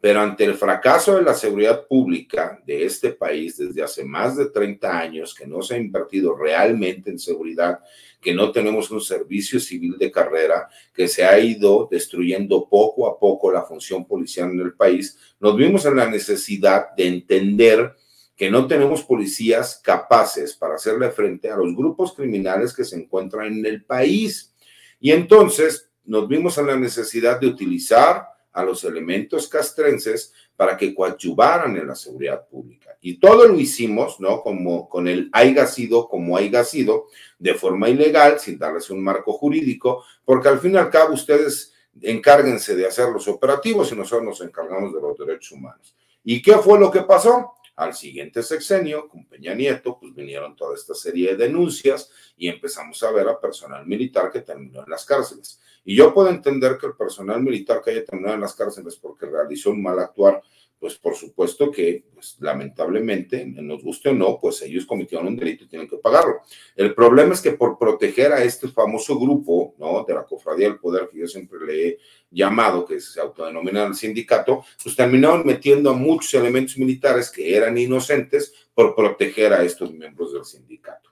[0.05, 4.51] Pero ante el fracaso de la seguridad pública de este país desde hace más de
[4.51, 7.79] 30 años, que no se ha invertido realmente en seguridad,
[8.21, 13.17] que no tenemos un servicio civil de carrera, que se ha ido destruyendo poco a
[13.17, 17.95] poco la función policial en el país, nos vimos en la necesidad de entender
[18.35, 23.47] que no tenemos policías capaces para hacerle frente a los grupos criminales que se encuentran
[23.47, 24.53] en el país.
[24.99, 30.95] Y entonces nos vimos en la necesidad de utilizar a los elementos castrenses para que
[30.95, 32.97] coadyuvaran en la seguridad pública.
[33.01, 34.41] Y todo lo hicimos, ¿no?
[34.41, 37.07] Como con el haya sido como haya sido,
[37.37, 41.73] de forma ilegal, sin darles un marco jurídico, porque al fin y al cabo ustedes
[42.01, 45.95] encárguense de hacer los operativos y nosotros nos encargamos de los derechos humanos.
[46.23, 47.53] ¿Y qué fue lo que pasó?
[47.75, 53.03] Al siguiente sexenio, con Peña Nieto, pues vinieron toda esta serie de denuncias y empezamos
[53.03, 55.59] a ver a personal militar que terminó en las cárceles.
[55.83, 59.25] Y yo puedo entender que el personal militar que haya terminado en las cárceles porque
[59.25, 60.41] realizó un mal actuar,
[60.79, 65.63] pues por supuesto que, pues, lamentablemente, nos guste o no, pues ellos cometieron un delito
[65.63, 66.41] y tienen que pagarlo.
[66.75, 70.03] El problema es que por proteger a este famoso grupo, ¿no?
[70.03, 71.97] De la cofradía del poder, que yo siempre le he
[72.29, 77.77] llamado, que se autodenomina el sindicato, pues terminaron metiendo a muchos elementos militares que eran
[77.77, 81.09] inocentes por proteger a estos miembros del sindicato.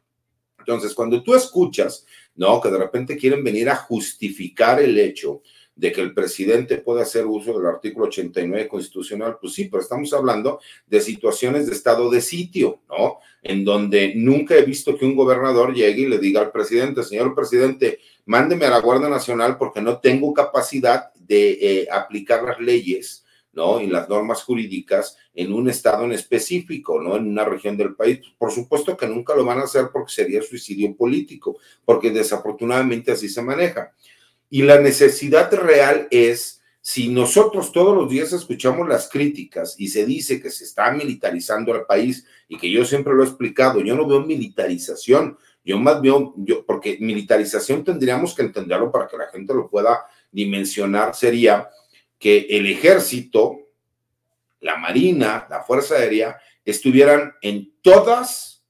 [0.59, 2.61] Entonces, cuando tú escuchas, ¿no?
[2.61, 5.41] Que de repente quieren venir a justificar el hecho
[5.75, 10.13] de que el presidente puede hacer uso del artículo 89 constitucional, pues sí, pero estamos
[10.13, 13.19] hablando de situaciones de estado de sitio, ¿no?
[13.41, 17.33] En donde nunca he visto que un gobernador llegue y le diga al presidente, señor
[17.33, 23.23] presidente, mándeme a la Guardia Nacional porque no tengo capacidad de eh, aplicar las leyes
[23.53, 23.79] ¿no?
[23.79, 27.15] Y las normas jurídicas en un estado en específico, ¿no?
[27.15, 28.19] En una región del país.
[28.37, 33.29] Por supuesto que nunca lo van a hacer porque sería suicidio político, porque desafortunadamente así
[33.29, 33.93] se maneja.
[34.53, 40.05] Y la necesidad real es, si nosotros todos los días escuchamos las críticas y se
[40.05, 43.95] dice que se está militarizando el país y que yo siempre lo he explicado, yo
[43.95, 49.27] no veo militarización, yo más veo, yo, porque militarización tendríamos que entenderlo para que la
[49.29, 51.67] gente lo pueda dimensionar, sería
[52.19, 53.57] que el ejército,
[54.59, 58.63] la marina, la fuerza aérea estuvieran en todas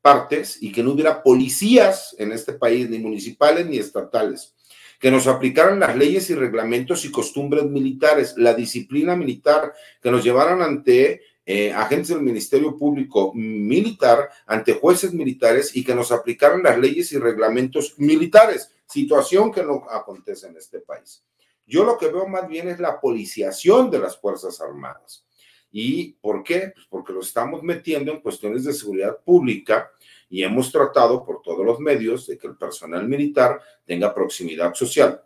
[0.00, 4.54] partes y que no hubiera policías en este país, ni municipales ni estatales,
[5.00, 10.22] que nos aplicaran las leyes y reglamentos y costumbres militares, la disciplina militar, que nos
[10.22, 16.62] llevaran ante eh, agentes del Ministerio Público Militar, ante jueces militares y que nos aplicaran
[16.62, 21.24] las leyes y reglamentos militares, situación que no acontece en este país.
[21.66, 25.24] Yo lo que veo más bien es la policiación de las Fuerzas Armadas.
[25.72, 26.72] ¿Y por qué?
[26.74, 29.90] Pues porque lo estamos metiendo en cuestiones de seguridad pública
[30.30, 35.20] y hemos tratado por todos los medios de que el personal militar tenga proximidad social.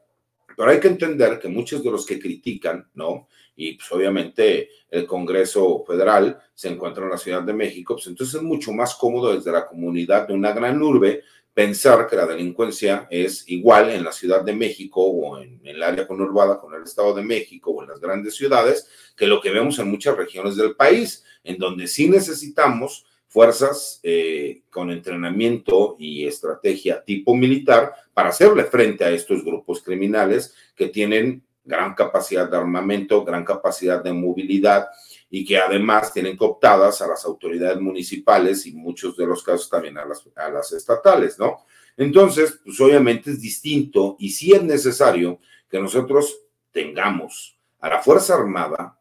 [0.57, 3.29] Pero hay que entender que muchos de los que critican, ¿no?
[3.57, 8.37] Y pues obviamente el Congreso Federal se encuentra en la Ciudad de México, pues entonces
[8.37, 11.23] es mucho más cómodo desde la comunidad de una gran urbe
[11.53, 16.07] pensar que la delincuencia es igual en la Ciudad de México o en, el área
[16.07, 19.79] conurbada con el Estado de México o en las grandes ciudades que lo que vemos
[19.79, 27.03] en muchas regiones del país, en donde sí necesitamos fuerzas eh, con entrenamiento y estrategia
[27.03, 33.25] tipo militar para hacerle frente a estos grupos criminales que tienen gran capacidad de armamento,
[33.25, 34.87] gran capacidad de movilidad
[35.29, 39.99] y que además tienen cooptadas a las autoridades municipales y muchos de los casos también
[39.99, 41.65] a las, estatales, ¿no?
[41.97, 46.39] Entonces, pues obviamente es distinto y sí es necesario que nosotros
[46.71, 48.97] tengamos a la Fuerza Armada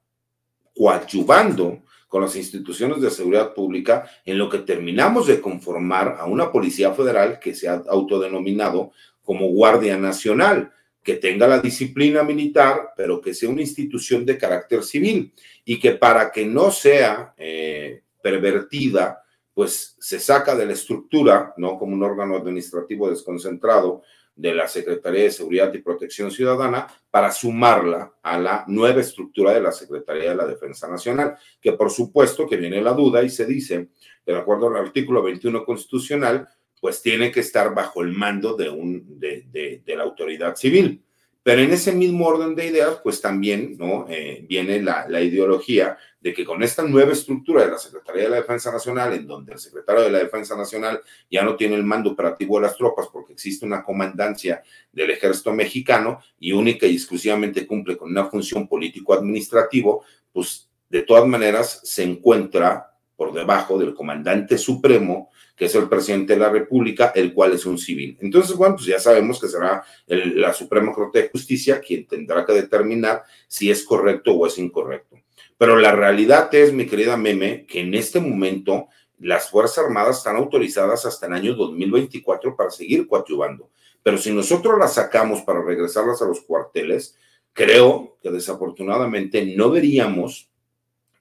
[0.76, 1.84] coadyuvando
[2.14, 6.94] con las instituciones de seguridad pública en lo que terminamos de conformar a una Policía
[6.94, 8.92] Federal que se ha autodenominado
[9.24, 10.72] como Guardia Nacional,
[11.02, 15.34] que tenga la disciplina militar, pero que sea una institución de carácter civil
[15.66, 21.80] y que para que no sea eh, pervertida, pues se saca de la estructura, ¿no?
[21.80, 24.04] Como un órgano administrativo desconcentrado
[24.36, 29.62] de la Secretaría de Seguridad y Protección Ciudadana para sumarla a la nueva estructura de
[29.62, 33.46] la Secretaría de la Defensa Nacional, que por supuesto que viene la duda y se
[33.46, 33.90] dice,
[34.26, 36.48] de acuerdo al artículo 21 constitucional,
[36.82, 39.46] pues tiene que estar bajo el mando de, un, de,
[39.86, 41.02] de, la autoridad civil.
[41.44, 44.06] Pero en ese mismo orden de ideas, pues también ¿no?
[44.10, 48.30] Eh, viene la, la, ideología de que con esta nueva estructura de la Secretaría de
[48.30, 51.84] la Defensa Nacional, en donde el secretario de la Defensa Nacional ya no tiene el
[51.84, 54.64] mando operativo de las tropas porque existe una comandancia
[54.94, 61.28] del ejército mexicano y única y exclusivamente cumple con una función político-administrativo, pues de todas
[61.28, 67.12] maneras se encuentra por debajo del comandante supremo que es el presidente de la República,
[67.16, 68.18] el cual es un civil.
[68.22, 72.54] Entonces, bueno, pues ya sabemos que será la Suprema Corte de Justicia quien tendrá que
[72.54, 75.18] determinar si es correcto o es incorrecto.
[75.58, 78.88] Pero la realidad es, mi querida Meme, que en este momento
[79.20, 83.70] las Fuerzas Armadas están autorizadas hasta el año 2024 para seguir coadyuvando.
[84.02, 87.18] Pero si nosotros las sacamos para regresarlas a los cuarteles,
[87.54, 90.50] creo que desafortunadamente no veríamos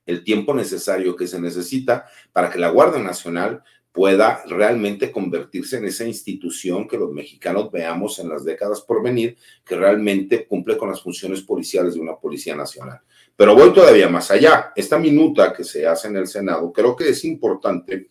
[0.06, 3.62] el tiempo necesario que se necesita para que la Guardia Nacional
[3.92, 9.36] pueda realmente convertirse en esa institución que los mexicanos veamos en las décadas por venir,
[9.64, 13.00] que realmente cumple con las funciones policiales de una Policía Nacional.
[13.36, 14.72] Pero voy todavía más allá.
[14.74, 18.08] Esta minuta que se hace en el Senado creo que es importante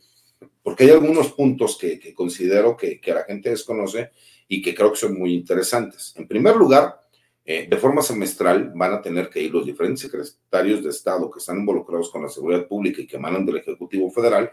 [0.64, 4.12] porque hay algunos puntos que, considero que, la gente desconoce
[4.48, 6.14] y que creo que son muy interesantes.
[6.16, 7.02] En primer lugar,
[7.44, 11.40] eh, de forma semestral van a tener que ir los diferentes secretarios de Estado que
[11.40, 14.52] están involucrados con la seguridad pública y que emanan del Ejecutivo Federal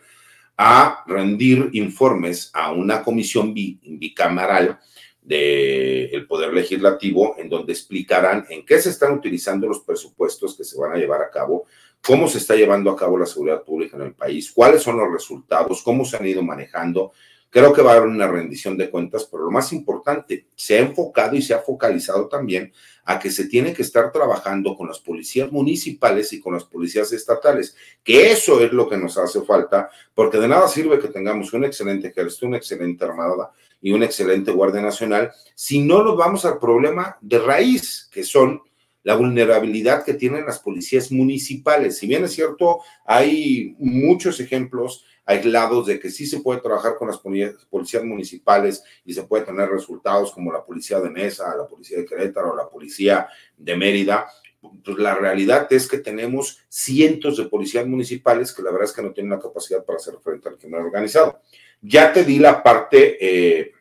[0.59, 4.81] a rendir informes a una comisión bicameral
[5.23, 10.77] del Poder Legislativo, en donde explicarán en qué se están utilizando los presupuestos que se
[10.77, 11.67] van a llevar a cabo,
[12.05, 15.13] cómo se está llevando a cabo la seguridad pública en el país, cuáles son los
[15.13, 17.13] resultados, cómo se han ido manejando.
[17.51, 20.81] Creo que va a haber una rendición de cuentas, pero lo más importante, se ha
[20.81, 22.73] enfocado y se ha focalizado también
[23.11, 27.11] a que se tiene que estar trabajando con las policías municipales y con las policías
[27.11, 27.75] estatales,
[28.05, 31.65] que eso es lo que nos hace falta, porque de nada sirve que tengamos un
[31.65, 36.59] excelente ejército, una excelente armada y una excelente Guardia Nacional si no nos vamos al
[36.59, 38.61] problema de raíz, que son
[39.05, 41.97] la vulnerabilidad que tienen las policías municipales.
[41.97, 47.07] Si bien es cierto, hay muchos ejemplos aislados de que sí se puede trabajar con
[47.07, 51.99] las policías municipales y se puede tener resultados como la policía de Mesa, la policía
[51.99, 54.27] de Querétaro, la policía de Mérida.
[54.59, 59.03] Pues la realidad es que tenemos cientos de policías municipales que la verdad es que
[59.03, 61.43] no tienen la capacidad para hacer frente al crimen organizado.
[61.83, 63.73] Ya te di la parte eh,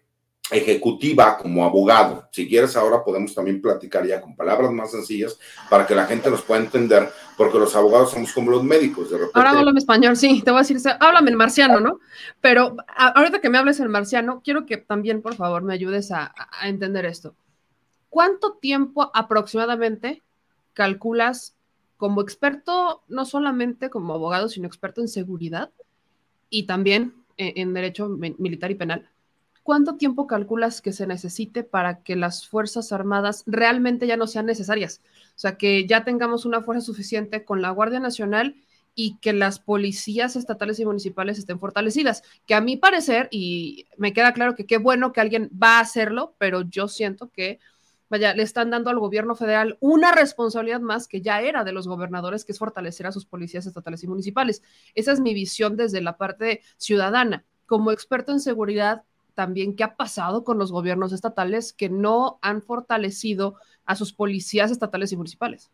[0.50, 2.28] ejecutiva como abogado.
[2.32, 5.38] Si quieres, ahora podemos también platicar ya con palabras más sencillas
[5.70, 9.10] para que la gente nos pueda entender, porque los abogados somos como los médicos.
[9.10, 9.34] De repente...
[9.36, 12.00] Ahora háblame español, sí, te voy a decir, háblame en marciano, ¿no?
[12.40, 16.34] Pero ahorita que me hables en marciano, quiero que también, por favor, me ayudes a,
[16.36, 17.36] a entender esto.
[18.10, 20.24] ¿Cuánto tiempo aproximadamente
[20.74, 21.56] calculas
[21.98, 25.72] como experto, no solamente como abogado, sino experto en seguridad
[26.50, 29.10] y también en derecho militar y penal?
[29.68, 34.46] ¿Cuánto tiempo calculas que se necesite para que las Fuerzas Armadas realmente ya no sean
[34.46, 35.02] necesarias?
[35.32, 38.56] O sea, que ya tengamos una fuerza suficiente con la Guardia Nacional
[38.96, 42.24] y que las policías estatales y municipales estén fortalecidas.
[42.46, 45.82] Que a mi parecer, y me queda claro que qué bueno que alguien va a
[45.82, 47.60] hacerlo, pero yo siento que,
[48.10, 51.90] vaya, le están dando al gobierno federal una responsabilidad más que ya era de los
[51.90, 54.64] gobernadores, que es fortalecer a sus policías estatales y municipales.
[54.96, 57.44] Esa es mi visión desde la parte ciudadana.
[57.66, 59.04] Como experto en seguridad,
[59.38, 64.72] también qué ha pasado con los gobiernos estatales que no han fortalecido a sus policías
[64.72, 65.70] estatales y municipales.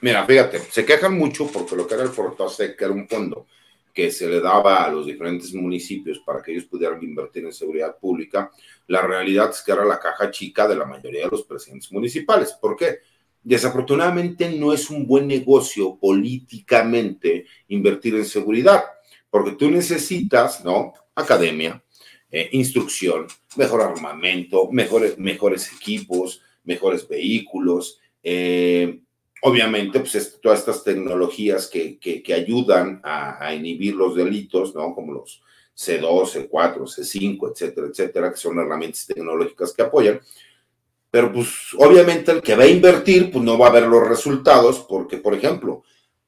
[0.00, 3.46] Mira, fíjate, se quejan mucho porque lo que era el Fortasec, era un fondo
[3.92, 7.98] que se le daba a los diferentes municipios para que ellos pudieran invertir en seguridad
[7.98, 8.50] pública,
[8.86, 12.54] la realidad es que era la caja chica de la mayoría de los presidentes municipales.
[12.58, 13.00] ¿Por qué?
[13.42, 18.84] Desafortunadamente no es un buen negocio políticamente invertir en seguridad,
[19.28, 20.94] porque tú necesitas, ¿no?
[21.14, 21.82] Academia,
[22.30, 23.26] eh, instrucción,
[23.56, 29.02] mejor armamento, mejores, mejores equipos, mejores vehículos, Eh,
[29.42, 34.92] obviamente, pues todas estas tecnologías que, que, ayudan a, inhibir los delitos, ¿no?
[34.92, 35.42] Como los
[35.76, 40.20] C2, C4, C5, etcétera, etcétera, que son herramientas tecnológicas que apoyan.
[41.08, 41.48] Pero pues
[41.78, 45.34] obviamente el que va a invertir, pues no va a ver los resultados, porque, por
[45.34, 45.84] ejemplo,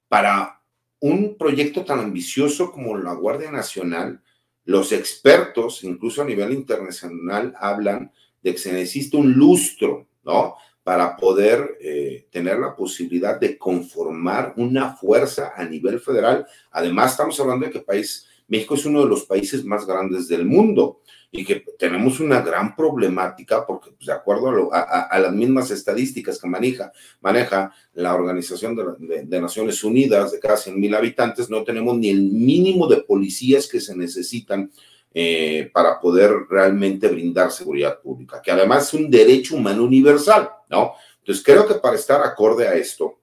[0.07, 0.63] para
[1.01, 4.23] un proyecto tan ambicioso como la Guardia Nacional,
[4.69, 8.13] los expertos, incluso a nivel internacional, hablan
[8.43, 10.57] de que se necesita un lustro, ¿no?
[10.85, 16.47] Para poder eh, tener la posibilidad de conformar una fuerza a nivel federal.
[16.71, 20.45] Además, estamos hablando de que país, México es uno de los países más grandes del
[20.45, 21.01] mundo
[21.31, 26.49] y que tenemos una gran problemática porque pues, de acuerdo a, las mismas estadísticas que
[26.49, 32.09] maneja, maneja la Organización de, Naciones Unidas de casi 100 mil habitantes, no tenemos ni
[32.09, 34.71] el mínimo de policías que se necesitan
[35.13, 40.95] eh, para poder realmente brindar seguridad pública, que además es un derecho humano universal, ¿no?
[41.19, 43.19] Entonces creo que para estar acorde a esto,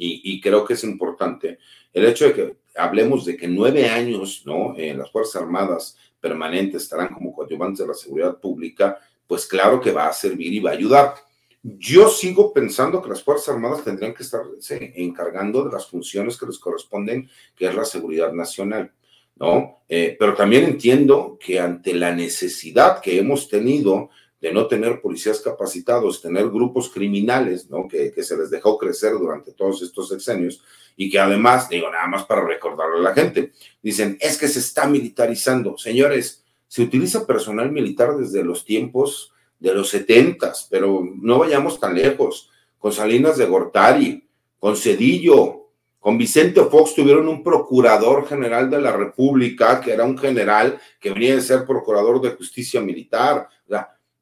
[0.00, 1.58] y creo que es importante,
[1.92, 4.74] el hecho de que hablemos de que nueve años, ¿no?
[4.76, 9.92] En las Fuerzas Armadas permanentes estarán como coadyuvantes de la seguridad pública, pues claro que
[9.92, 11.14] va a servir y va a ayudar.
[11.62, 16.46] Yo sigo pensando que las Fuerzas Armadas tendrían que estarse encargando de las funciones que
[16.46, 18.92] les corresponden, que es la seguridad nacional,
[19.36, 19.78] ¿no?
[19.88, 24.10] Eh, pero también entiendo que ante la necesidad que hemos tenido
[24.40, 27.88] de no tener policías capacitados, tener grupos criminales, ¿no?
[27.88, 30.62] Que, que se les dejó crecer durante todos estos sexenios,
[30.96, 33.52] y que además, digo, nada más para recordarle a la gente,
[33.82, 35.78] dicen, es que se está militarizando.
[35.78, 41.94] Señores, se utiliza personal militar desde los tiempos de los setentas, pero no vayamos tan
[41.94, 42.50] lejos.
[42.78, 44.28] Con Salinas de Gortari,
[44.58, 50.16] con Cedillo, con Vicente Fox tuvieron un procurador general de la República, que era un
[50.16, 53.48] general que venía de ser procurador de justicia militar.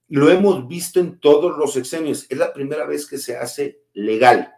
[0.08, 2.26] Lo hemos visto en todos los sexenios.
[2.28, 4.52] Es la primera vez que se hace legal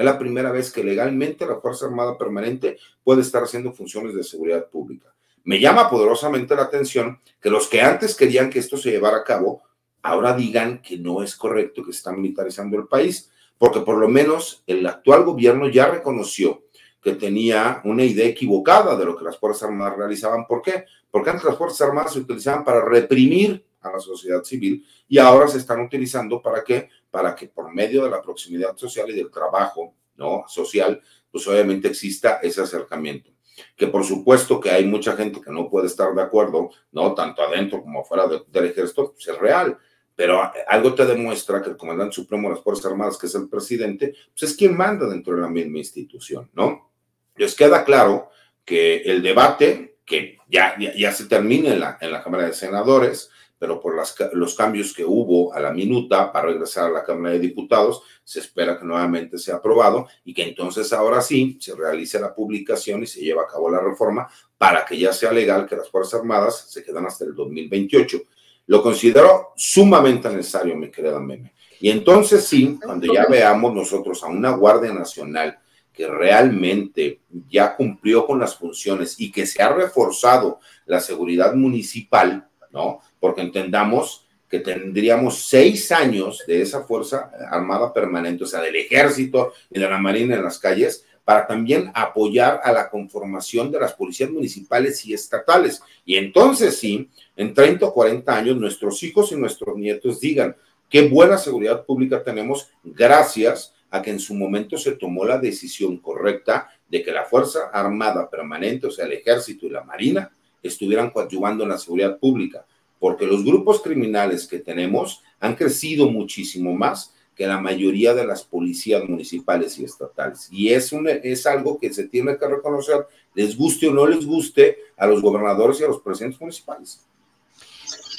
[0.00, 4.24] es la primera vez que legalmente la Fuerza Armada Permanente puede estar haciendo funciones de
[4.24, 5.14] seguridad pública.
[5.44, 9.24] Me llama poderosamente la atención que los que antes querían que esto se llevara a
[9.24, 9.62] cabo,
[10.00, 14.08] ahora digan que no es correcto que se está militarizando el país, porque por lo
[14.08, 16.62] menos el actual gobierno ya reconoció
[17.02, 20.46] que tenía una idea equivocada de lo que las Fuerzas Armadas realizaban.
[20.46, 20.86] ¿Por qué?
[21.10, 25.48] Porque antes las Fuerzas Armadas se utilizaban para reprimir a la sociedad civil y ahora
[25.48, 26.88] se están utilizando para qué?
[27.10, 30.44] Para que por medio de la proximidad social y del trabajo ¿no?
[30.48, 31.00] social,
[31.30, 33.30] pues obviamente exista ese acercamiento.
[33.76, 37.14] Que por supuesto que hay mucha gente que no puede estar de acuerdo, ¿no?
[37.14, 39.76] Tanto adentro como fuera del ejército, pues es real.
[40.16, 43.48] Pero algo te demuestra que el comandante supremo de las Fuerzas Armadas, que es el
[43.48, 46.90] presidente, pues es quien manda dentro de la misma institución, ¿no?
[47.36, 48.30] Les queda claro
[48.64, 52.52] que el debate, que ya, ya, ya se termina en la, en la Cámara de
[52.52, 53.30] Senadores,
[53.60, 57.34] pero por las, los cambios que hubo a la minuta para regresar a la Cámara
[57.34, 62.18] de Diputados, se espera que nuevamente sea aprobado y que entonces ahora sí se realice
[62.18, 64.26] la publicación y se lleve a cabo la reforma
[64.56, 68.22] para que ya sea legal que las Fuerzas Armadas se quedan hasta el 2028.
[68.66, 71.52] Lo considero sumamente necesario, mi querida Meme.
[71.80, 75.58] Y entonces sí, cuando ya veamos nosotros a una Guardia Nacional
[75.92, 77.20] que realmente
[77.50, 83.00] ya cumplió con las funciones y que se ha reforzado la seguridad municipal, ¿no?
[83.20, 89.52] Porque entendamos que tendríamos seis años de esa Fuerza Armada Permanente, o sea, del Ejército
[89.70, 93.92] y de la Marina en las calles, para también apoyar a la conformación de las
[93.92, 95.80] policías municipales y estatales.
[96.04, 100.56] Y entonces sí, en 30 o 40 años, nuestros hijos y nuestros nietos digan
[100.88, 105.98] qué buena seguridad pública tenemos gracias a que en su momento se tomó la decisión
[105.98, 110.32] correcta de que la Fuerza Armada Permanente, o sea, el Ejército y la Marina,
[110.62, 112.66] estuvieran coadyuvando en la seguridad pública,
[113.00, 118.44] porque los grupos criminales que tenemos han crecido muchísimo más que la mayoría de las
[118.44, 120.48] policías municipales y estatales.
[120.52, 124.26] Y es, un, es algo que se tiene que reconocer, les guste o no les
[124.26, 127.02] guste, a los gobernadores y a los presidentes municipales.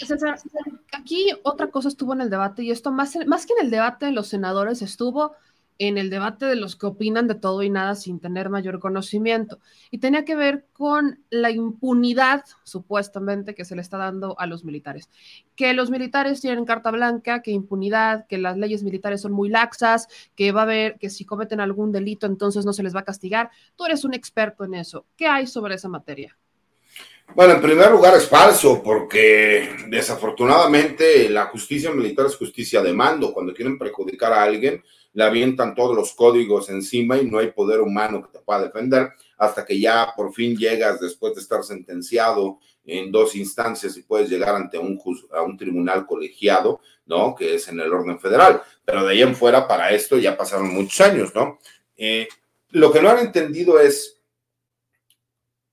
[0.08, 0.40] César,
[0.92, 4.08] aquí otra cosa estuvo en el debate y esto más, más que en el debate
[4.08, 5.36] de los senadores estuvo
[5.82, 9.60] en el debate de los que opinan de todo y nada sin tener mayor conocimiento.
[9.90, 14.64] Y tenía que ver con la impunidad, supuestamente, que se le está dando a los
[14.64, 15.10] militares.
[15.56, 20.08] Que los militares tienen carta blanca, que impunidad, que las leyes militares son muy laxas,
[20.36, 23.06] que va a haber, que si cometen algún delito, entonces no se les va a
[23.06, 23.50] castigar.
[23.76, 25.08] Tú eres un experto en eso.
[25.18, 26.38] ¿Qué hay sobre esa materia?
[27.34, 33.34] Bueno, en primer lugar es falso porque desafortunadamente la justicia militar es justicia de mando.
[33.34, 34.84] Cuando quieren perjudicar a alguien,
[35.14, 39.12] le avientan todos los códigos encima y no hay poder humano que te pueda defender
[39.38, 44.30] hasta que ya por fin llegas después de estar sentenciado en dos instancias y puedes
[44.30, 45.00] llegar ante un,
[45.34, 47.34] a un tribunal colegiado, ¿no?
[47.34, 48.62] Que es en el orden federal.
[48.84, 51.60] Pero de ahí en fuera, para esto ya pasaron muchos años, ¿no?
[51.96, 52.28] Eh,
[52.70, 54.21] lo que no han entendido es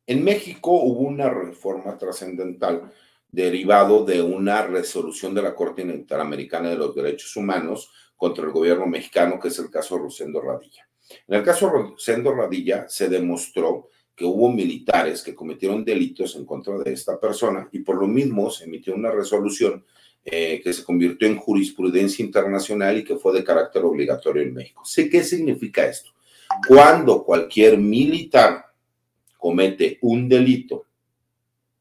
[0.09, 2.90] en México hubo una reforma trascendental
[3.30, 8.86] derivado de una resolución de la Corte Interamericana de los Derechos Humanos contra el gobierno
[8.86, 10.89] mexicano, que es el caso Rosendo Radilla.
[11.26, 16.78] En el caso Rosendo Radilla se demostró que hubo militares que cometieron delitos en contra
[16.78, 19.85] de esta persona y por lo mismo se emitió una resolución
[20.24, 24.82] eh, que se convirtió en jurisprudencia internacional y que fue de carácter obligatorio en México.
[24.86, 26.12] ¿Sé qué significa esto?
[26.66, 28.68] Cuando cualquier militar
[29.48, 30.88] comete un delito,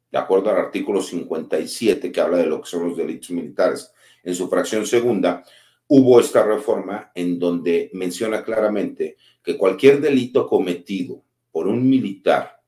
[0.10, 3.92] de acuerdo al artículo 57 que habla de lo que son los delitos militares,
[4.24, 5.44] en su fracción segunda,
[5.86, 12.62] hubo esta reforma en donde menciona claramente que cualquier delito cometido por un militar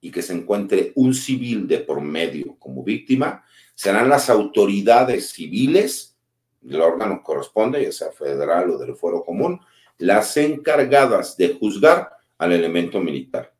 [0.00, 6.16] y que se encuentre un civil de por medio como víctima, serán las autoridades civiles
[6.62, 9.60] del órgano corresponde, ya sea federal o del fuero común,
[9.98, 13.55] las encargadas de juzgar al elemento militar.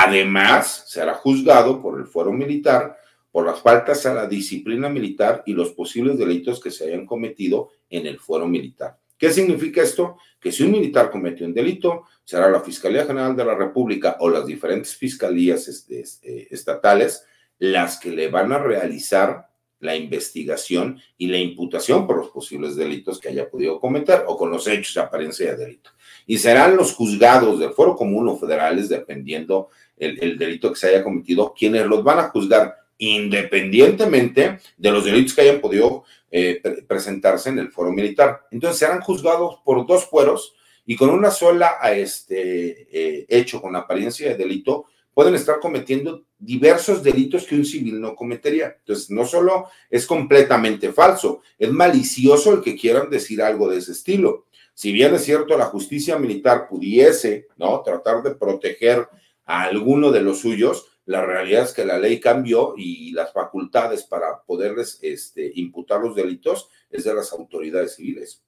[0.00, 2.96] Además, será juzgado por el fuero militar
[3.32, 7.70] por las faltas a la disciplina militar y los posibles delitos que se hayan cometido
[7.90, 8.96] en el fuero militar.
[9.18, 10.16] ¿Qué significa esto?
[10.38, 14.30] Que si un militar cometió un delito, será la Fiscalía General de la República o
[14.30, 17.24] las diferentes fiscalías este, este, estatales
[17.58, 19.48] las que le van a realizar
[19.80, 24.50] la investigación y la imputación por los posibles delitos que haya podido cometer o con
[24.50, 25.90] los hechos de apariencia de delito
[26.28, 31.02] y serán los juzgados del foro común o federales, dependiendo el, delito que se haya
[31.02, 37.48] cometido, quienes los van a juzgar independientemente de los delitos que hayan podido eh, presentarse
[37.48, 38.42] en el foro militar.
[38.50, 44.28] Entonces serán juzgados por dos fueros y con una sola este, eh, hecho con apariencia
[44.28, 44.84] de delito
[45.14, 48.76] pueden estar cometiendo diversos delitos que un civil no cometería.
[48.78, 53.92] Entonces, no solo es completamente falso, es malicioso el que quieran decir algo de ese
[53.92, 54.44] estilo
[54.78, 57.82] si bien es cierto la justicia militar pudiese, ¿no?
[57.82, 59.08] Tratar de proteger
[59.44, 64.04] a alguno de los suyos, la realidad es que la ley cambió y las facultades
[64.04, 68.44] para poderles este, imputar los delitos es de las autoridades civiles.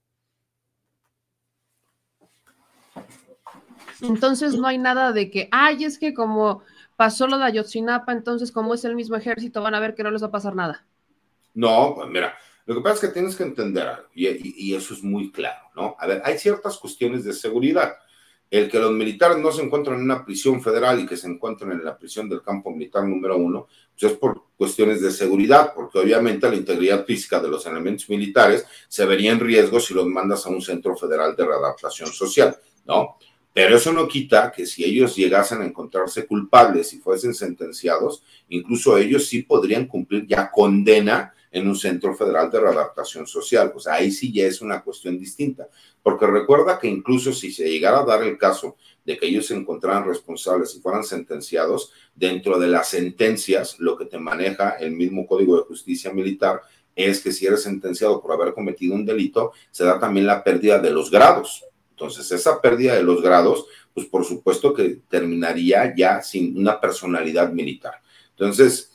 [4.01, 6.63] Entonces no hay nada de que, ay, es que como
[6.95, 10.13] pasó lo de Ayotzinapa, entonces como es el mismo ejército, van a ver que no
[10.13, 10.87] les va a pasar nada.
[11.55, 15.03] No, pues mira, lo que pasa es que tienes que entender algo, y, eso es
[15.03, 15.97] muy claro, ¿no?
[15.99, 17.97] A ver, hay ciertas cuestiones de seguridad.
[18.51, 21.71] El que los militares no se encuentran en una prisión federal y que se encuentran
[21.73, 23.69] en la prisión del campo militar número uno,
[23.99, 28.67] pues es por cuestiones de seguridad, porque obviamente la integridad física de los elementos militares
[28.89, 32.57] se vería en riesgo si los mandas a un centro federal de readaptación social,
[32.87, 33.17] ¿no?
[33.53, 38.97] Pero eso no quita que si ellos llegasen a encontrarse culpables y fuesen sentenciados, incluso
[38.97, 43.73] ellos sí podrían cumplir ya condena en un centro federal de readaptación social.
[43.73, 45.69] Pues ahí sí ya es una cuestión distinta,
[46.03, 49.55] porque recuerda que incluso si se llegara a dar el caso de que ellos se
[49.55, 55.27] encontraran responsables y fueran sentenciados, dentro de las sentencias, lo que te maneja el mismo
[55.27, 56.61] Código de Justicia Militar
[56.95, 60.79] es que si eres sentenciado por haber cometido un delito, se da también la pérdida
[60.79, 61.65] de los grados.
[61.91, 67.53] Entonces, esa pérdida de los grados, pues por supuesto que terminaría ya sin una personalidad
[67.53, 67.95] militar.
[68.31, 68.90] Entonces,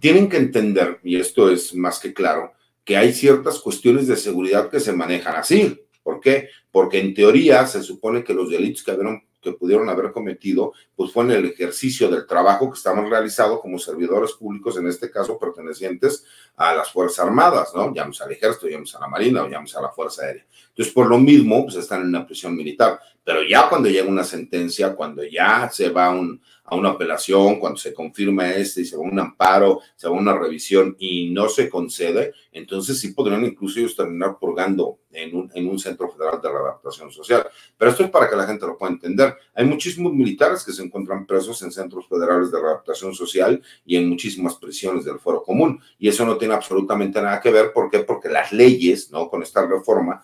[0.00, 2.52] tienen que entender, y esto es más que claro,
[2.84, 5.80] que hay ciertas cuestiones de seguridad que se manejan así.
[6.02, 6.48] ¿Por qué?
[6.70, 8.96] Porque en teoría se supone que los delitos que,
[9.40, 13.78] que pudieron haber cometido, pues fue en el ejercicio del trabajo que estamos realizando como
[13.78, 16.24] servidores públicos, en este caso pertenecientes
[16.56, 17.94] a las Fuerzas Armadas, ¿no?
[17.94, 20.44] Llamamos al Ejército, llamamos a la Marina o llamamos a la Fuerza Aérea.
[20.68, 23.00] Entonces, por lo mismo, pues están en una prisión militar.
[23.24, 27.94] Pero ya cuando llega una sentencia, cuando ya se va a una apelación, cuando se
[27.94, 32.34] confirma este y se va un amparo, se va una revisión y no se concede,
[32.52, 37.10] entonces sí podrían incluso ellos terminar purgando en un, en un centro federal de readaptación
[37.10, 37.46] social.
[37.78, 39.34] Pero esto es para que la gente lo pueda entender.
[39.54, 44.08] Hay muchísimos militares que se encuentran presos en centros federales de readaptación social y en
[44.08, 45.80] muchísimas prisiones del foro común.
[45.98, 47.72] Y eso no tiene absolutamente nada que ver.
[47.72, 48.00] ¿Por qué?
[48.00, 49.28] Porque las leyes, ¿no?
[49.28, 50.22] Con esta reforma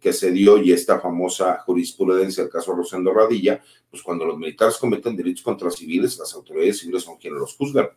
[0.00, 4.76] que, se dio y esta famosa jurisprudencia, el caso Rosendo Radilla, pues cuando los militares
[4.76, 7.88] cometen delitos contra civiles, las autoridades civiles son quienes los juzgan.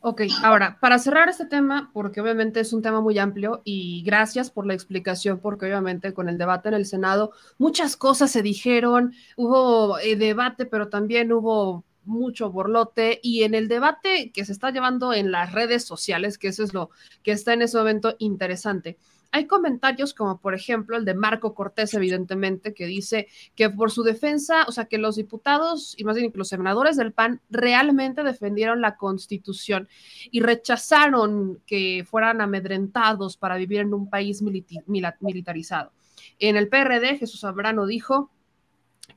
[0.00, 4.48] Ok, ahora, para cerrar este tema, porque obviamente es un tema muy amplio y gracias
[4.48, 9.12] por la explicación, porque obviamente con el debate en el Senado muchas cosas se dijeron,
[9.36, 14.70] hubo eh, debate, pero también hubo mucho borlote y en el debate que se está
[14.70, 16.90] llevando en las redes sociales, que eso es lo
[17.24, 18.96] que está en ese momento interesante
[19.30, 24.02] hay comentarios como por ejemplo el de Marco Cortés, evidentemente, que dice que por su
[24.02, 28.80] defensa, o sea, que los diputados y más bien los senadores del PAN realmente defendieron
[28.80, 29.88] la constitución
[30.30, 35.92] y rechazaron que fueran amedrentados para vivir en un país militarizado.
[36.38, 38.30] En el PRD, Jesús Zambrano dijo,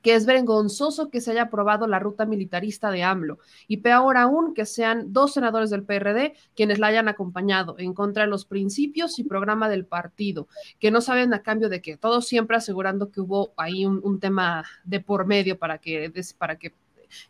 [0.02, 3.38] que es vergonzoso que se haya aprobado la ruta militarista de AMLO
[3.68, 8.24] y peor aún que sean dos senadores del PRD quienes la hayan acompañado en contra
[8.24, 10.48] de los principios y programa del partido,
[10.78, 14.64] que no saben a cambio de que todos siempre asegurando que hubo ahí un, tema
[14.84, 16.72] de por medio para que, para que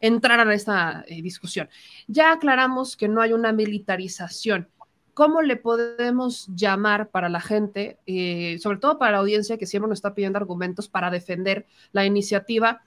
[0.00, 1.68] entraran a esta eh, discusión.
[2.06, 4.68] Ya aclaramos que no hay una militarización
[5.14, 9.88] ¿cómo le podemos llamar para la gente, eh, sobre todo para la audiencia que siempre
[9.88, 12.82] nos está pidiendo argumentos para defender la iniciativa?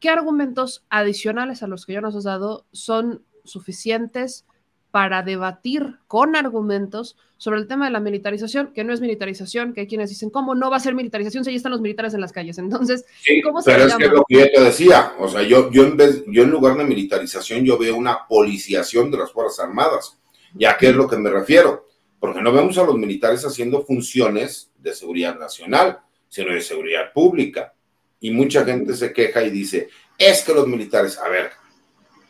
[0.00, 4.44] ¿Qué argumentos adicionales a los que ya nos has dado son suficientes
[4.90, 9.82] para debatir con argumentos sobre el tema de la militarización, que no es militarización, que
[9.82, 12.22] hay quienes dicen, ¿cómo no va a ser militarización si ya están los militares en
[12.22, 12.56] las calles?
[12.58, 13.04] Entonces,
[13.44, 15.98] ¿cómo se pero es que lo que yo te decía, o sea, yo, yo, en
[15.98, 20.18] vez, yo en lugar de militarización, yo veo una policiación de las Fuerzas Armadas
[20.54, 21.86] ¿Ya qué es lo que me refiero?
[22.18, 27.74] Porque no vemos a los militares haciendo funciones de seguridad nacional, sino de seguridad pública.
[28.20, 31.50] Y mucha gente se queja y dice, es que los militares, a ver,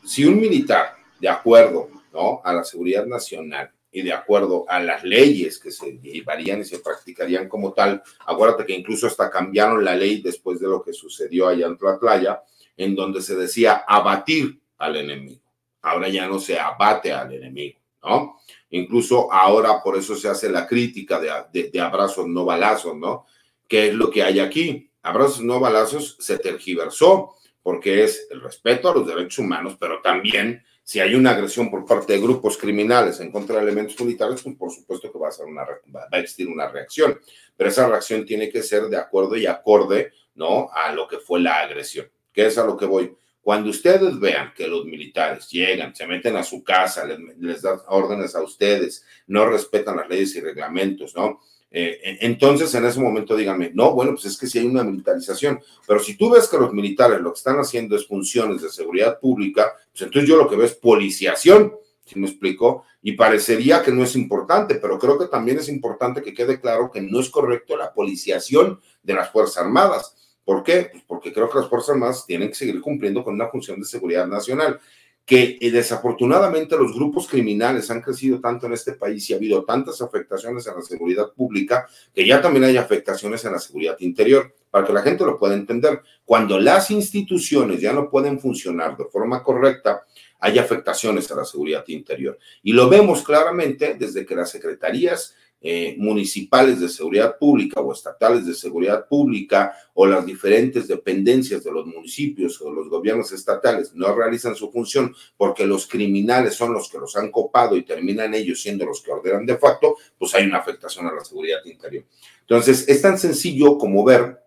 [0.05, 2.40] si un militar, de acuerdo ¿no?
[2.44, 6.80] a la seguridad nacional y de acuerdo a las leyes que se llevarían y se
[6.80, 11.48] practicarían como tal, acuérdate que incluso hasta cambiaron la ley después de lo que sucedió
[11.48, 12.43] allá en playa
[12.76, 15.40] en donde se decía abatir al enemigo.
[15.82, 17.78] Ahora ya no se abate al enemigo.
[18.07, 18.39] ¿No?
[18.70, 23.27] Incluso ahora por eso se hace la crítica de, abrazos no balazos, ¿no?
[23.69, 24.91] ¿Qué es lo que hay aquí?
[25.03, 30.62] Abrazos no balazos se tergiversó porque es el respeto a los derechos humanos, pero también
[30.83, 34.55] si hay una agresión por parte de grupos criminales en contra de elementos militares, pues
[34.57, 37.19] por supuesto que va a, ser una, va a existir una reacción,
[37.57, 40.69] pero esa reacción tiene que ser de acuerdo y acorde, ¿no?
[40.73, 42.09] A lo que fue la agresión.
[42.33, 43.16] ¿Qué es a lo que voy?
[43.47, 47.05] Cuando ustedes vean que los militares llegan, se meten a su casa,
[47.39, 51.39] les, dan órdenes a ustedes, no respetan las leyes y reglamentos, ¿no?
[51.70, 55.60] Eh, entonces, en ese momento díganme, no, bueno, pues es que sí hay una militarización,
[55.86, 59.20] pero si tú ves que los militares lo que están haciendo es funciones de seguridad
[59.20, 61.73] pública, pues entonces yo lo que veo es policiación,
[62.05, 62.82] si me explico?
[63.01, 66.90] Y parecería que no es importante, pero creo que también es importante que quede claro
[66.90, 70.16] que no es correcto la policiación de las Fuerzas Armadas
[70.47, 70.90] ¿Por qué?
[70.93, 73.85] Pues porque creo que las Fuerzas Armadas tienen que seguir cumpliendo con una función de
[73.85, 74.78] seguridad nacional,
[75.24, 79.64] que eh, desafortunadamente los grupos criminales han crecido tanto en este país y ha habido
[79.64, 84.55] tantas afectaciones en la seguridad pública, que ya también hay afectaciones en la seguridad interior.
[84.70, 89.06] Para que la gente lo pueda entender, cuando las instituciones ya no pueden funcionar de
[89.06, 90.06] forma correcta,
[90.39, 92.39] hay afectaciones a la seguridad interior.
[92.62, 98.47] Y lo vemos claramente desde que las secretarías eh, municipales de seguridad pública o estatales
[98.47, 104.15] de seguridad pública o las diferentes dependencias de los municipios o los gobiernos estatales no
[104.15, 108.61] realizan su función porque los criminales son los que los han copado y terminan ellos
[108.61, 112.05] siendo los que ordenan de facto, pues hay una afectación a la seguridad interior.
[112.43, 114.39] Entonces, es tan sencillo como ver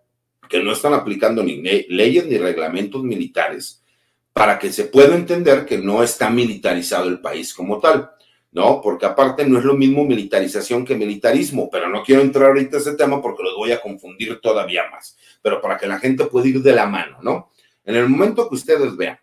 [0.48, 3.82] que no están aplicando ni leyes ni reglamentos militares
[4.32, 8.10] para que se pueda entender que no está militarizado el país como tal.
[8.52, 8.80] ¿No?
[8.80, 12.80] Porque aparte no es lo mismo militarización que militarismo, pero no quiero entrar ahorita a
[12.80, 16.48] ese tema porque los voy a confundir todavía más, pero para que la gente pueda
[16.48, 17.50] ir de la mano, ¿no?
[17.84, 19.18] En el momento que ustedes vean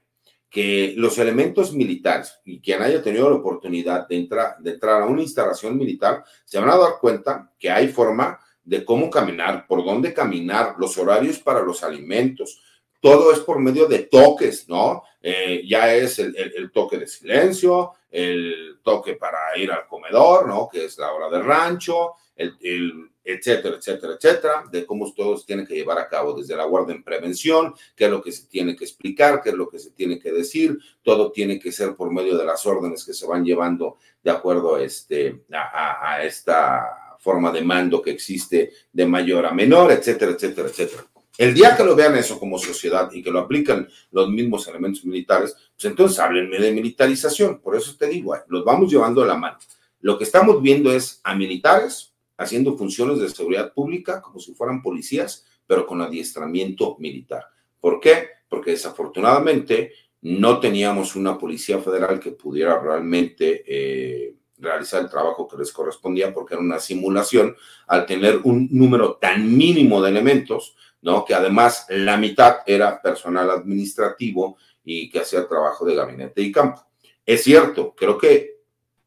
[0.49, 5.05] que los elementos militares y quien haya tenido la oportunidad de entrar, de entrar a
[5.05, 9.83] una instalación militar, se van a dar cuenta que hay forma de cómo caminar, por
[9.83, 12.61] dónde caminar, los horarios para los alimentos,
[12.99, 15.03] todo es por medio de toques, ¿no?
[15.29, 20.69] Eh, ya es el, toque de silencio, el toque para ir al comedor, ¿no?
[20.71, 25.75] Que es la hora de rancho, el, etcétera, etcétera, etcétera, de cómo todos tienen que
[25.75, 28.85] llevar a cabo desde la guardia en prevención, qué es lo que se tiene que
[28.85, 32.37] explicar, qué es lo que se tiene que decir, todo tiene que ser por medio
[32.37, 37.63] de las órdenes que se van llevando de acuerdo este, a, a esta forma de
[37.63, 41.05] mando que existe de mayor a menor, etcétera, etcétera, etcétera.
[41.37, 45.05] El día que lo vean eso como sociedad y que lo aplican los mismos elementos
[45.05, 47.59] militares, pues entonces háblenme de militarización.
[47.61, 49.57] Por eso te digo, los vamos llevando a la mano.
[50.01, 54.81] Lo que estamos viendo es a militares haciendo funciones de seguridad pública como si fueran
[54.81, 57.45] policías, pero con adiestramiento militar.
[57.79, 58.29] ¿Por qué?
[58.49, 59.91] Porque desafortunadamente
[60.21, 66.33] no teníamos una policía federal que pudiera realmente eh, realizar el trabajo que les correspondía
[66.33, 67.55] porque era una simulación
[67.87, 71.25] al tener un número tan mínimo de elementos ¿no?
[71.25, 76.85] Que además la mitad era personal administrativo y que hacía trabajo de gabinete y campo.
[77.25, 78.57] Es cierto, creo que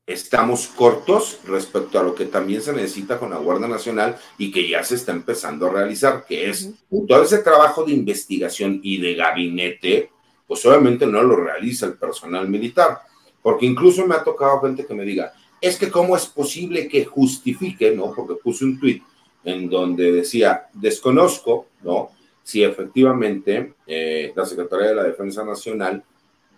[0.07, 4.69] estamos cortos respecto a lo que también se necesita con la Guardia Nacional y que
[4.69, 6.71] ya se está empezando a realizar, que es
[7.09, 10.11] todo ese trabajo de investigación y de gabinete,
[10.47, 12.99] pues obviamente no lo realiza el personal militar,
[13.41, 17.05] porque incluso me ha tocado gente que me diga, es que cómo es posible que
[17.05, 18.13] justifique, ¿no?
[18.15, 19.03] Porque puse un tuit
[19.45, 22.11] en donde decía, desconozco, ¿no?
[22.43, 26.03] Si efectivamente eh, la Secretaría de la Defensa Nacional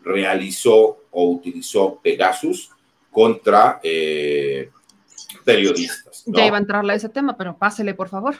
[0.02, 2.70] realizó o utilizó Pegasus
[3.10, 4.70] contra eh,
[5.44, 6.24] periodistas.
[6.26, 8.36] Ya iba a entrarle a ese tema, pero pásele, por favor.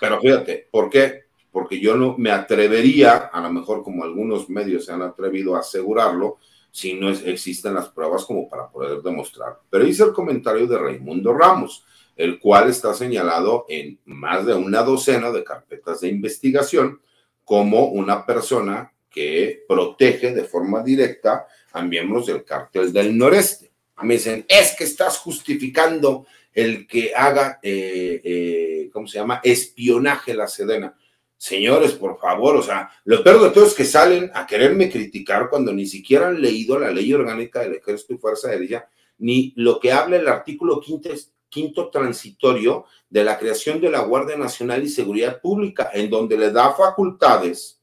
[0.00, 1.24] Pero fíjate, ¿por qué?
[1.50, 5.60] Porque yo no me atrevería, a lo mejor como algunos medios se han atrevido a
[5.60, 6.38] asegurarlo,
[6.70, 9.58] si no existen las pruebas como para poder demostrar.
[9.68, 11.84] Pero hice el comentario de Raimundo Ramos,
[12.16, 17.00] el cual está señalado en más de una docena de carpetas de investigación
[17.44, 23.72] como una persona que protege de forma directa a miembros del cártel del noreste.
[24.02, 29.40] Me dicen, es que estás justificando el que haga, eh, eh, ¿cómo se llama?
[29.42, 30.96] Espionaje la Sedena.
[31.36, 35.48] Señores, por favor, o sea, lo peor de todo es que salen a quererme criticar
[35.50, 39.80] cuando ni siquiera han leído la ley orgánica del Ejército y Fuerza Aérea, ni lo
[39.80, 41.10] que habla el artículo quinto,
[41.52, 46.50] quinto transitorio de la creación de la Guardia Nacional y Seguridad Pública, en donde le
[46.50, 47.80] da facultades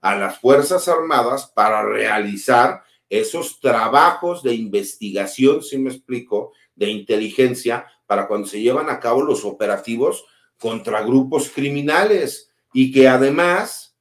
[0.00, 7.86] a las Fuerzas Armadas para realizar esos trabajos de investigación, si me explico, de inteligencia,
[8.06, 10.24] para cuando se llevan a cabo los operativos
[10.58, 12.50] contra grupos criminales.
[12.72, 13.96] Y que además,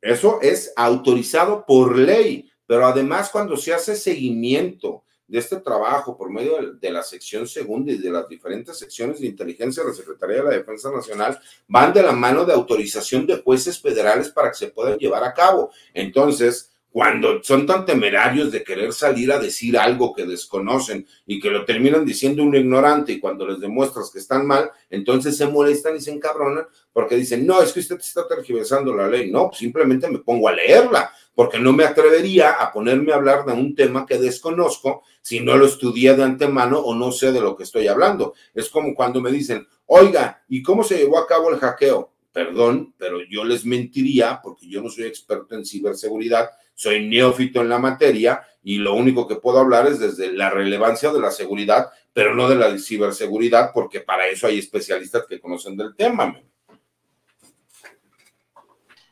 [0.00, 6.28] eso es autorizado por ley, pero además cuando se hace seguimiento de este trabajo por
[6.28, 10.38] medio de la sección segunda y de las diferentes secciones de inteligencia de la Secretaría
[10.38, 11.38] de la Defensa Nacional,
[11.68, 15.32] van de la mano de autorización de jueces federales para que se puedan llevar a
[15.32, 15.70] cabo.
[15.94, 21.48] Entonces, cuando son tan temerarios de querer salir a decir algo que desconocen y que
[21.48, 25.94] lo terminan diciendo un ignorante y cuando les demuestras que están mal, entonces se molestan
[25.94, 29.30] y se encabronan porque dicen, no, es que usted está tergiversando la ley.
[29.30, 33.54] No, simplemente me pongo a leerla porque no me atrevería a ponerme a hablar de
[33.54, 37.56] un tema que desconozco si no lo estudié de antemano o no sé de lo
[37.56, 38.34] que estoy hablando.
[38.52, 42.12] Es como cuando me dicen, oiga, ¿y cómo se llevó a cabo el hackeo?
[42.30, 46.50] Perdón, pero yo les mentiría porque yo no soy experto en ciberseguridad
[46.80, 51.12] soy neófito en la materia y lo único que puedo hablar es desde la relevancia
[51.12, 55.76] de la seguridad, pero no de la ciberseguridad, porque para eso hay especialistas que conocen
[55.76, 56.40] del tema.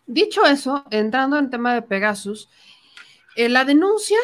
[0.08, 2.48] Dicho eso, entrando en tema de Pegasus,
[3.36, 4.16] eh, la denuncia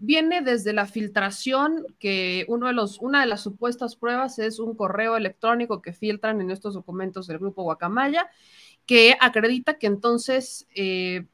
[0.00, 4.74] viene desde la filtración que uno de los, una de las supuestas pruebas es un
[4.74, 8.28] correo electrónico que filtran en estos documentos del grupo Guacamaya
[8.84, 11.26] que acredita que entonces eh,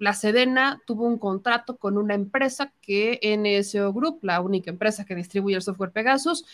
[0.00, 5.14] la Sedena tuvo un contrato con una empresa que NSO Group, la única empresa que
[5.14, 6.44] distribuye el software Pegasus,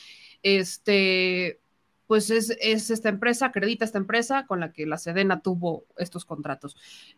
[0.43, 1.62] este,
[2.13, 6.27] pues es, es, esta empresa, acredita esta empresa con la que la Sedena tuvo estos
[6.27, 6.77] contratos.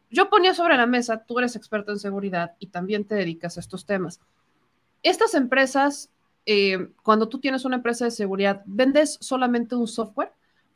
[0.09, 3.61] Yo ponía sobre la mesa, tú eres experto en seguridad y también te dedicas a
[3.61, 4.21] estos temas.
[5.03, 6.13] Estas empresas,
[6.47, 10.31] eh, cuando tú tienes una empresa de seguridad, ¿vendes solamente un software?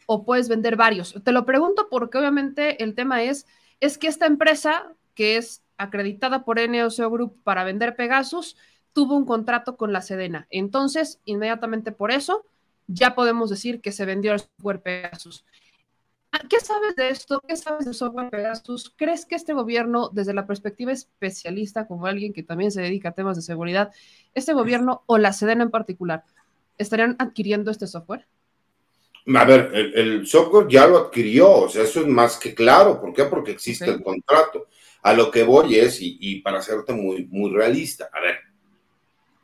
[0.06, 1.14] o puedes vender varios?
[1.22, 3.46] Te lo pregunto porque obviamente el tema es,
[3.78, 8.56] es que esta empresa que es acreditada por NOCO Group para vender Pegasus
[8.92, 10.48] tuvo un contrato con la Sedena.
[10.50, 12.44] Entonces, inmediatamente por eso,
[12.88, 15.44] ya podemos decir que se vendió el software Pegasus.
[16.32, 17.40] Ah, ¿Qué sabes de esto?
[17.46, 18.92] ¿Qué sabes del software Pegasus?
[18.96, 23.14] ¿Crees que este gobierno, desde la perspectiva especialista, como alguien que también se dedica a
[23.14, 23.92] temas de seguridad,
[24.34, 26.24] este gobierno o la Sedena en particular,
[26.76, 28.26] estarían adquiriendo este software?
[29.34, 32.98] A ver, el, software ya lo adquirió, o sea, eso es más que claro.
[33.00, 33.24] ¿Por qué?
[33.24, 34.68] Porque existe el contrato.
[35.02, 38.36] A lo que voy es, y, para hacerte muy, muy realista, a ver,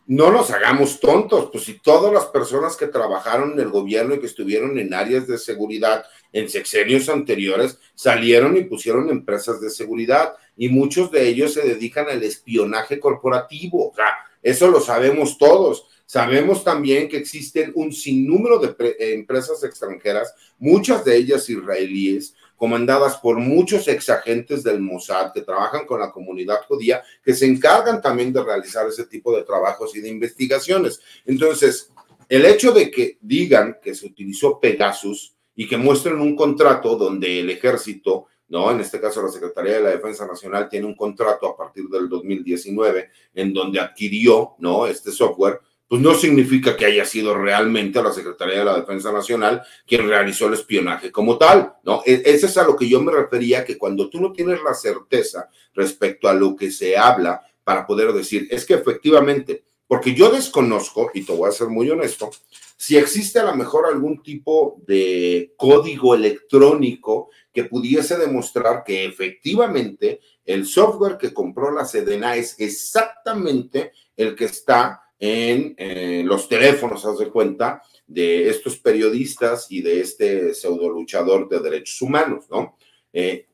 [0.06, 4.20] no nos hagamos tontos, pues si todas las personas que trabajaron en el gobierno y
[4.20, 10.34] que estuvieron en áreas de seguridad en sexenios anteriores salieron y pusieron empresas de seguridad
[10.56, 15.88] y muchos de ellos se dedican al espionaje corporativo, o sea, eso lo sabemos todos.
[16.06, 23.16] Sabemos también que existen un sinnúmero de eh, empresas extranjeras, muchas de ellas israelíes, comandadas
[23.16, 28.32] por muchos exagentes del Mossad que trabajan con la comunidad judía, que se encargan también
[28.32, 31.00] de realizar ese tipo de trabajos y de investigaciones.
[31.24, 31.92] Entonces,
[32.28, 37.40] el hecho de que digan que se utilizó Pegasus y que muestren un contrato donde
[37.40, 38.70] el ejército ¿no?
[38.70, 42.08] En este caso, la Secretaría de la Defensa Nacional tiene un contrato a partir del
[42.08, 44.86] 2019 en donde adquirió, ¿no?
[44.86, 45.60] Este software,
[45.94, 50.48] pues no significa que haya sido realmente la Secretaría de la Defensa Nacional quien realizó
[50.48, 52.02] el espionaje como tal, ¿no?
[52.04, 54.74] E, Eso es a lo que yo me refería, que cuando tú no tienes la
[54.74, 60.32] certeza respecto a lo que se habla para poder decir, es que efectivamente, porque yo
[60.32, 62.28] desconozco, y te voy a ser muy honesto,
[62.76, 70.18] si existe a lo mejor algún tipo de código electrónico que pudiese demostrar que efectivamente
[70.44, 77.04] el software que compró la Sedena es exactamente el que está en eh, los teléfonos,
[77.04, 82.76] haz de cuenta, de estos periodistas y de este pseudo luchador de derechos humanos, ¿no?
[83.12, 83.46] Eh,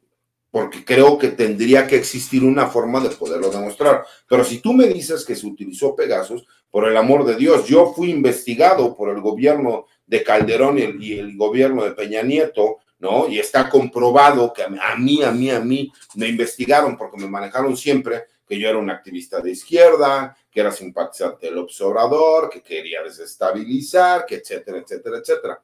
[0.50, 4.04] porque creo que tendría que existir una forma de poderlo demostrar.
[4.28, 7.92] Pero si tú me dices que se utilizó Pegasus, por el amor de Dios, yo
[7.94, 12.78] fui investigado por el gobierno de Calderón y el, y el gobierno de Peña Nieto,
[13.00, 13.28] ¿no?
[13.28, 17.76] Y está comprobado que a mí, a mí, a mí me investigaron porque me manejaron
[17.76, 23.02] siempre que yo era un activista de izquierda, que era simpatizante del observador, que quería
[23.02, 25.62] desestabilizar, que etcétera, etcétera, etcétera.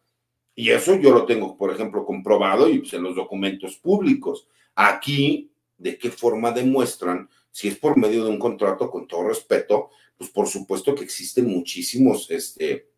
[0.54, 4.46] Y eso yo lo tengo, por ejemplo, comprobado y pues, en los documentos públicos.
[4.74, 7.28] Aquí, ¿de qué forma demuestran?
[7.50, 11.46] Si es por medio de un contrato, con todo respeto, pues por supuesto que existen
[11.46, 12.88] muchísimos este,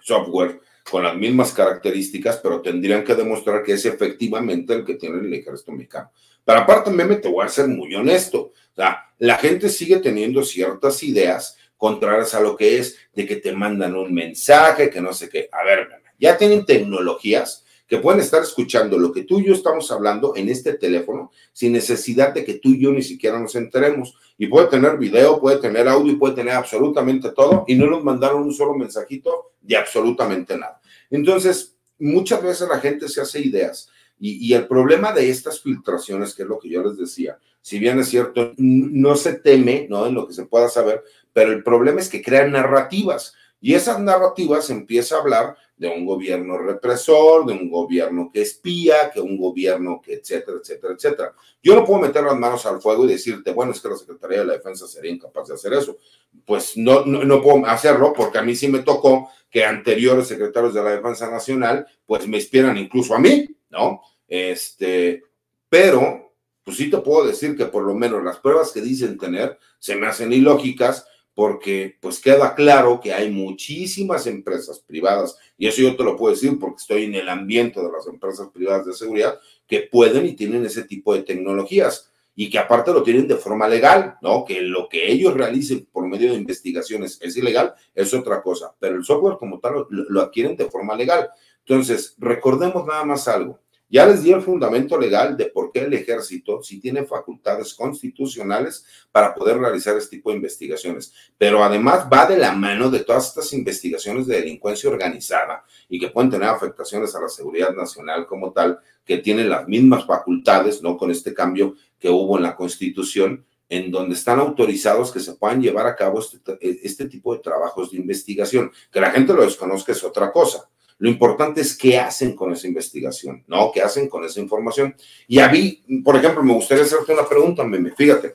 [0.00, 5.18] software con las mismas características, pero tendrían que demostrar que es efectivamente el que tiene
[5.18, 6.10] el ejército mexicano.
[6.46, 8.40] Pero aparte, meme, te voy a ser muy honesto.
[8.40, 13.36] O sea, la gente sigue teniendo ciertas ideas contrarias a lo que es de que
[13.36, 15.48] te mandan un mensaje, que no sé qué.
[15.50, 19.54] A ver, meme, ya tienen tecnologías que pueden estar escuchando lo que tú y yo
[19.54, 23.56] estamos hablando en este teléfono sin necesidad de que tú y yo ni siquiera nos
[23.56, 24.14] enteremos.
[24.38, 28.44] Y puede tener video, puede tener audio, puede tener absolutamente todo y no nos mandaron
[28.44, 30.80] un solo mensajito de absolutamente nada.
[31.10, 36.42] Entonces, muchas veces la gente se hace ideas y, el problema de estas filtraciones, que
[36.42, 40.06] es lo que yo les decía, si bien es cierto, no se teme, ¿no?
[40.06, 44.00] En lo que se pueda saber, pero el problema es que crean narrativas y esas
[44.00, 49.36] narrativas empieza a hablar de un gobierno represor, de un gobierno que espía, que un
[49.36, 51.34] gobierno que etcétera, etcétera, etcétera.
[51.62, 54.38] Yo no puedo meter las manos al fuego y decirte, bueno, es que la Secretaría
[54.38, 55.98] de la Defensa sería incapaz de hacer eso.
[56.44, 60.74] Pues no, no, no puedo hacerlo porque a mí sí me tocó que anteriores secretarios
[60.74, 64.02] de la Defensa Nacional, pues me espieran incluso a mí, ¿no?
[64.28, 65.22] Este,
[65.68, 66.34] pero,
[66.64, 69.96] pues sí te puedo decir que por lo menos las pruebas que dicen tener se
[69.96, 71.06] me hacen ilógicas
[71.36, 76.34] porque pues queda claro que hay muchísimas empresas privadas, y eso yo te lo puedo
[76.34, 80.32] decir porque estoy en el ambiente de las empresas privadas de seguridad, que pueden y
[80.32, 84.46] tienen ese tipo de tecnologías y que aparte lo tienen de forma legal, ¿no?
[84.46, 88.96] Que lo que ellos realicen por medio de investigaciones es ilegal, es otra cosa, pero
[88.96, 91.28] el software como tal lo, lo adquieren de forma legal.
[91.68, 93.58] Entonces, recordemos nada más algo.
[93.88, 98.84] Ya les di el fundamento legal de por qué el ejército sí tiene facultades constitucionales
[99.12, 103.28] para poder realizar este tipo de investigaciones, pero además va de la mano de todas
[103.28, 108.52] estas investigaciones de delincuencia organizada y que pueden tener afectaciones a la seguridad nacional como
[108.52, 110.96] tal, que tienen las mismas facultades, ¿no?
[110.96, 115.62] Con este cambio que hubo en la constitución, en donde están autorizados que se puedan
[115.62, 118.72] llevar a cabo este, este tipo de trabajos de investigación.
[118.90, 120.68] Que la gente lo desconozca es otra cosa
[120.98, 123.70] lo importante es qué hacen con esa investigación, ¿no?
[123.70, 124.96] ¿Qué hacen con esa información?
[125.28, 127.92] Y a mí, por ejemplo, me gustaría hacerte una pregunta, Meme.
[127.92, 128.32] Fíjate,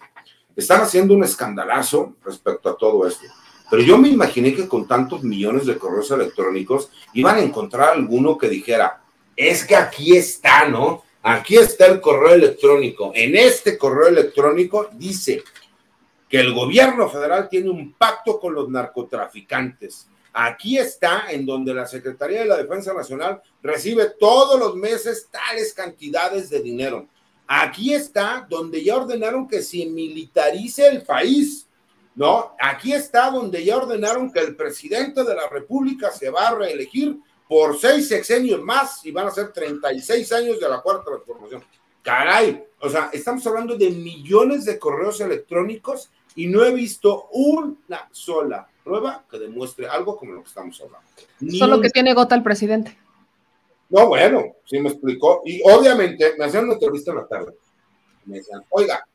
[0.56, 3.26] están haciendo un escandalazo respecto a todo esto.
[3.70, 8.38] Pero yo me imaginé que con tantos millones de correos electrónicos iban a encontrar alguno
[8.38, 9.02] que dijera,
[9.36, 11.04] es que aquí está, ¿no?
[11.24, 13.12] Aquí está el correo electrónico.
[13.16, 15.44] En este correo electrónico dice
[16.30, 21.86] que el gobierno federal tiene un pacto con los narcotraficantes Aquí está en donde la
[21.86, 27.08] Secretaría de la Defensa Nacional recibe todos los meses tales cantidades de dinero.
[27.48, 31.68] Aquí está donde ya ordenaron que se militarice el país,
[32.16, 32.56] ¿no?
[32.58, 37.18] Aquí está donde ya ordenaron que el presidente de la República se va a reelegir
[37.50, 41.62] por seis sexenios más y van a ser 36 años de la cuarta transformación.
[42.02, 48.08] Caray, o sea, estamos hablando de millones de correos electrónicos y no he visto una
[48.14, 51.08] sola prueba que demuestre algo como lo que estamos hablando.
[51.40, 51.82] Ni Solo un...
[51.82, 52.98] que tiene gota el presidente.
[53.90, 55.42] No, bueno, sí me explicó.
[55.46, 57.54] Y obviamente me hacían una entrevista en la tarde.
[58.26, 59.06] Me decían, oiga,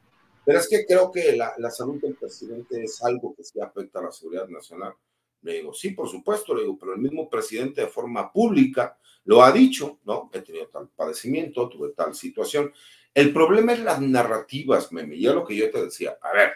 [0.44, 4.00] pero es que creo que la, la salud del presidente es algo que sí afecta
[4.00, 4.94] a la seguridad nacional.
[5.42, 9.42] Le digo, sí, por supuesto, le digo, pero el mismo presidente de forma pública lo
[9.42, 10.30] ha dicho, ¿no?
[10.32, 12.72] He tenido tal padecimiento, tuve tal situación.
[13.14, 15.18] El problema es las narrativas, meme.
[15.18, 16.52] Ya lo que yo te decía, a ver,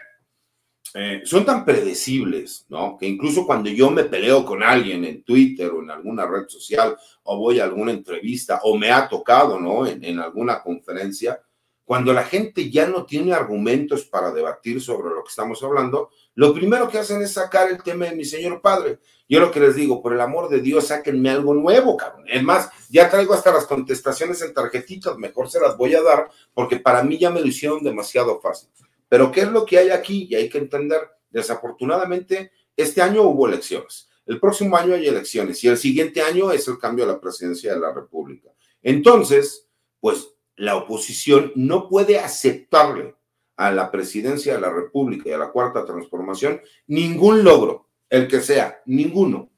[0.93, 2.97] eh, son tan predecibles, ¿no?
[2.97, 6.97] Que incluso cuando yo me peleo con alguien en Twitter o en alguna red social
[7.23, 9.87] o voy a alguna entrevista o me ha tocado, ¿no?
[9.87, 11.41] En, alguna conferencia,
[11.85, 16.53] cuando la gente ya no tiene argumentos para debatir sobre lo que estamos hablando, lo
[16.53, 18.99] primero que hacen es sacar el tema de mi señor padre.
[19.29, 22.25] Yo lo que les digo, por el amor de Dios, sáquenme algo nuevo, cabrón.
[22.27, 26.29] Es más, ya traigo hasta las contestaciones en tarjetitas, mejor se las voy a dar,
[26.53, 28.69] porque para mí ya me lo hicieron demasiado fácil.
[29.11, 30.25] Pero ¿qué es lo que hay aquí?
[30.29, 34.09] Y hay que entender, desafortunadamente, este año hubo elecciones.
[34.25, 37.73] El próximo año hay elecciones y el siguiente año es el cambio de la presidencia
[37.73, 38.51] de la República.
[38.81, 39.67] Entonces,
[39.99, 43.13] pues la oposición no puede aceptarle
[43.57, 48.39] a la presidencia de la República y a la cuarta transformación ningún logro, el que
[48.39, 49.49] sea, ninguno.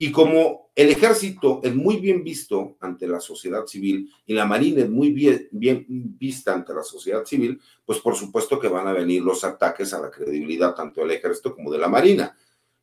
[0.00, 4.82] Y como el ejército es muy bien visto ante la sociedad civil y la marina
[4.82, 9.22] es muy bien, vista ante la sociedad civil, pues por supuesto que van a venir
[9.22, 12.32] los ataques a la credibilidad tanto del ejército como de la marina.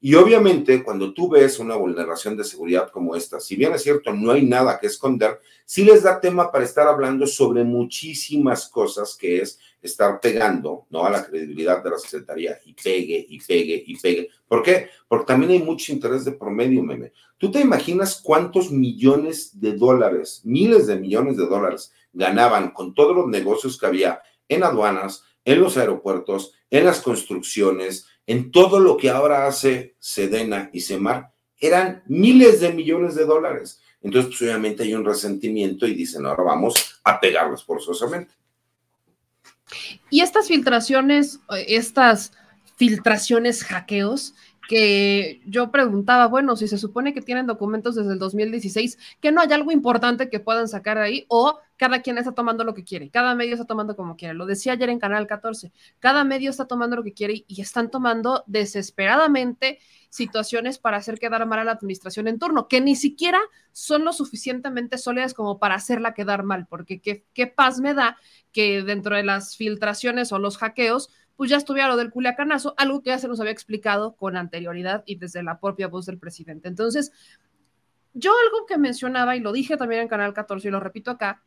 [0.06, 4.14] Y obviamente cuando tú ves una vulneración de seguridad como esta, si bien es cierto,
[4.14, 9.18] no hay nada que esconder, sí les da tema para estar hablando sobre muchísimas cosas
[9.20, 11.08] que es estar pegando ¿no?
[11.08, 14.30] a la credibilidad de la Secretaría y pegue y pegue y pegue.
[14.48, 14.90] ¿Por qué?
[15.08, 17.12] Porque también hay mucho interés de promedio, meme.
[17.40, 23.16] ¿Tú te imaginas cuántos millones de dólares, miles de millones de dólares ganaban con todos
[23.16, 28.98] los negocios que había en aduanas, en los aeropuertos, en las construcciones, en todo lo
[28.98, 31.32] que ahora hace Sedena y Semar?
[31.58, 33.80] Eran miles de millones de dólares.
[34.02, 38.34] Entonces, pues, obviamente hay un resentimiento y dicen, ahora vamos a pegarlos forzosamente.
[40.10, 42.34] Y estas filtraciones, estas
[42.76, 44.36] filtraciones, hackeos,
[44.68, 49.42] que yo preguntaba, bueno, si se supone que tienen documentos desde el 2016, que no
[49.42, 53.10] hay algo importante que puedan sacar ahí o cada quien está tomando lo que quiere,
[53.10, 54.34] cada medio está tomando como quiere.
[54.34, 57.92] Lo decía ayer en Canal 14, cada medio está tomando lo que quiere y están
[57.92, 59.80] tomando desesperadamente
[60.10, 63.40] situaciones para hacer quedar mal a la administración en turno, que ni siquiera
[63.74, 68.18] son lo suficientemente sólidas como para hacerla quedar mal, porque qué, qué paz me da
[68.54, 73.02] que dentro de las filtraciones o los hackeos, pues ya estuviera lo del culiacanazo, algo
[73.02, 76.70] que ya se nos había explicado con anterioridad y desde la propia voz del presidente.
[76.70, 77.12] Entonces,
[78.14, 81.44] yo algo que mencionaba y lo dije también en Canal 14 y lo repito acá,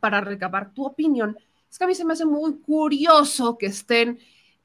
[0.00, 1.36] para recabar tu opinión,
[1.70, 4.18] es que a mí se me hace muy curioso que estén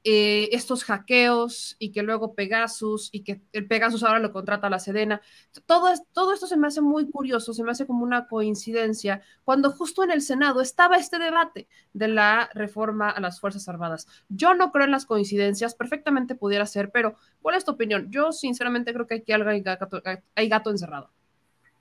[0.04, 4.70] eh, estos hackeos y que luego Pegasus y que el Pegasus ahora lo contrata a
[4.70, 5.20] la Sedena.
[5.66, 9.72] Todo, todo esto se me hace muy curioso, se me hace como una coincidencia cuando
[9.72, 14.06] justo en el Senado estaba este debate de la reforma a las Fuerzas Armadas.
[14.28, 18.08] Yo no creo en las coincidencias, perfectamente pudiera ser, pero ¿cuál es tu opinión?
[18.10, 20.00] Yo sinceramente creo que aquí hay gato,
[20.34, 21.10] hay gato encerrado.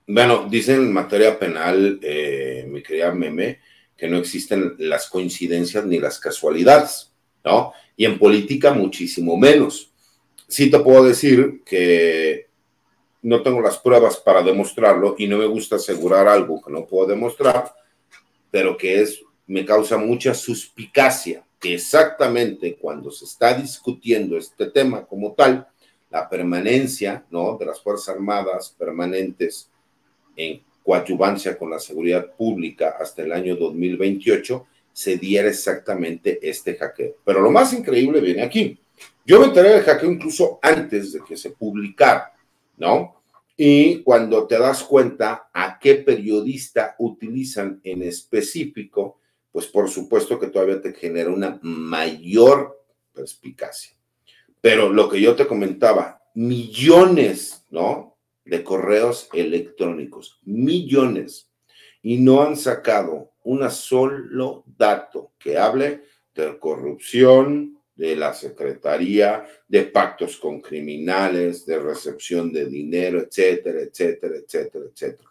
[0.09, 3.59] Bueno, dicen en materia penal, eh, mi querida Meme,
[3.97, 7.11] que no existen las coincidencias ni las casualidades,
[7.43, 7.73] ¿no?
[7.97, 9.91] y en política muchísimo menos.
[10.47, 12.47] Sí te puedo decir que
[13.23, 17.07] no tengo las pruebas para demostrarlo y no me gusta asegurar algo que no puedo
[17.07, 17.73] demostrar,
[18.49, 25.05] pero que es me causa mucha suspicacia que exactamente cuando se está discutiendo este tema
[25.05, 25.67] como tal,
[26.09, 27.57] la permanencia ¿no?
[27.57, 29.69] de las Fuerzas Armadas permanentes
[30.38, 37.18] en coadyuvancia con la seguridad pública hasta el año 2028, se diera exactamente este hackeo.
[37.26, 38.80] Pero lo más increíble viene aquí.
[39.26, 42.34] Yo me enteré del hackeo incluso antes de que se publicara,
[42.77, 43.22] ¿no?
[43.57, 49.19] Y cuando te das cuenta a qué periodista utilizan en específico,
[49.51, 52.84] pues por supuesto que todavía te genera una mayor
[53.14, 53.95] perspicacia.
[54.61, 58.16] Pero lo que yo te comentaba, millones, ¿no?
[58.48, 61.52] De correos electrónicos, millones,
[62.02, 66.03] y no han sacado un solo dato que hable
[66.34, 74.36] de corrupción, de la Secretaría, de pactos con criminales, de recepción de dinero, etcétera, etcétera,
[74.38, 75.30] etcétera, etcétera.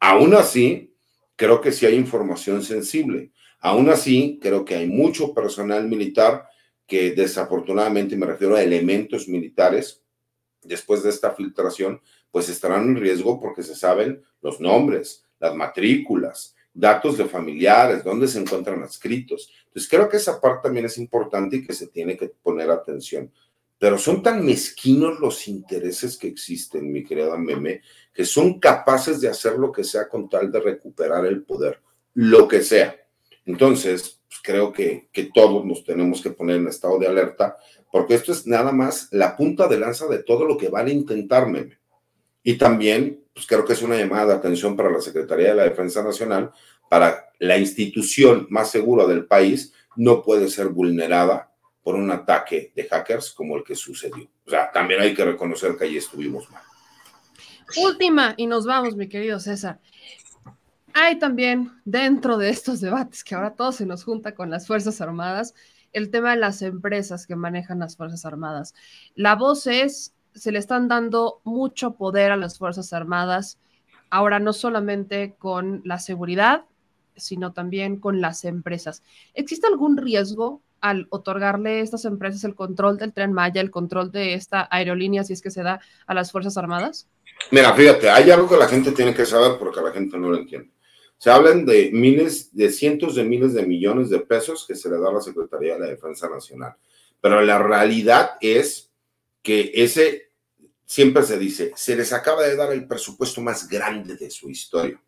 [0.00, 0.94] Aún así,
[1.36, 3.32] creo que sí hay información sensible.
[3.60, 6.48] Aún así, creo que hay mucho personal militar
[6.86, 10.02] que desafortunadamente, me refiero a elementos militares,
[10.62, 12.00] después de esta filtración,
[12.36, 18.28] pues estarán en riesgo porque se saben los nombres, las matrículas, datos de familiares, dónde
[18.28, 19.50] se encuentran adscritos.
[19.68, 23.32] Entonces, creo que esa parte también es importante y que se tiene que poner atención.
[23.78, 27.80] Pero son tan mezquinos los intereses que existen, mi querida Meme,
[28.12, 31.80] que son capaces de hacer lo que sea con tal de recuperar el poder,
[32.12, 32.96] lo que sea.
[33.46, 37.56] Entonces, pues, creo que, que todos nos tenemos que poner en estado de alerta,
[37.90, 40.92] porque esto es nada más la punta de lanza de todo lo que van a
[40.92, 41.78] intentar, Meme.
[42.46, 45.64] Y también pues creo que es una llamada de atención para la Secretaría de la
[45.64, 46.52] Defensa Nacional,
[46.88, 51.52] para la institución más segura del país, no puede ser vulnerada
[51.82, 54.30] por un ataque de hackers como el que sucedió.
[54.46, 56.62] O sea, también hay que reconocer que ahí estuvimos mal.
[57.78, 59.80] Última, y nos vamos, mi querido César.
[60.94, 65.00] hay también dentro de estos debates que ahora todo se nos junta con las Fuerzas
[65.00, 65.52] Armadas,
[65.92, 68.72] el tema de las empresas que manejan las Fuerzas Armadas.
[69.16, 73.58] La voz es, se le están dando mucho poder a las Fuerzas Armadas,
[74.10, 76.64] ahora no solamente con la seguridad,
[77.16, 79.02] sino también con las empresas.
[79.34, 84.12] ¿Existe algún riesgo al otorgarle a estas empresas el control del tren Maya, el control
[84.12, 87.08] de esta aerolínea, si es que se da a las Fuerzas Armadas?
[87.50, 90.36] Mira, fíjate, hay algo que la gente tiene que saber porque la gente no lo
[90.36, 90.70] entiende.
[91.18, 94.98] Se hablan de miles, de cientos de miles de millones de pesos que se le
[94.98, 96.74] da a la Secretaría de la Defensa Nacional.
[97.22, 98.90] Pero la realidad es
[99.42, 100.25] que ese,
[100.86, 104.98] siempre se dice, se les acaba de dar el presupuesto más grande de su historia.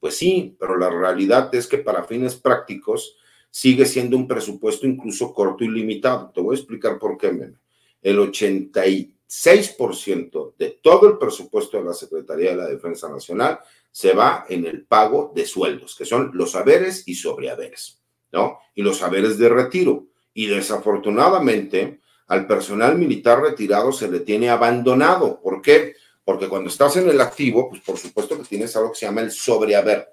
[0.00, 3.16] Pues sí, pero la realidad es que para fines prácticos
[3.50, 6.32] sigue siendo un presupuesto incluso corto y limitado.
[6.34, 7.58] Te voy a explicar por qué, meme.
[8.00, 13.60] El 86% de todo el presupuesto de la Secretaría de la Defensa Nacional
[13.90, 18.00] se va en el pago de sueldos, que son los haberes y sobrehaberes,
[18.32, 18.60] ¿no?
[18.74, 20.06] Y los haberes de retiro.
[20.32, 25.40] Y desafortunadamente al personal militar retirado se le tiene abandonado.
[25.40, 25.94] ¿Por qué?
[26.24, 29.22] Porque cuando estás en el activo, pues por supuesto que tienes algo que se llama
[29.22, 30.08] el sobrehaber.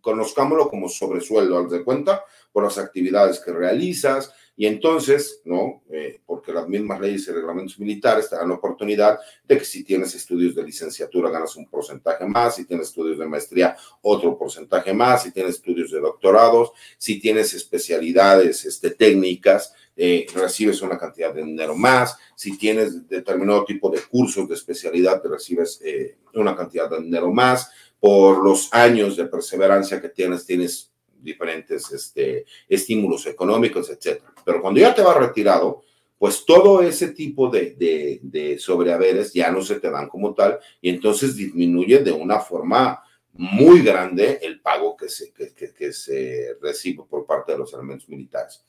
[0.00, 5.82] Conozcámoslo como sobresueldo, al de cuenta, por las actividades que realizas, y entonces, ¿no?
[5.90, 9.84] Eh, porque las mismas leyes y reglamentos militares te dan la oportunidad de que si
[9.84, 14.94] tienes estudios de licenciatura ganas un porcentaje más, si tienes estudios de maestría otro porcentaje
[14.94, 21.32] más, si tienes estudios de doctorados, si tienes especialidades este, técnicas, eh, recibes una cantidad
[21.32, 26.54] de dinero más, si tienes determinado tipo de cursos de especialidad, te recibes eh, una
[26.54, 33.26] cantidad de dinero más, por los años de perseverancia que tienes, tienes diferentes este, estímulos
[33.26, 34.32] económicos, etcétera.
[34.44, 35.82] Pero cuando ya te vas retirado,
[36.18, 40.88] pues todo ese tipo de, de, sobrehaberes ya no se te dan como tal y
[40.88, 43.02] entonces disminuye de una forma
[43.32, 48.64] muy grande el pago que se, que, se recibe por parte de los elementos militares.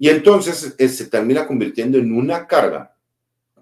[0.00, 2.96] Y entonces eh, se termina convirtiendo en una carga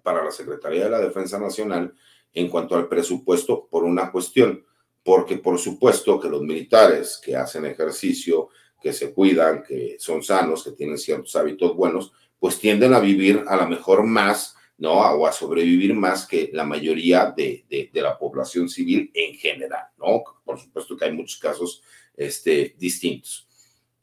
[0.05, 1.93] para la Secretaría de la Defensa Nacional
[2.33, 4.65] en cuanto al presupuesto por una cuestión
[5.03, 8.51] porque por supuesto que los militares que hacen ejercicio,
[8.81, 13.43] que se cuidan, que son sanos, que tienen ciertos hábitos buenos, pues tienden a vivir
[13.49, 14.93] a lo mejor más, ¿no?
[14.93, 20.23] O a sobrevivir más que la mayoría de, de, la población civil en general, ¿no?
[20.45, 21.83] Por supuesto que hay muchos casos
[22.17, 23.48] este, distintos.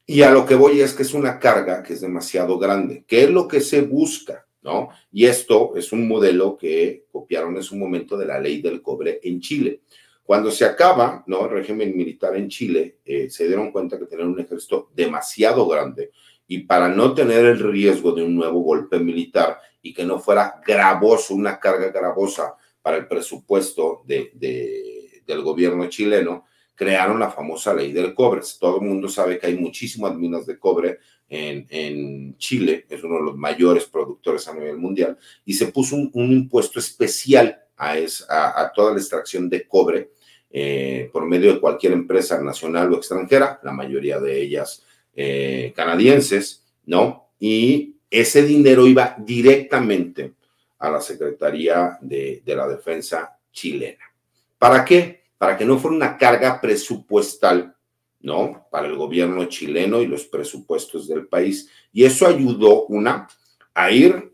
[0.06, 3.04] Y a lo que voy es que es una carga que es demasiado grande.
[3.08, 4.48] ¿Qué es lo que se busca?
[4.62, 4.90] ¿No?
[5.12, 9.20] Y esto es un modelo que copiaron en su momento de la ley del cobre
[9.24, 9.82] en Chile.
[10.24, 11.46] Cuando se acaba ¿no?
[11.46, 16.12] el régimen militar en Chile, eh, se dieron cuenta que tenían un ejército demasiado grande
[16.48, 20.62] y para no tener el riesgo de un nuevo golpe militar y que no fuera
[20.66, 24.32] gravoso, una carga gravosa para el presupuesto de,
[25.26, 26.46] del gobierno chileno,
[26.76, 28.42] crearon la famosa ley del cobre.
[28.60, 33.16] Todo el mundo sabe que hay muchísimas minas de cobre en, en, Chile, es uno
[33.16, 38.60] de los mayores productores a nivel mundial, y se puso un, impuesto especial a, esa,
[38.62, 40.12] a, toda la extracción de cobre
[40.52, 44.84] eh, por medio de cualquier empresa nacional o extranjera, la mayoría de ellas
[45.16, 47.30] eh, canadienses, ¿no?
[47.40, 50.34] Y ese dinero iba directamente
[50.78, 54.04] a la Secretaría de, de la Defensa chilena.
[54.58, 55.25] ¿Para qué?
[55.38, 57.76] Para que no fuera una carga presupuestal,
[58.22, 58.68] ¿no?
[58.72, 61.70] Para el gobierno chileno y los presupuestos del país.
[61.92, 63.28] Y eso ayudó, una,
[63.74, 64.34] a ir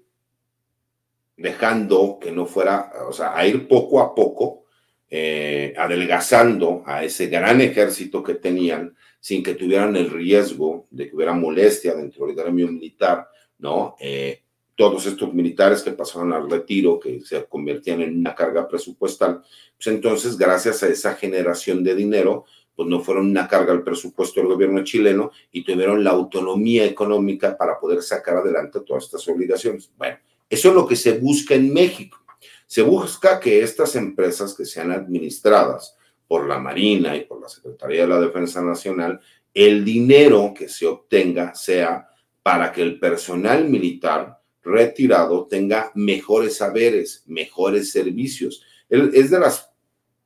[1.36, 4.66] dejando que no fuera, o sea, a ir poco a poco
[5.10, 11.16] eh, adelgazando a ese gran ejército que tenían sin que tuvieran el riesgo de que
[11.16, 13.28] hubiera molestia dentro del gremio militar,
[13.60, 13.96] ¿no?
[14.00, 14.44] Eh,
[14.82, 19.44] todos estos militares que pasaron al retiro, que se convertían en una carga presupuestal,
[19.78, 22.46] pues entonces, gracias a esa generación de dinero,
[22.76, 27.56] pues no fueron una carga al presupuesto del gobierno chileno y tuvieron la autonomía económica
[27.56, 29.92] para poder sacar adelante todas estas obligaciones.
[29.96, 30.18] Bueno,
[30.50, 32.18] eso es lo que se busca en México.
[32.66, 35.96] Se busca que estas empresas que sean administradas
[36.28, 39.20] por la Marina y por la Secretaría de la Defensa Nacional,
[39.54, 42.10] el dinero que se obtenga sea
[42.42, 48.64] para que el personal militar retirado tenga mejores saberes, mejores servicios.
[48.90, 49.70] Es de las,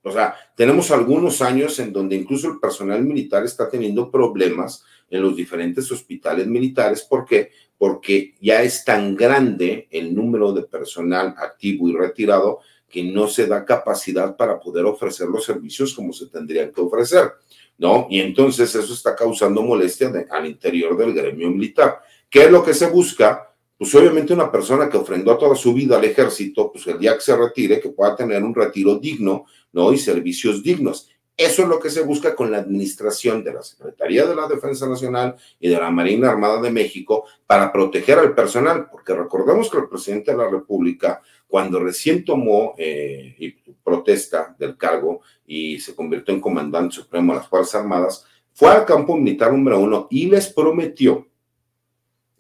[0.04, 5.22] o sea, tenemos algunos años en donde incluso el personal militar está teniendo problemas en
[5.22, 7.04] los diferentes hospitales militares.
[7.04, 7.52] ¿Por qué?
[7.78, 12.60] Porque ya es tan grande el número de personal activo y retirado
[12.90, 17.32] que no se da capacidad para poder ofrecer los servicios como se tendrían que ofrecer,
[17.78, 18.08] ¿no?
[18.10, 22.00] Y entonces eso está causando molestia al interior del gremio militar.
[22.30, 23.55] ¿Qué es lo que se busca?
[23.78, 27.22] Pues obviamente una persona que ofrendó toda su vida al ejército, pues el día que
[27.22, 29.92] se retire, que pueda tener un retiro digno, ¿no?
[29.92, 31.10] Y servicios dignos.
[31.38, 34.88] Eso es lo que se busca con la administración de la Secretaría de la Defensa
[34.88, 39.80] Nacional y de la Marina Armada de México para proteger al personal, porque recordemos que
[39.80, 46.34] el presidente de la República, cuando recién tomó eh, protesta del cargo y se convirtió
[46.34, 50.48] en comandante supremo de las Fuerzas Armadas, fue al campo militar número uno y les
[50.48, 51.28] prometió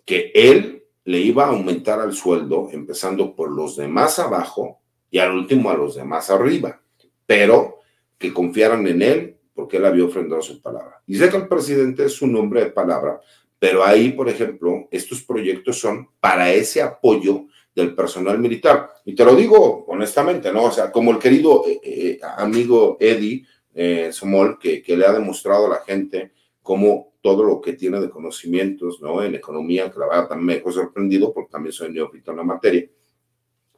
[0.05, 5.31] que él le iba a aumentar al sueldo, empezando por los demás abajo y al
[5.31, 6.81] último a los demás arriba,
[7.25, 7.79] pero
[8.17, 11.01] que confiaran en él porque él había ofrendado su palabra.
[11.07, 13.21] Y sé que el presidente es un hombre de palabra,
[13.57, 18.89] pero ahí, por ejemplo, estos proyectos son para ese apoyo del personal militar.
[19.05, 20.65] Y te lo digo honestamente, ¿no?
[20.65, 25.13] O sea, como el querido eh, eh, amigo Eddie eh, Somol, que, que, le ha
[25.13, 26.31] demostrado a la gente
[26.65, 29.21] cómo todo lo que tiene de conocimientos, ¿no?
[29.23, 32.43] En economía, que la verdad también me dejó sorprendido, porque también soy neófito en la
[32.43, 32.89] materia,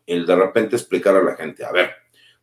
[0.06, 1.90] el de repente explicar a la gente, a ver,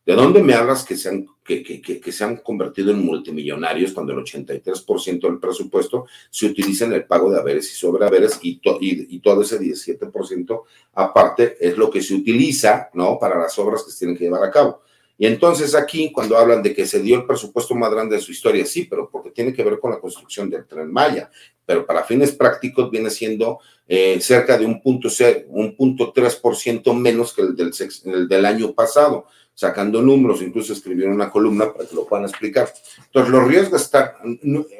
[0.05, 3.91] ¿de dónde me hablas que se han, que, que, que se han convertido en multimillonarios
[3.91, 8.61] cuando el 83% del presupuesto se utiliza en el pago de haberes y sobrehaberes y,
[8.81, 10.61] y, y todo ese 17%
[10.93, 13.17] aparte es lo que se utiliza, ¿no?
[13.17, 14.83] Para las obras que se tienen que llevar a cabo.
[15.17, 18.31] Y entonces aquí, cuando hablan de que se dio el presupuesto más grande de su
[18.31, 21.29] historia, sí, pero porque tiene que ver con la construcción del tren Maya,
[21.65, 25.07] pero para fines prácticos viene siendo eh, cerca de un punto,
[25.47, 27.71] un punto 3% menos que el del,
[28.05, 32.67] el del año pasado, sacando números, incluso escribieron una columna para que lo puedan explicar.
[33.05, 34.11] Entonces, los riesgos están,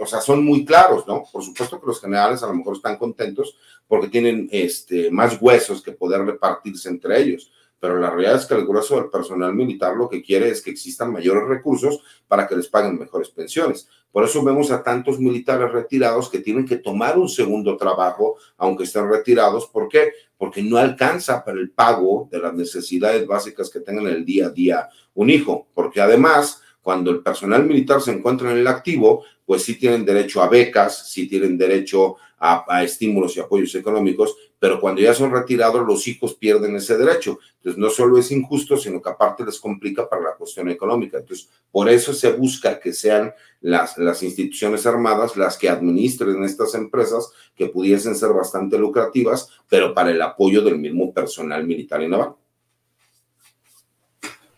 [0.02, 1.24] o sea, son muy claros, ¿no?
[1.32, 3.56] Por supuesto que los generales a lo mejor están contentos
[3.88, 8.56] porque tienen este, más huesos que poder repartirse entre ellos pero la realidad es que
[8.56, 12.56] el grueso del personal militar lo que quiere es que existan mayores recursos para que
[12.56, 13.88] les paguen mejores pensiones.
[14.12, 18.86] Por eso vemos a tantos militares retirados que tienen que tomar un segundo trabajo, aunque
[18.86, 19.68] estén retirados.
[19.68, 20.14] ¿Por qué?
[20.38, 24.52] Porque no alcanza para el pago de las necesidades básicas que tengan el día a
[24.52, 25.68] día un hijo.
[25.74, 30.42] Porque además, cuando el personal militar se encuentra en el activo, pues sí tienen derecho
[30.42, 34.36] a becas, sí tienen derecho a, estímulos y apoyos económicos,
[34.66, 37.38] pero cuando ya son retirados, los hijos pierden ese derecho.
[37.58, 41.20] Entonces, no solo es injusto, sino que aparte les complica para la cuestión económica.
[41.20, 43.32] Entonces, por eso se busca que sean
[43.62, 49.94] las, las instituciones armadas las que administren estas empresas que pudiesen ser bastante lucrativas, pero
[49.94, 52.34] para el apoyo del mismo personal militar y naval.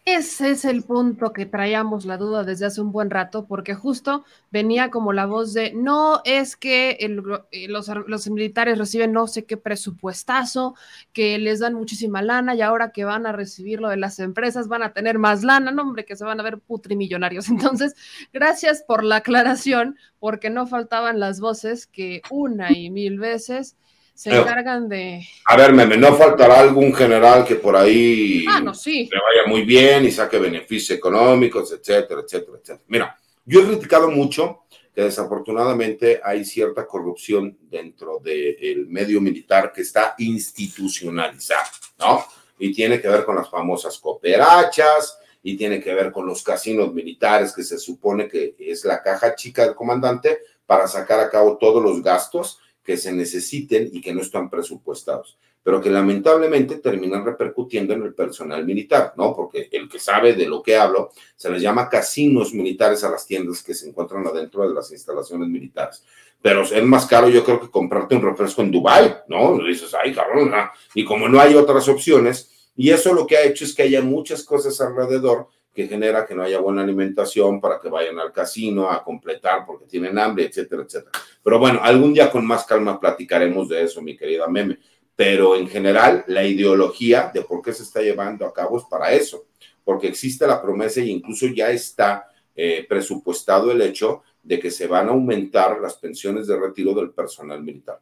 [0.08, 4.24] Ese es el punto que traíamos la duda desde hace un buen rato, porque justo
[4.52, 9.44] venía como la voz de, no es que eh, los, los, militares reciben no sé
[9.44, 10.76] qué presupuestazo,
[11.12, 14.70] que les dan muchísima lana y ahora que van a recibir lo de las empresas
[14.70, 17.50] van a tener más lana, no hombre, que se van a ver putrimillonarios.
[17.50, 17.94] Entonces,
[18.32, 23.76] gracias por la aclaración, porque no faltaban las voces que una y mil veces
[24.18, 25.24] se Pero, encargan de.
[25.46, 29.08] A ver, meme, no faltará algún general que por ahí ah, no, sí.
[29.12, 32.82] le vaya muy bien y saque beneficios económicos, etcétera, etcétera, etcétera.
[32.88, 33.16] Mira,
[33.46, 40.16] yo he criticado mucho que desafortunadamente hay cierta corrupción dentro del medio militar que está
[40.18, 41.70] institucionalizada,
[42.00, 42.26] ¿no?
[42.58, 46.92] Y tiene que ver con las famosas cooperachas, y tiene que ver con los casinos
[46.92, 51.58] militares, que se supone que es la caja chica del comandante para sacar a cabo
[51.58, 57.26] todos los gastos que se necesiten y que no están presupuestados, pero que lamentablemente terminan
[57.26, 59.36] repercutiendo en el personal militar, ¿no?
[59.36, 63.28] Porque el que sabe de lo que hablo, se les llama casinos militares a las
[63.28, 66.02] tiendas que se encuentran adentro de las instalaciones militares.
[66.42, 69.60] Pero es más caro, yo creo, que comprarte un refresco en Dubai, ¿no?
[69.60, 70.70] Y dices, ay, cabrón, ¿no?
[70.94, 74.02] y como no hay otras opciones, y eso lo que ha hecho es que haya
[74.02, 78.90] muchas cosas alrededor que genera que no haya buena alimentación para que vayan al casino
[78.90, 81.12] a completar porque tienen hambre, etcétera, etcétera.
[81.44, 84.80] Pero bueno, algún día con más calma platicaremos de eso, mi querida Meme.
[85.16, 89.12] Pero en general, la ideología de por qué se está llevando a cabo es para
[89.12, 89.46] eso,
[89.84, 94.88] porque existe la promesa e incluso ya está eh, presupuestado el hecho de que se
[94.88, 98.02] van a aumentar las pensiones de retiro del personal militar.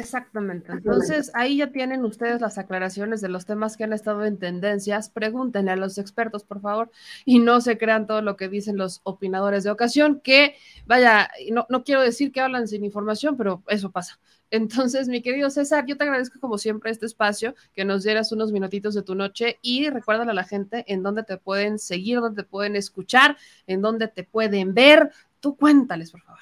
[0.00, 0.70] Exactamente.
[0.70, 5.10] Entonces, ahí ya tienen ustedes las aclaraciones de los temas que han estado en tendencias.
[5.10, 6.92] Pregúntenle a los expertos, por favor,
[7.24, 10.54] y no se crean todo lo que dicen los opinadores de ocasión, que,
[10.86, 14.20] vaya, no, no quiero decir que hablan sin información, pero eso pasa.
[14.52, 18.52] Entonces, mi querido César, yo te agradezco como siempre este espacio, que nos dieras unos
[18.52, 22.44] minutitos de tu noche y recuérdale a la gente en dónde te pueden seguir, dónde
[22.44, 25.10] te pueden escuchar, en dónde te pueden ver.
[25.40, 26.38] Tú cuéntales, por favor.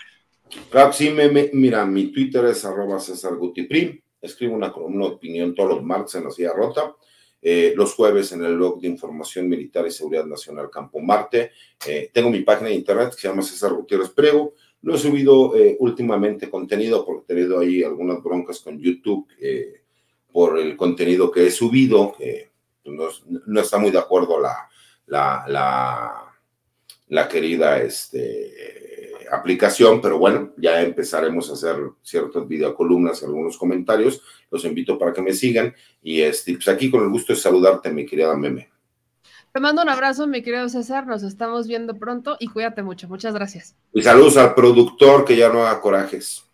[0.70, 4.00] Claro, sí, me, mira, mi Twitter es arroba César Gutiprim.
[4.20, 6.94] Escribo una columna de opinión todos los martes en la silla rota.
[7.40, 11.52] Eh, los jueves en el blog de información militar y seguridad nacional Campo Marte.
[11.86, 14.54] Eh, tengo mi página de internet que se llama César Gutiérrez Prego.
[14.82, 19.26] No he subido eh, últimamente contenido porque he tenido ahí algunas broncas con YouTube
[20.32, 22.14] por el contenido que he subido.
[22.84, 23.08] No,
[23.46, 26.26] no, está muy de acuerdo la
[27.08, 28.52] la querida este,
[29.30, 34.22] aplicación, pero bueno, ya empezaremos a hacer ciertas videocolumnas, algunos comentarios.
[34.50, 37.90] Los invito para que me sigan y este, pues aquí con el gusto de saludarte,
[37.90, 38.70] mi querida Meme.
[39.52, 41.06] Te mando un abrazo, mi querido César.
[41.06, 43.08] Nos estamos viendo pronto y cuídate mucho.
[43.08, 43.74] Muchas gracias.
[43.94, 46.44] Y saludos al productor que ya no haga corajes.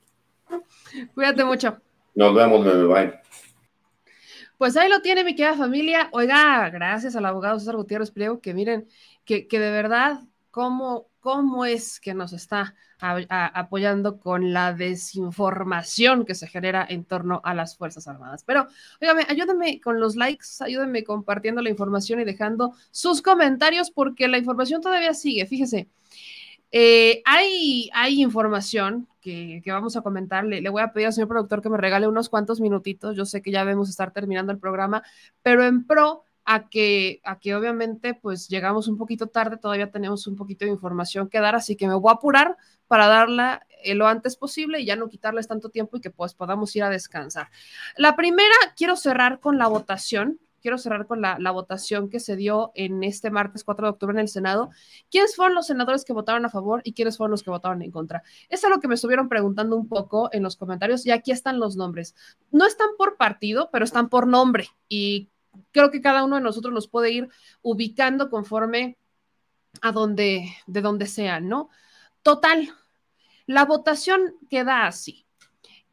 [1.14, 1.78] Cuídate mucho.
[2.14, 2.84] Nos vemos, Meme.
[2.84, 3.22] Bye.
[4.56, 6.08] Pues ahí lo tiene mi querida familia.
[6.12, 8.86] Oiga, gracias al abogado César Gutiérrez Pliego, que miren,
[9.24, 10.20] que, que de verdad,
[10.52, 17.40] cómo, cómo es que nos está apoyando con la desinformación que se genera en torno
[17.44, 18.42] a las Fuerzas Armadas.
[18.44, 18.66] Pero,
[19.00, 24.38] oígame, ayúdenme con los likes, ayúdenme compartiendo la información y dejando sus comentarios porque la
[24.38, 25.46] información todavía sigue.
[25.46, 25.88] Fíjese,
[26.72, 30.44] eh, hay, hay información que, vamos a comentar.
[30.44, 33.16] Le, voy a pedir al señor productor que me regale unos cuantos minutitos.
[33.16, 35.04] Yo sé que ya vemos estar terminando el programa,
[35.42, 40.26] pero en pro a que, a que obviamente pues llegamos un poquito tarde, todavía tenemos
[40.26, 42.56] un poquito de información que dar, así que me voy a apurar
[42.88, 46.34] para darla eh, lo antes posible y ya no quitarles tanto tiempo y que pues
[46.34, 47.48] podamos ir a descansar.
[47.96, 50.40] La primera, quiero cerrar con la votación.
[50.60, 54.14] Quiero cerrar con la, la votación que se dio en este martes 4 de octubre
[54.14, 54.70] en el Senado.
[55.10, 57.90] ¿Quiénes fueron los senadores que votaron a favor y quiénes fueron los que votaron en
[57.90, 58.22] contra?
[58.48, 61.74] Es lo que me estuvieron preguntando un poco en los comentarios y aquí están los
[61.74, 62.14] nombres.
[62.52, 65.31] No están por partido, pero están por nombre y
[65.70, 67.28] creo que cada uno de nosotros nos puede ir
[67.62, 68.98] ubicando conforme
[69.80, 71.70] a donde, de donde sea, ¿no?
[72.22, 72.72] Total,
[73.46, 75.26] la votación queda así.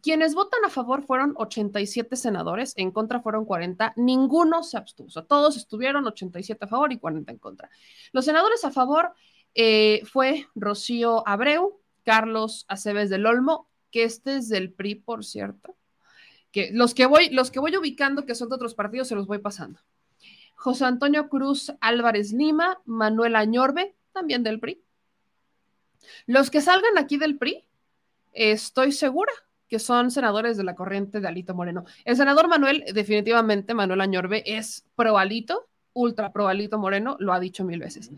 [0.02, 5.58] Quienes votan a favor fueron 87 senadores, en contra fueron 40, ninguno se abstuvo, todos
[5.58, 7.70] estuvieron 87 a favor y 40 en contra.
[8.14, 9.12] Los senadores a favor
[9.56, 15.76] eh, fue Rocío Abreu, Carlos Aceves del Olmo, que este es del PRI, por cierto,
[16.52, 19.28] que los que voy, los que voy ubicando que son de otros partidos se los
[19.28, 19.80] voy pasando.
[20.56, 24.82] José Antonio Cruz Álvarez Lima, Manuel Añorbe, también del PRI.
[26.26, 27.66] Los que salgan aquí del PRI,
[28.34, 29.32] estoy segura
[29.70, 31.86] que son senadores de la corriente de Alito Moreno.
[32.04, 37.40] El senador Manuel, definitivamente, Manuel Añorbe, es pro Alito, ultra pro Alito Moreno, lo ha
[37.40, 38.12] dicho mil veces.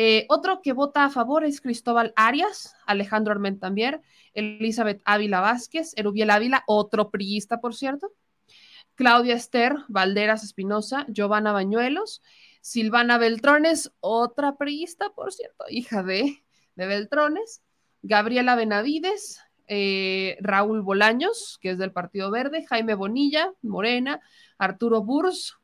[0.00, 4.00] Eh, otro que vota a favor es Cristóbal Arias, Alejandro Armentambier,
[4.32, 8.12] Elizabeth Ávila Vázquez, Erubiel Ávila, otro priista, por cierto,
[8.94, 12.22] Claudia Esther, Valderas Espinosa, Giovanna Bañuelos,
[12.60, 16.44] Silvana Beltrones, otra priista, por cierto, hija de,
[16.76, 17.64] de Beltrones,
[18.02, 24.20] Gabriela Benavides, eh, Raúl Bolaños, que es del Partido Verde, Jaime Bonilla, Morena,
[24.58, 25.57] Arturo Burs,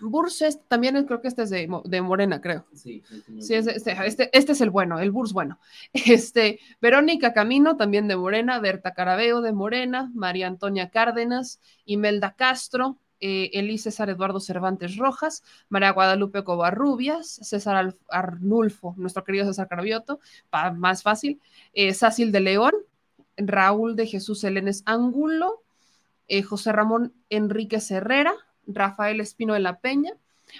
[0.00, 2.66] Burs también creo que este es de, Morena, creo.
[2.74, 3.02] Sí,
[3.40, 5.58] este, este, este, es el bueno, el Burs bueno.
[5.92, 12.98] Este, Verónica Camino, también de Morena, Berta Carabeo de Morena, María Antonia Cárdenas, Imelda Castro,
[13.20, 20.20] eh, Elí César Eduardo Cervantes Rojas, María Guadalupe Covarrubias, César Arnulfo, nuestro querido César Carabioto,
[20.74, 21.40] más fácil,
[21.72, 22.74] eh, Sácil de León,
[23.38, 25.62] Raúl de Jesús Helenes Angulo,
[26.28, 28.34] eh, José Ramón Enríquez Herrera,
[28.66, 30.12] Rafael Espino de la Peña,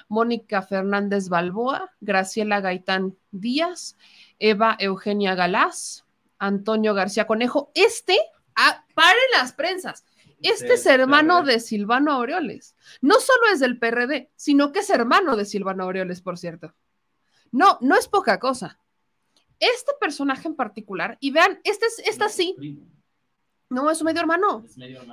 [0.08, 3.96] Mónica Fernández Balboa, Graciela Gaitán Díaz,
[4.38, 6.04] Eva Eugenia Galás,
[6.38, 7.70] Antonio García Conejo.
[7.74, 8.18] Este,
[8.54, 10.04] ah, paren las prensas.
[10.42, 12.76] Este es hermano de Silvano Aureoles.
[13.00, 16.74] No solo es del PRD, sino que es hermano de Silvano Aureoles, por cierto.
[17.52, 18.78] No, no es poca cosa.
[19.58, 22.54] Este personaje en particular, y vean, este es, esta sí,
[23.68, 24.64] no, es su medio hermano.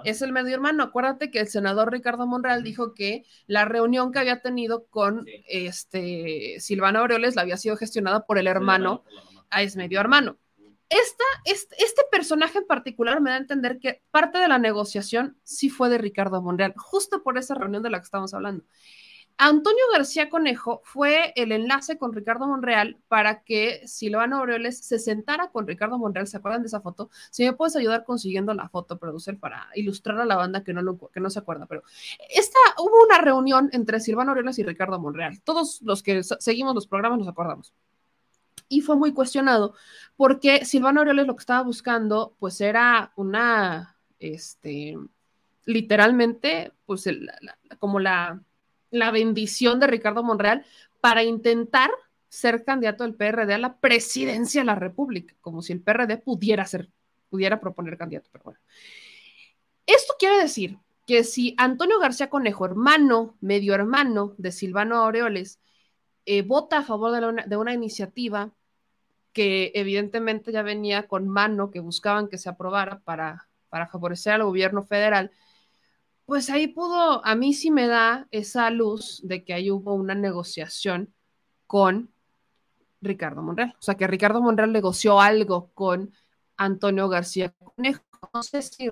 [0.03, 0.83] Es, el medio hermano.
[0.83, 6.59] Acuérdate que el senador Ricardo Monreal dijo que la reunión que había tenido con este
[6.59, 9.03] Silvana Aureoles la había sido gestionada por el hermano,
[9.49, 10.37] a es medio hermano.
[10.89, 15.39] Esta, este, este, personaje en particular me da a entender que parte de la negociación
[15.41, 18.63] sí fue de Ricardo Monreal, justo por esa reunión de la que estamos hablando.
[19.37, 25.49] Antonio García Conejo fue el enlace con Ricardo Monreal para que Silvano Aureoles se sentara
[25.49, 26.27] con Ricardo Monreal.
[26.27, 27.09] ¿Se acuerdan de esa foto?
[27.31, 30.97] Si me puedes ayudar consiguiendo la foto, producer, para ilustrar a la banda que no,
[31.11, 31.65] que no se acuerda.
[31.65, 31.83] Pero
[32.29, 35.41] esta, hubo una reunión entre Silvano Aureoles y Ricardo Monreal.
[35.41, 37.73] Todos los que seguimos los programas nos acordamos.
[38.69, 39.73] Y fue muy cuestionado
[40.15, 44.97] porque Silvano Aureoles lo que estaba buscando, pues era una, este,
[45.65, 47.09] literalmente, pues
[47.79, 48.41] como la
[48.93, 50.65] la bendición de Ricardo Monreal
[51.01, 51.91] para intentar
[52.29, 56.65] ser candidato del PRD a la presidencia de la República, como si el PRD pudiera
[56.65, 56.89] ser,
[57.29, 58.59] pudiera proponer candidato, pero bueno.
[59.85, 65.59] Esto quiere decir que si Antonio García Conejo, hermano, medio hermano de Silvano Aureoles,
[66.25, 68.51] eh, vota a favor de, una, de una iniciativa
[69.33, 74.43] que evidentemente ya venía con mano, que buscaban que se aprobara para, para favorecer al
[74.43, 75.31] gobierno federal,
[76.25, 80.15] pues ahí pudo, a mí sí me da esa luz de que ahí hubo una
[80.15, 81.13] negociación
[81.67, 82.13] con
[83.01, 83.75] Ricardo Monreal.
[83.77, 86.13] O sea que Ricardo Monreal negoció algo con
[86.57, 88.01] Antonio García Conejo.
[88.33, 88.89] No sé si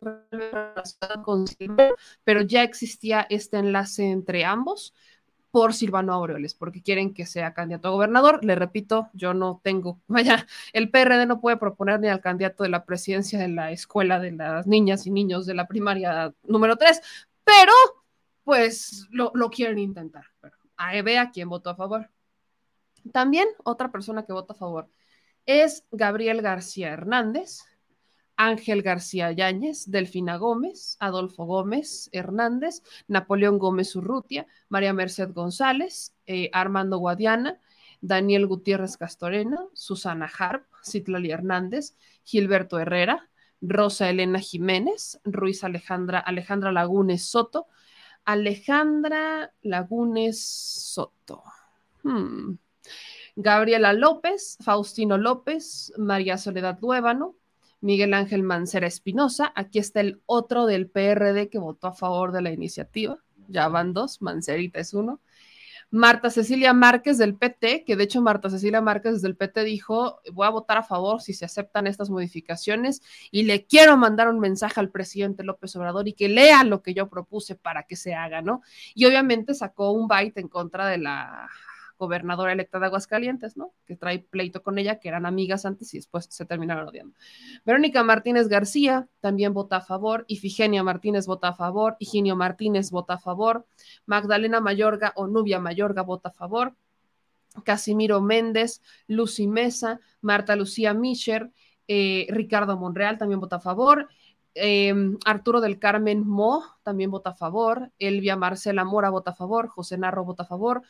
[2.26, 4.94] pero ya existía este enlace entre ambos
[5.52, 8.44] por Silvano Aureoles, porque quieren que sea candidato a gobernador.
[8.44, 12.70] Le repito, yo no tengo, vaya, el PRD no puede proponer ni al candidato de
[12.70, 17.02] la presidencia de la escuela de las niñas y niños de la primaria número 3,
[17.44, 17.74] pero
[18.44, 20.26] pues lo, lo quieren intentar.
[20.42, 22.10] Pero ahí vea quién votó a favor.
[23.12, 24.90] También otra persona que vota a favor
[25.46, 27.62] es Gabriel García Hernández,
[28.44, 36.50] Ángel García Yáñez, Delfina Gómez, Adolfo Gómez Hernández, Napoleón Gómez Urrutia, María Merced González, eh,
[36.52, 37.62] Armando Guadiana,
[38.02, 43.30] Daniel Gutiérrez Castorena, Susana Harp, Citlali Hernández, Gilberto Herrera,
[43.62, 47.68] Rosa Elena Jiménez, Ruiz Alejandra, Alejandra Lagunes Soto,
[48.26, 51.44] Alejandra Lagunes Soto.
[52.02, 52.56] Hmm.
[53.36, 57.36] Gabriela López, Faustino López, María Soledad Luébano,
[57.82, 59.52] Miguel Ángel Mancera Espinosa.
[59.56, 63.18] Aquí está el otro del PRD que votó a favor de la iniciativa.
[63.48, 65.20] Ya van dos, Mancerita es uno.
[65.94, 70.48] Marta Cecilia Márquez del PT, que de hecho Marta Cecilia Márquez del PT dijo, voy
[70.48, 74.80] a votar a favor si se aceptan estas modificaciones y le quiero mandar un mensaje
[74.80, 78.42] al presidente López Obrador y que lea lo que yo propuse para que se haga,
[78.42, 78.62] ¿no?
[78.96, 81.50] Y obviamente sacó un byte en contra de la
[82.02, 83.74] gobernadora electa de Aguascalientes, ¿no?
[83.86, 87.16] Que trae pleito con ella, que eran amigas antes y después se terminaron odiando.
[87.64, 93.14] Verónica Martínez García también vota a favor, Ifigenia Martínez vota a favor, Higinio Martínez vota
[93.14, 93.68] a favor,
[94.08, 96.74] Magdalena Mayorga o Nubia Mayorga vota a favor,
[97.64, 101.52] Casimiro Méndez, Lucy Mesa, Marta Lucía Mischer,
[101.88, 104.08] eh, Ricardo Monreal también vota a favor,
[104.54, 104.94] eh,
[105.26, 109.98] Arturo del Carmen Mo también vota a favor, Elvia Marcela Mora vota a favor, José
[109.98, 110.82] Narro vota a favor,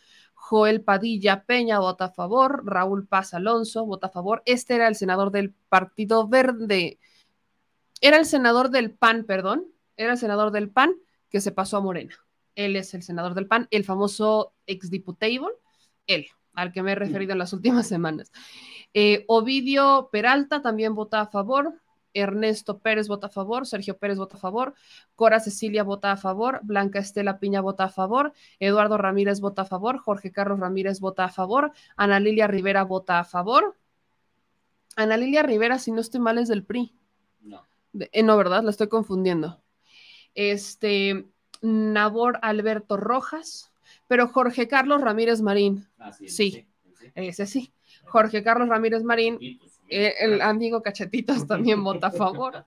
[0.41, 4.41] Joel Padilla Peña vota a favor, Raúl Paz Alonso vota a favor.
[4.47, 6.99] Este era el senador del Partido Verde,
[8.01, 10.95] era el senador del PAN, perdón, era el senador del PAN
[11.29, 12.15] que se pasó a Morena.
[12.55, 15.47] Él es el senador del PAN, el famoso exdiputable,
[16.07, 18.31] él, al que me he referido en las últimas semanas.
[18.95, 21.80] Eh, Ovidio Peralta también vota a favor,
[22.13, 24.73] Ernesto Pérez vota a favor, Sergio Pérez vota a favor,
[25.15, 29.65] Cora Cecilia vota a favor, Blanca Estela Piña vota a favor, Eduardo Ramírez vota a
[29.65, 33.77] favor, Jorge Carlos Ramírez vota a favor, Ana Lilia Rivera vota a favor.
[34.95, 36.93] Ana Lilia Rivera, si no estoy mal, es del PRI.
[37.41, 37.65] No.
[37.93, 38.63] Eh, no, ¿verdad?
[38.63, 39.61] La estoy confundiendo.
[40.35, 41.25] Este,
[41.61, 43.71] Nabor Alberto Rojas,
[44.07, 45.87] pero Jorge Carlos Ramírez Marín.
[45.97, 46.67] Ah, sí, sí, sí,
[46.99, 47.11] sí.
[47.15, 47.73] ese sí.
[48.03, 49.39] Jorge Carlos Ramírez Marín
[49.91, 52.65] el amigo Cachetitos también vota a favor.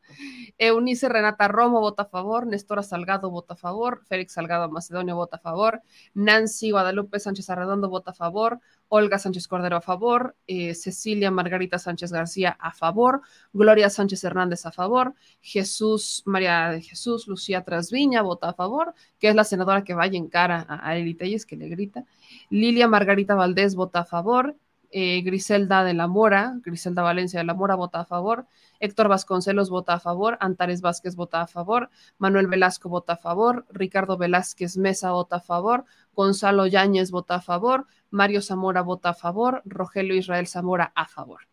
[0.58, 2.46] Eunice Renata Romo vota a favor.
[2.46, 4.02] Nestora Salgado vota a favor.
[4.06, 5.82] Félix Salgado Macedonio vota a favor.
[6.14, 8.60] Nancy Guadalupe Sánchez Arredondo vota a favor.
[8.88, 10.36] Olga Sánchez Cordero a favor.
[10.46, 13.22] Eh, Cecilia Margarita Sánchez García a favor.
[13.52, 15.14] Gloria Sánchez Hernández a favor.
[15.40, 20.18] Jesús María de Jesús Lucía Trasviña vota a favor, que es la senadora que vaya
[20.18, 22.04] en cara a, a Eli Telles, que le grita.
[22.50, 24.56] Lilia Margarita Valdés vota a favor
[24.96, 28.46] eh, Griselda de la Mora, Griselda Valencia de la Mora vota a favor,
[28.78, 33.66] Héctor Vasconcelos vota a favor, Antares Vázquez vota a favor, Manuel Velasco vota a favor,
[33.70, 39.14] Ricardo Velázquez Mesa vota a favor, Gonzalo Yáñez vota a favor, Mario Zamora vota a
[39.14, 41.48] favor, Rogelio Israel Zamora a favor.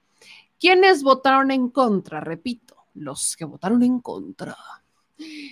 [0.59, 2.19] ¿Quiénes votaron en contra?
[2.19, 4.55] Repito, los que votaron en contra.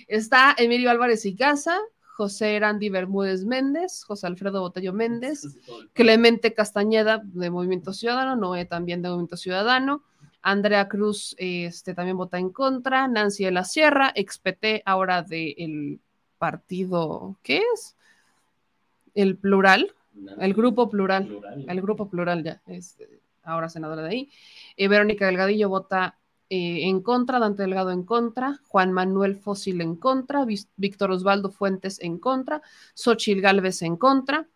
[0.06, 1.76] Está Emilio Álvarez y Casa,
[2.20, 5.56] José Erandi Bermúdez Méndez, José Alfredo Botello Méndez,
[5.94, 10.02] Clemente Castañeda de Movimiento Ciudadano, Noé también de Movimiento Ciudadano,
[10.42, 15.98] Andrea Cruz este, también vota en contra, Nancy de la Sierra, ex-PT, ahora del
[16.36, 17.96] partido, ¿qué es?
[19.14, 19.94] El plural,
[20.40, 22.98] el grupo plural, el grupo plural ya, es
[23.44, 24.30] ahora senadora de ahí.
[24.76, 26.18] Eh, Verónica Delgadillo vota
[26.50, 30.44] eh, en contra, Dante Delgado en contra, Juan Manuel Fósil en contra,
[30.76, 32.60] Víctor Osvaldo Fuentes en contra,
[32.94, 34.48] Xochil Gálvez en contra,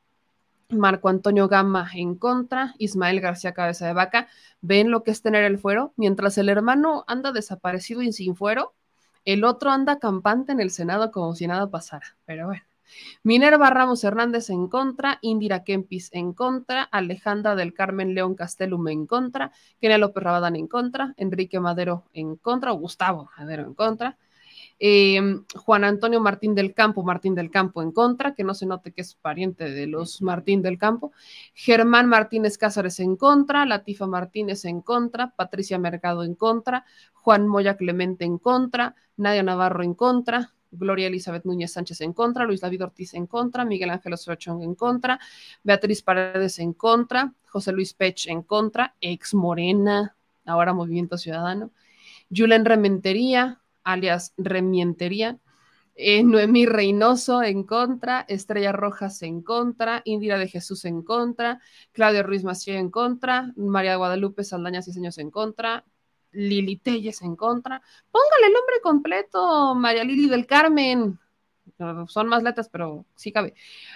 [0.71, 4.29] Marco Antonio Gama en contra, Ismael García Cabeza de Vaca.
[4.61, 5.93] ¿Ven lo que es tener el fuero?
[5.97, 8.75] Mientras el hermano anda desaparecido y sin fuero,
[9.25, 12.17] el otro anda campante en el Senado como si nada pasara.
[12.25, 12.65] Pero bueno.
[13.23, 19.07] Minerva Ramos Hernández en contra, Indira Kempis en contra, Alejandra del Carmen León Castellum en
[19.07, 24.19] contra, Kenia López Rabadán en contra, Enrique Madero en contra, Gustavo Madero en contra,
[24.81, 25.21] eh,
[25.55, 29.03] Juan Antonio Martín del Campo, Martín del Campo en contra, que no se note que
[29.03, 31.13] es pariente de los Martín del Campo,
[31.55, 37.77] Germán Martínez Cázares en contra, Latifa Martínez en contra, Patricia Mercado en contra, Juan Moya
[37.77, 42.85] Clemente en contra, Nadia Navarro en contra, Gloria Elizabeth Núñez Sánchez en contra, Luis David
[42.85, 45.19] Ortiz en contra, Miguel Ángel Osochón en contra,
[45.63, 51.71] Beatriz Paredes en contra, José Luis Pech en contra, ex Morena, ahora Movimiento Ciudadano,
[52.35, 55.39] Julen Rementería, alias Remientería,
[55.97, 61.61] eh, Noemí Reynoso en contra, Estrella Rojas en contra, Indira de Jesús en contra,
[61.93, 65.85] Claudio Ruiz Macié en contra, María Guadalupe Saldaña Ciseños en contra,
[66.35, 67.81] Lili Telles en contra.
[68.11, 71.19] Póngale el nombre completo, María Lili del Carmen.
[72.09, 73.55] Son más letras, pero sí cabe.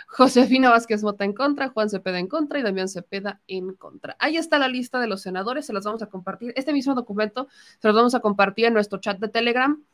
[0.09, 4.17] Josefina Vázquez Mota en contra, Juan Cepeda en contra y Damián Cepeda en contra.
[4.19, 6.53] Ahí está la lista de los senadores, se las vamos a compartir.
[6.57, 7.47] Este mismo documento
[7.79, 9.85] se los vamos a compartir en nuestro chat de Telegram.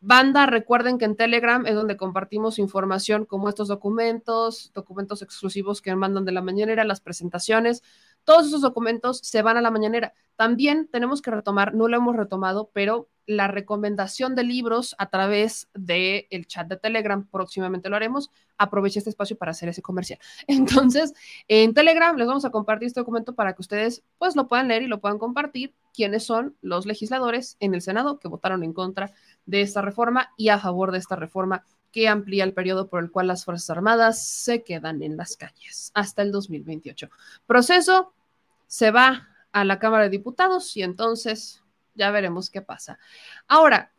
[0.00, 5.94] Banda, recuerden que en Telegram es donde compartimos información como estos documentos, documentos exclusivos que
[5.96, 7.82] mandan de la mañanera, las presentaciones,
[8.26, 10.12] todos esos documentos se van a la mañanera.
[10.34, 15.68] También tenemos que retomar, no lo hemos retomado, pero la recomendación de libros a través
[15.74, 18.30] del el chat de Telegram, próximamente lo haremos.
[18.58, 20.18] Aproveche este espacio para hacer ese comercial.
[20.48, 21.14] Entonces,
[21.48, 24.82] en Telegram les vamos a compartir este documento para que ustedes pues lo puedan leer
[24.82, 29.12] y lo puedan compartir quiénes son los legisladores en el Senado que votaron en contra
[29.46, 31.64] de esta reforma y a favor de esta reforma
[31.96, 35.92] que amplía el periodo por el cual las Fuerzas Armadas se quedan en las calles
[35.94, 37.08] hasta el 2028.
[37.46, 38.12] Proceso
[38.66, 41.62] se va a la Cámara de Diputados y entonces
[41.94, 42.98] ya veremos qué pasa.
[43.48, 43.94] Ahora,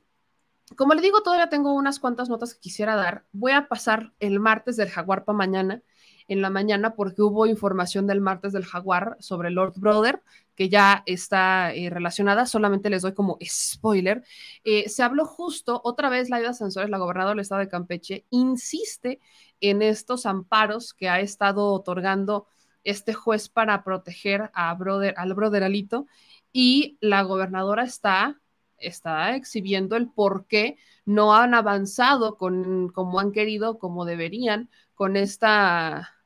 [0.75, 3.25] como le digo, todavía tengo unas cuantas notas que quisiera dar.
[3.31, 5.81] Voy a pasar el martes del Jaguar para mañana,
[6.27, 10.21] en la mañana, porque hubo información del martes del Jaguar sobre Lord Brother,
[10.55, 12.45] que ya está eh, relacionada.
[12.45, 14.23] Solamente les doy como spoiler.
[14.63, 19.19] Eh, se habló justo, otra vez Laida Sansores, la gobernadora del estado de Campeche, insiste
[19.61, 22.47] en estos amparos que ha estado otorgando
[22.83, 26.07] este juez para proteger a brother, al brother Alito
[26.53, 28.39] y la gobernadora está,
[28.77, 35.17] está exhibiendo el por qué no han avanzado con, como han querido, como deberían, con
[35.17, 36.16] esta,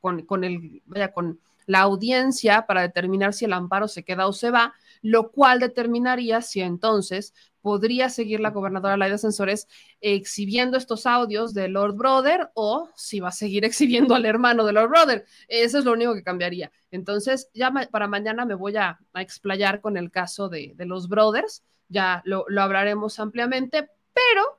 [0.00, 4.32] con, con el, vaya, con la audiencia para determinar si el amparo se queda o
[4.32, 9.68] se va, lo cual determinaría si entonces podría seguir la gobernadora Laida Sensores
[10.00, 14.72] exhibiendo estos audios de Lord Brother o si va a seguir exhibiendo al hermano de
[14.72, 15.26] Lord Brother.
[15.46, 16.72] Eso es lo único que cambiaría.
[16.90, 22.22] Entonces, ya para mañana me voy a, explayar con el caso de, los Brothers, ya
[22.24, 24.58] lo, lo hablaremos ampliamente, pero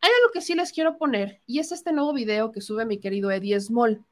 [0.00, 2.98] hay algo que sí les quiero poner y es este nuevo video que sube mi
[2.98, 4.04] querido Eddie Small.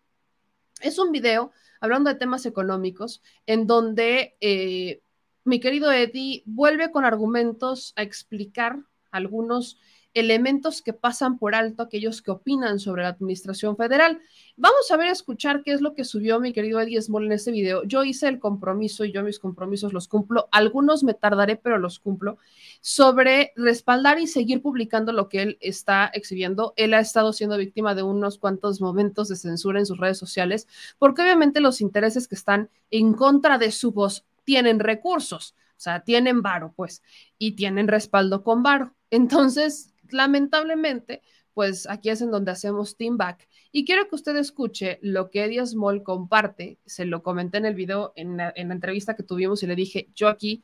[0.80, 5.02] Es un video hablando de temas económicos en donde eh,
[5.44, 8.78] mi querido Eddie vuelve con argumentos a explicar
[9.10, 9.78] algunos
[10.14, 14.20] elementos que pasan por alto aquellos que opinan sobre la administración federal.
[14.56, 17.32] Vamos a ver, a escuchar qué es lo que subió mi querido Eddie Small en
[17.32, 17.84] este video.
[17.84, 20.48] Yo hice el compromiso y yo mis compromisos los cumplo.
[20.50, 22.38] Algunos me tardaré, pero los cumplo.
[22.80, 26.74] Sobre respaldar y seguir publicando lo que él está exhibiendo.
[26.76, 30.66] Él ha estado siendo víctima de unos cuantos momentos de censura en sus redes sociales,
[30.98, 36.00] porque obviamente los intereses que están en contra de su voz tienen recursos, o sea,
[36.00, 37.02] tienen varo, pues,
[37.38, 38.94] y tienen respaldo con varo.
[39.10, 41.22] Entonces, lamentablemente,
[41.54, 43.48] pues aquí es en donde hacemos team back.
[43.72, 46.78] Y quiero que usted escuche lo que Eddie Small comparte.
[46.86, 49.76] Se lo comenté en el video, en la, en la entrevista que tuvimos y le
[49.76, 50.62] dije, yo aquí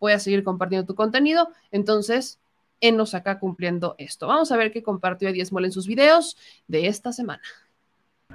[0.00, 1.50] voy a seguir compartiendo tu contenido.
[1.70, 2.40] Entonces,
[2.92, 4.26] nos acá cumpliendo esto.
[4.26, 6.36] Vamos a ver qué compartió Eddie Small en sus videos
[6.66, 7.42] de esta semana.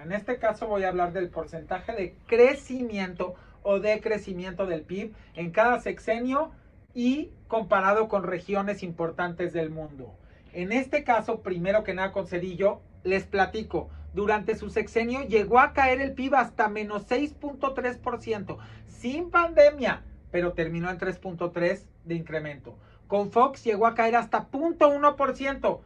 [0.02, 5.14] En este caso voy a hablar del porcentaje de crecimiento o de crecimiento del PIB
[5.36, 6.52] en cada sexenio
[6.94, 10.18] y comparado con regiones importantes del mundo.
[10.54, 15.74] En este caso, primero que nada con Cedillo, les platico, durante su sexenio llegó a
[15.74, 18.58] caer el PIB hasta menos 6.3%,
[18.88, 22.78] sin pandemia, pero terminó en 3.3% de incremento.
[23.08, 25.80] Con Fox llegó a caer hasta 0.1%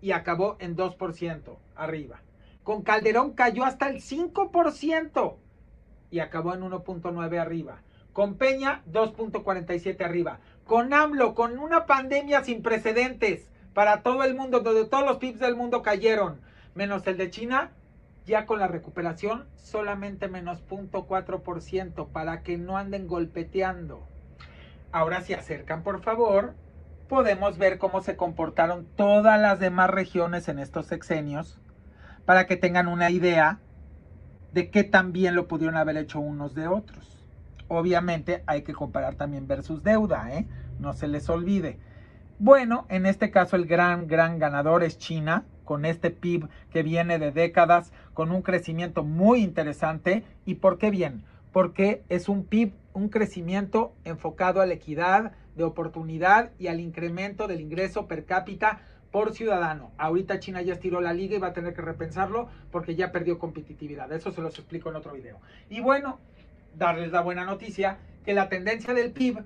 [0.00, 2.20] y acabó en 2% arriba.
[2.64, 5.36] Con Calderón cayó hasta el 5%
[6.10, 7.82] y acabó en 1.9 arriba.
[8.12, 10.40] Con Peña, 2.47 arriba.
[10.64, 15.40] Con AMLO, con una pandemia sin precedentes para todo el mundo, donde todos los PIBs
[15.40, 16.40] del mundo cayeron,
[16.74, 17.72] menos el de China,
[18.24, 24.06] ya con la recuperación, solamente menos 0.4% para que no anden golpeteando.
[24.92, 26.54] Ahora si acercan, por favor,
[27.08, 31.60] podemos ver cómo se comportaron todas las demás regiones en estos sexenios,
[32.24, 33.58] para que tengan una idea
[34.52, 37.26] de qué tan bien lo pudieron haber hecho unos de otros.
[37.68, 40.46] Obviamente hay que comparar también versus deuda, ¿eh?
[40.78, 41.78] no se les olvide.
[42.40, 47.20] Bueno, en este caso el gran, gran ganador es China, con este PIB que viene
[47.20, 50.24] de décadas, con un crecimiento muy interesante.
[50.44, 51.22] ¿Y por qué bien?
[51.52, 57.46] Porque es un PIB, un crecimiento enfocado a la equidad de oportunidad y al incremento
[57.46, 58.80] del ingreso per cápita
[59.12, 59.92] por ciudadano.
[59.96, 63.38] Ahorita China ya estiró la liga y va a tener que repensarlo porque ya perdió
[63.38, 64.10] competitividad.
[64.12, 65.38] Eso se los explico en otro video.
[65.70, 66.18] Y bueno,
[66.76, 69.44] darles la buena noticia que la tendencia del PIB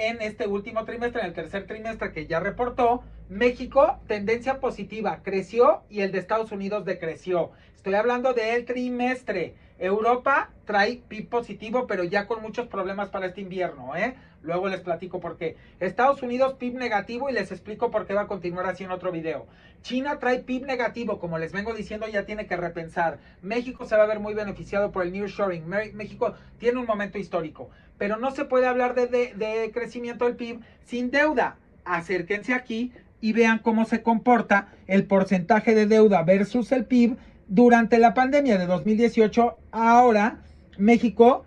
[0.00, 5.82] en este último trimestre, en el tercer trimestre que ya reportó, México, tendencia positiva, creció
[5.90, 7.50] y el de Estados Unidos decreció.
[7.76, 9.54] Estoy hablando del trimestre.
[9.80, 14.14] Europa trae PIB positivo, pero ya con muchos problemas para este invierno, ¿eh?
[14.42, 15.56] Luego les platico por qué.
[15.80, 19.10] Estados Unidos PIB negativo y les explico por qué va a continuar así en otro
[19.10, 19.46] video.
[19.82, 23.18] China trae PIB negativo, como les vengo diciendo, ya tiene que repensar.
[23.40, 25.66] México se va a ver muy beneficiado por el nearshoring.
[25.66, 30.36] México tiene un momento histórico, pero no se puede hablar de, de, de crecimiento del
[30.36, 31.56] PIB sin deuda.
[31.86, 32.92] Acérquense aquí
[33.22, 37.16] y vean cómo se comporta el porcentaje de deuda versus el PIB
[37.50, 40.40] durante la pandemia de 2018, ahora
[40.78, 41.44] México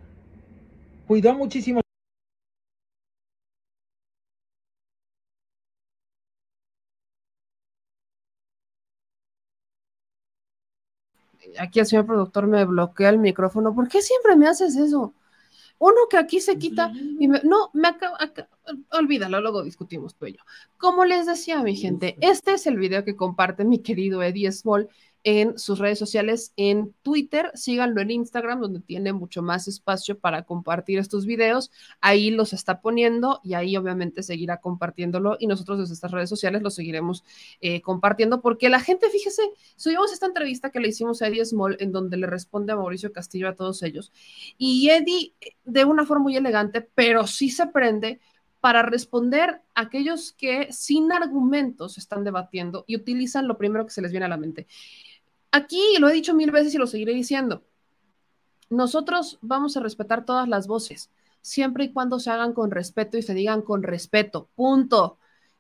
[1.08, 1.80] cuidó muchísimo.
[11.60, 13.74] Aquí el señor productor me bloquea el micrófono.
[13.74, 15.14] ¿Por qué siempre me haces eso?
[15.80, 18.18] Uno que aquí se quita y me, no, me acaba,
[18.92, 20.44] olvídalo, luego discutimos tú y yo.
[20.78, 24.90] Como les decía mi gente, este es el video que comparte mi querido Eddie Small
[25.24, 30.44] en sus redes sociales, en Twitter, síganlo en Instagram, donde tiene mucho más espacio para
[30.44, 31.72] compartir estos videos.
[32.02, 36.62] Ahí los está poniendo y ahí obviamente seguirá compartiéndolo y nosotros desde estas redes sociales
[36.62, 37.24] lo seguiremos
[37.62, 39.44] eh, compartiendo porque la gente, fíjese,
[39.76, 43.14] subimos esta entrevista que le hicimos a Eddie Small en donde le responde a Mauricio
[43.14, 44.12] Castillo a todos ellos
[44.58, 48.20] y Eddie de una forma muy elegante, pero sí se prende
[48.64, 54.02] para responder a aquellos que sin argumentos están debatiendo y utilizan lo primero que se
[54.02, 54.68] les viene a la mente.
[55.56, 57.64] Aquí lo he dicho mil veces y lo seguiré diciendo.
[58.72, 63.22] Nosotros vamos a respetar todas las voces, siempre y cuando se hagan con respeto y
[63.22, 64.50] se digan con respeto.
[64.56, 65.20] Punto.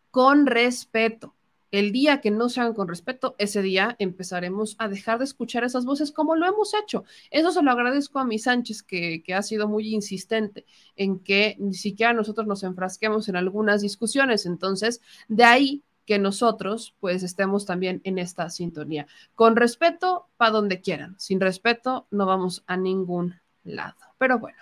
[0.09, 1.35] Con respeto.
[1.69, 5.63] El día que no se hagan con respeto, ese día empezaremos a dejar de escuchar
[5.63, 7.03] esas voces como lo hemos hecho.
[7.29, 10.65] Eso se lo agradezco a mi Sánchez, que, que ha sido muy insistente
[10.95, 14.47] en que ni siquiera nosotros nos enfrasquemos en algunas discusiones.
[14.47, 19.07] Entonces, de ahí que nosotros pues estemos también en esta sintonía.
[19.35, 21.15] Con respeto, para donde quieran.
[21.19, 23.95] Sin respeto, no vamos a ningún lado.
[24.17, 24.57] Pero bueno.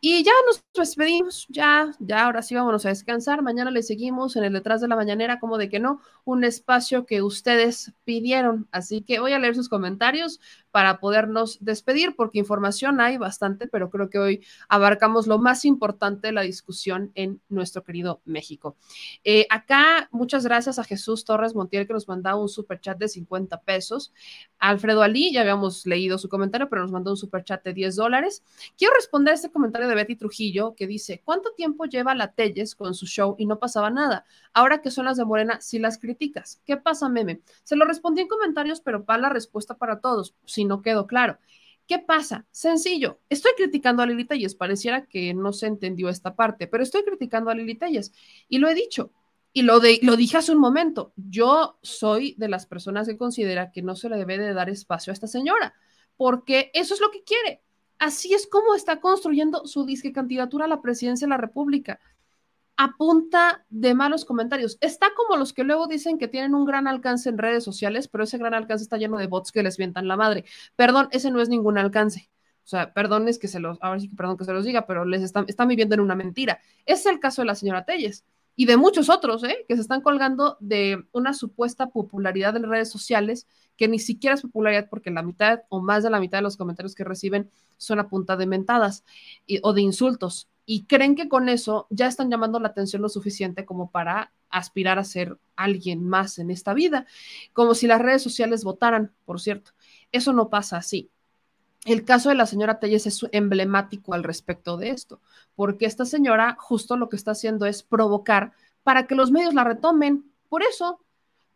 [0.00, 3.42] Y ya nos despedimos, ya, ya, ahora sí vámonos a descansar.
[3.42, 7.06] Mañana le seguimos en el detrás de la mañanera, como de que no, un espacio
[7.06, 8.68] que ustedes pidieron.
[8.72, 10.38] Así que voy a leer sus comentarios
[10.70, 16.26] para podernos despedir, porque información hay bastante, pero creo que hoy abarcamos lo más importante
[16.26, 18.76] de la discusión en nuestro querido México.
[19.24, 23.08] Eh, acá, muchas gracias a Jesús Torres Montiel, que nos mandó un super chat de
[23.08, 24.12] 50 pesos.
[24.58, 27.96] Alfredo Ali, ya habíamos leído su comentario, pero nos mandó un super chat de 10
[27.96, 28.42] dólares.
[28.76, 32.94] Quiero responder este comentario de Betty Trujillo, que dice, ¿cuánto tiempo lleva la Telles con
[32.94, 34.24] su show y no pasaba nada?
[34.52, 36.60] Ahora que son las de Morena, si las criticas.
[36.66, 37.40] ¿Qué pasa, meme?
[37.62, 40.34] Se lo respondí en comentarios, pero para la respuesta para todos.
[40.44, 41.38] Si no quedó claro.
[41.86, 42.46] ¿Qué pasa?
[42.50, 47.04] Sencillo, estoy criticando a Lili Telles, pareciera que no se entendió esta parte, pero estoy
[47.04, 48.12] criticando a Lili Telles
[48.48, 49.12] y lo he dicho
[49.56, 53.70] y lo, de, lo dije hace un momento, yo soy de las personas que considera
[53.70, 55.72] que no se le debe de dar espacio a esta señora,
[56.18, 57.62] porque eso es lo que quiere.
[57.98, 61.98] Así es como está construyendo su disque candidatura a la presidencia de la República
[62.76, 64.76] a punta de malos comentarios.
[64.80, 68.24] Está como los que luego dicen que tienen un gran alcance en redes sociales, pero
[68.24, 70.44] ese gran alcance está lleno de bots que les vientan la madre.
[70.76, 72.30] Perdón, ese no es ningún alcance.
[72.64, 74.86] O sea, perdón es que se los, ahora sí que perdón que se los diga,
[74.86, 76.60] pero les están, están viviendo en una mentira.
[76.84, 78.24] es el caso de la señora Telles
[78.56, 79.64] y de muchos otros, ¿eh?
[79.68, 84.42] que se están colgando de una supuesta popularidad en redes sociales que ni siquiera es
[84.42, 87.98] popularidad porque la mitad o más de la mitad de los comentarios que reciben son
[87.98, 89.04] a punta de mentadas
[89.62, 93.64] o de insultos y creen que con eso ya están llamando la atención lo suficiente
[93.64, 97.06] como para aspirar a ser alguien más en esta vida,
[97.52, 99.72] como si las redes sociales votaran, por cierto.
[100.12, 101.10] Eso no pasa así.
[101.86, 105.20] El caso de la señora Telles es emblemático al respecto de esto,
[105.54, 109.64] porque esta señora justo lo que está haciendo es provocar para que los medios la
[109.64, 110.30] retomen.
[110.48, 111.00] Por eso,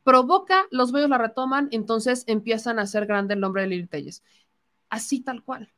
[0.04, 4.22] provoca, los medios la retoman, entonces empiezan a hacer grande el nombre de Lili Telles.
[4.88, 5.72] Así tal cual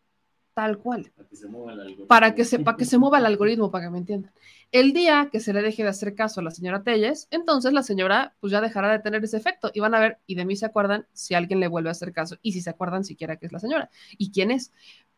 [0.55, 1.13] tal cual.
[1.17, 2.07] Para que se mueva el algoritmo.
[2.07, 4.33] Para que se, para que se mueva el algoritmo, para que me entiendan.
[4.71, 7.83] El día que se le deje de hacer caso a la señora Telles, entonces la
[7.83, 10.57] señora pues ya dejará de tener ese efecto y van a ver, y de mí
[10.57, 13.47] se acuerdan si alguien le vuelve a hacer caso y si se acuerdan siquiera que
[13.47, 14.73] es la señora y quién es.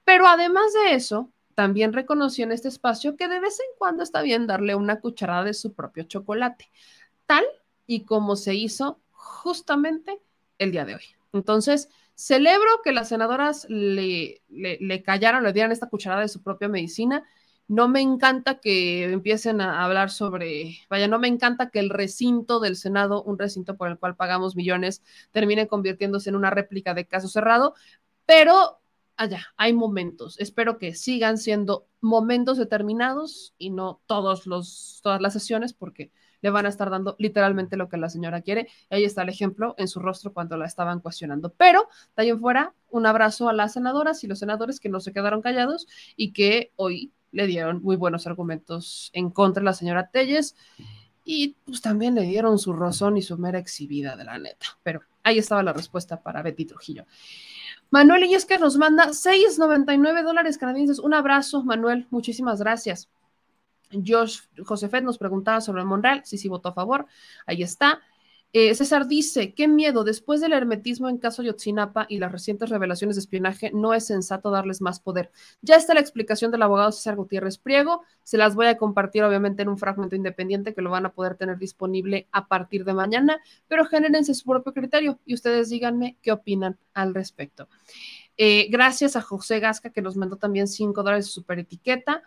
[0.05, 4.23] Pero además de eso, también reconoció en este espacio que de vez en cuando está
[4.23, 6.71] bien darle una cucharada de su propio chocolate,
[7.27, 7.45] tal
[7.87, 10.21] y como se hizo justamente
[10.59, 11.05] el día de hoy.
[11.33, 16.69] Entonces, Celebro que las senadoras le, le, callaron, le dieran esta cucharada de su propia
[16.69, 17.25] medicina,
[17.69, 22.61] No me encanta que empiecen a hablar sobre, vaya, no me encanta que el recinto
[22.61, 25.03] del Senado, un recinto por el cual pagamos millones,
[25.33, 27.75] termine convirtiéndose en una réplica de caso cerrado,
[28.27, 28.81] pero
[29.17, 30.39] allá, hay momentos.
[30.41, 36.13] Espero que sigan siendo momentos determinados y no todos los, todas las sesiones, porque
[36.45, 38.69] le van a estar dando literalmente lo que la señora quiere.
[38.91, 41.55] Ahí está el ejemplo en su rostro cuando la estaban cuestionando.
[41.57, 45.01] Pero de ahí en fuera, un abrazo a las senadoras y los senadores que no
[45.01, 49.73] se quedaron callados y que hoy le dieron muy buenos argumentos en contra de la
[49.73, 50.55] señora Telles
[51.25, 54.67] y pues también le dieron su razón y su mera exhibida de la neta.
[54.83, 57.07] Pero ahí estaba la respuesta para Betty Trujillo.
[57.89, 60.99] Manuel que nos manda 6.99 dólares canadienses.
[60.99, 62.07] Un abrazo, Manuel.
[62.11, 63.09] Muchísimas gracias.
[64.07, 67.07] Josh Josefet nos preguntaba sobre Monreal, sí, sí votó a favor,
[67.47, 68.01] ahí está.
[68.57, 73.17] Eh, César dice, qué miedo, después del hermetismo en caso Yotzinapa y las recientes revelaciones
[73.17, 75.33] de espionaje, no es sensato darles más poder.
[75.61, 79.63] Ya está la explicación del abogado César Gutiérrez Priego, se las voy a compartir obviamente
[79.63, 83.41] en un fragmento independiente que lo van a poder tener disponible a partir de mañana,
[83.67, 87.69] pero genérense su propio criterio y ustedes díganme qué opinan al respecto.
[88.37, 92.23] Eh, gracias a José Gasca que nos mandó también 5 dólares de super etiqueta.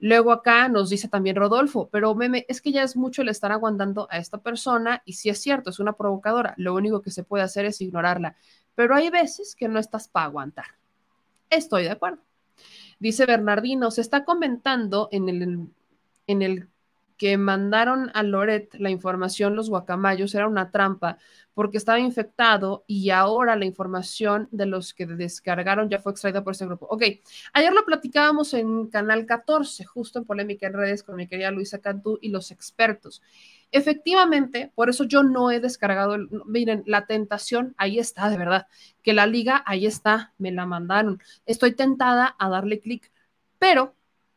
[0.00, 3.52] Luego acá nos dice también Rodolfo, pero meme, es que ya es mucho el estar
[3.52, 7.24] aguantando a esta persona y si es cierto, es una provocadora, lo único que se
[7.24, 8.36] puede hacer es ignorarla,
[8.74, 10.66] pero hay veces que no estás para aguantar.
[11.48, 12.22] Estoy de acuerdo.
[12.98, 15.68] Dice Bernardino, se está comentando en el,
[16.26, 16.68] en el
[17.16, 21.18] que mandaron a Loret la información los guacamayos era una trampa
[21.54, 26.54] porque estaba infectado y ahora la información de los que descargaron ya fue extraída por
[26.54, 26.86] ese grupo.
[26.90, 27.02] Ok,
[27.52, 31.78] ayer lo platicábamos en Canal 14, justo en Polémica en Redes con mi querida Luisa
[31.80, 33.22] Cantú y los expertos.
[33.70, 38.66] Efectivamente, por eso yo no he descargado, miren, la tentación ahí está, de verdad,
[39.02, 41.20] que la liga ahí está, me la mandaron.
[41.46, 43.10] Estoy tentada a darle clic,
[43.58, 43.94] pero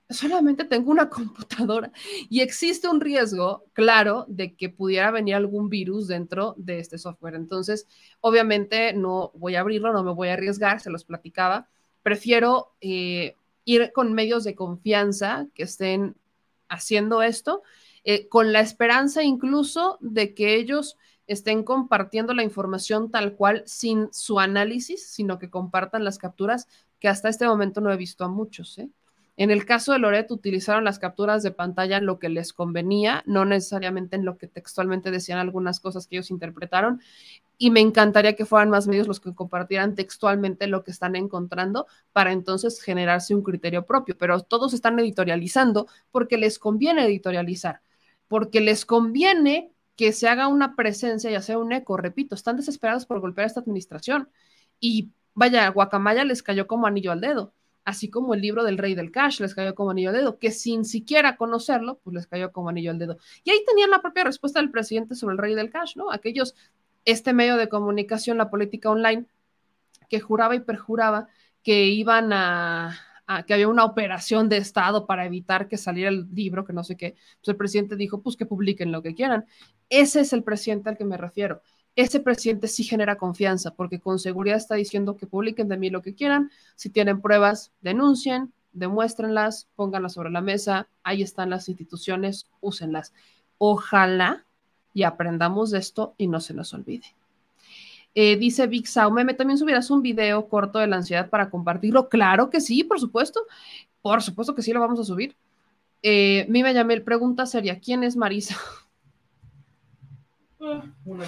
[0.09, 1.91] solamente tengo una computadora
[2.29, 7.35] y existe un riesgo, claro, de que pudiera venir algún virus dentro de este software.
[7.35, 7.87] Entonces,
[8.21, 11.67] obviamente no voy a abrirlo, no me voy a arriesgar, se los platicaba.
[12.03, 16.15] Prefiero eh, ir con medios de confianza que estén
[16.69, 17.63] haciendo esto,
[18.03, 24.07] eh, con la esperanza incluso de que ellos estén compartiendo la información tal cual sin
[24.13, 26.67] su análisis, sino que compartan las capturas,
[26.99, 28.77] que hasta este momento no he visto a muchos.
[28.77, 28.89] ¿eh?
[29.37, 33.21] En el caso de Loret, utilizaron las capturas de pantalla en lo que les convenía,
[33.27, 37.01] no necesariamente en lo que textualmente decían algunas cosas que ellos interpretaron.
[37.59, 41.85] Y me encantaría que fueran más medios los que compartieran textualmente lo que están encontrando
[42.13, 44.17] para entonces generarse un criterio propio.
[44.17, 47.81] Pero todos están editorializando porque les conviene editorializar,
[48.27, 51.95] porque les conviene que se haga una presencia y hacer un eco.
[51.97, 54.29] Repito, están desesperados por golpear a esta administración.
[54.79, 57.53] Y vaya, Guacamaya les cayó como anillo al dedo
[57.87, 60.51] así como el libro del rey del cash les cayó como anillo al dedo, que
[60.51, 63.17] sin siquiera conocerlo, pues les cayó como anillo al dedo.
[63.45, 66.11] Y ahí tenían la propia respuesta del presidente sobre el rey del cash, ¿no?
[66.11, 66.53] Aquellos,
[67.05, 69.25] este medio de comunicación, la política online,
[70.09, 71.29] que juraba y perjuraba
[71.63, 72.93] que iban a,
[73.47, 76.97] que había una operación de Estado para evitar que saliera el libro, que no sé
[76.97, 79.45] qué, pues el presidente dijo, pues que publiquen lo que quieran.
[79.87, 81.61] Ese es el presidente al que me refiero
[81.97, 86.03] ese presidente sí genera confianza, porque con seguridad está diciendo que publiquen de mí lo
[86.03, 92.49] que quieran, si tienen pruebas, denuncien, demuéstrenlas, pónganlas sobre la mesa, ahí están las instituciones,
[92.61, 93.13] úsenlas.
[93.57, 94.45] Ojalá
[94.93, 97.15] y aprendamos de esto y no se nos olvide.
[98.13, 102.09] Eh, dice Big meme, ¿también subirás un video corto de la ansiedad para compartirlo?
[102.09, 103.41] Claro que sí, por supuesto.
[104.03, 105.35] Por supuesto que sí lo vamos a subir.
[106.03, 108.55] Eh, Mime Yamel, pregunta seria, ¿quién es Marisa?
[111.05, 111.25] Una,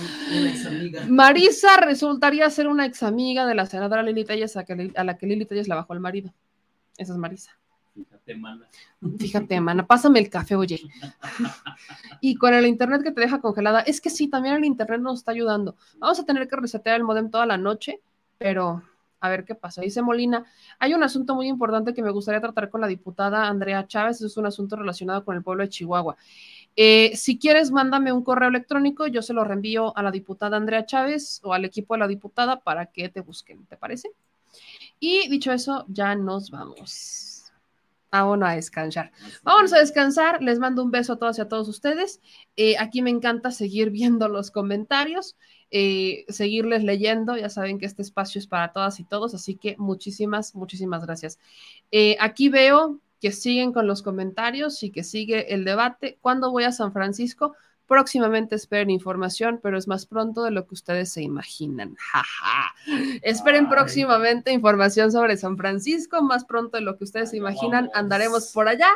[0.50, 1.06] ex amiga.
[1.08, 4.66] Marisa resultaría ser una ex amiga de la senadora Lili Telles a,
[5.03, 6.34] la que Lili Telles la bajó el marido.
[6.98, 7.58] Esa es Marisa.
[7.93, 8.68] Fíjate, mana.
[9.18, 10.82] Fíjate, mana, pásame el café, oye.
[12.22, 15.19] y con el internet que te deja congelada, es que sí, también el internet nos
[15.19, 15.76] está ayudando.
[15.98, 18.01] Vamos a tener que resetear el modem toda la noche,
[18.38, 18.84] pero
[19.19, 19.82] a ver qué pasa.
[19.82, 20.45] Dice Molina,
[20.80, 24.38] hay un asunto muy importante que me gustaría tratar con la diputada Andrea Chávez, es
[24.38, 26.16] un asunto relacionado con el pueblo de Chihuahua.
[26.75, 30.85] Eh, si quieres, mándame un correo electrónico, yo se lo reenvío a la diputada Andrea
[30.85, 34.11] Chávez o al equipo de la diputada para que te busquen, ¿te parece?
[34.99, 37.51] Y dicho eso, ya nos vamos.
[38.11, 39.11] Vámonos a descansar.
[39.43, 40.41] Vámonos a descansar.
[40.41, 42.22] Les mando un beso a todos y a todos ustedes.
[42.56, 45.38] Eh, aquí me encanta seguir viendo los comentarios,
[45.69, 47.38] eh, seguirles leyendo.
[47.38, 51.39] Ya saben que este espacio es para todas y todos, así que muchísimas, muchísimas gracias.
[52.19, 56.17] aquí veo que siguen con los comentarios y que sigue el debate.
[56.22, 57.56] ¿Cuándo voy a San Francisco?
[57.85, 61.95] Próximamente esperen información, pero es más pronto de lo que ustedes se imaginan.
[63.23, 67.89] Esperen próximamente información sobre San Francisco, más pronto de lo que ustedes se imaginan.
[67.93, 68.89] Andaremos por allá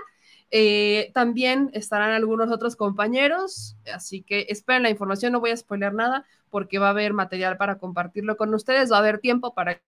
[0.56, 5.94] Eh, también estarán algunos otros compañeros, así que esperen la información, no voy a spoiler
[5.96, 9.82] nada porque va a haber material para compartirlo con ustedes, va a haber tiempo para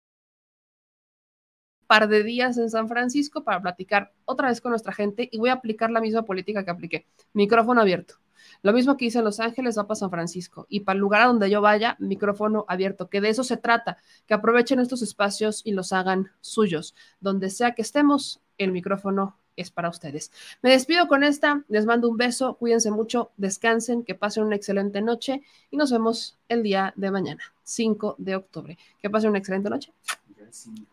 [1.88, 5.50] par de días en San Francisco para platicar otra vez con nuestra gente y voy
[5.50, 7.06] a aplicar la misma política que apliqué.
[7.34, 8.16] Micrófono abierto.
[8.62, 11.22] Lo mismo que hice en Los Ángeles va para San Francisco y para el lugar
[11.22, 15.62] a donde yo vaya, micrófono abierto, que de eso se trata, que aprovechen estos espacios
[15.64, 16.96] y los hagan suyos.
[17.20, 20.32] Donde sea que estemos, el micrófono es para ustedes.
[20.62, 25.02] Me despido con esta, les mando un beso, cuídense mucho, descansen, que pasen una excelente
[25.02, 25.42] noche
[25.72, 28.78] y nos vemos el día de mañana, 5 de octubre.
[29.02, 29.94] Que pasen una excelente noche.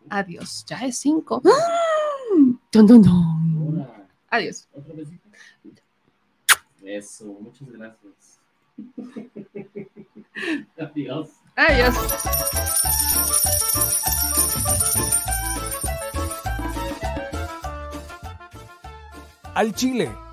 [0.09, 1.41] Adiós, ya es 5.
[4.29, 4.67] Adiós.
[6.83, 8.39] Eso, muchas gracias.
[10.77, 11.29] Adiós.
[11.55, 11.95] Adiós.
[19.55, 20.32] Al Chile.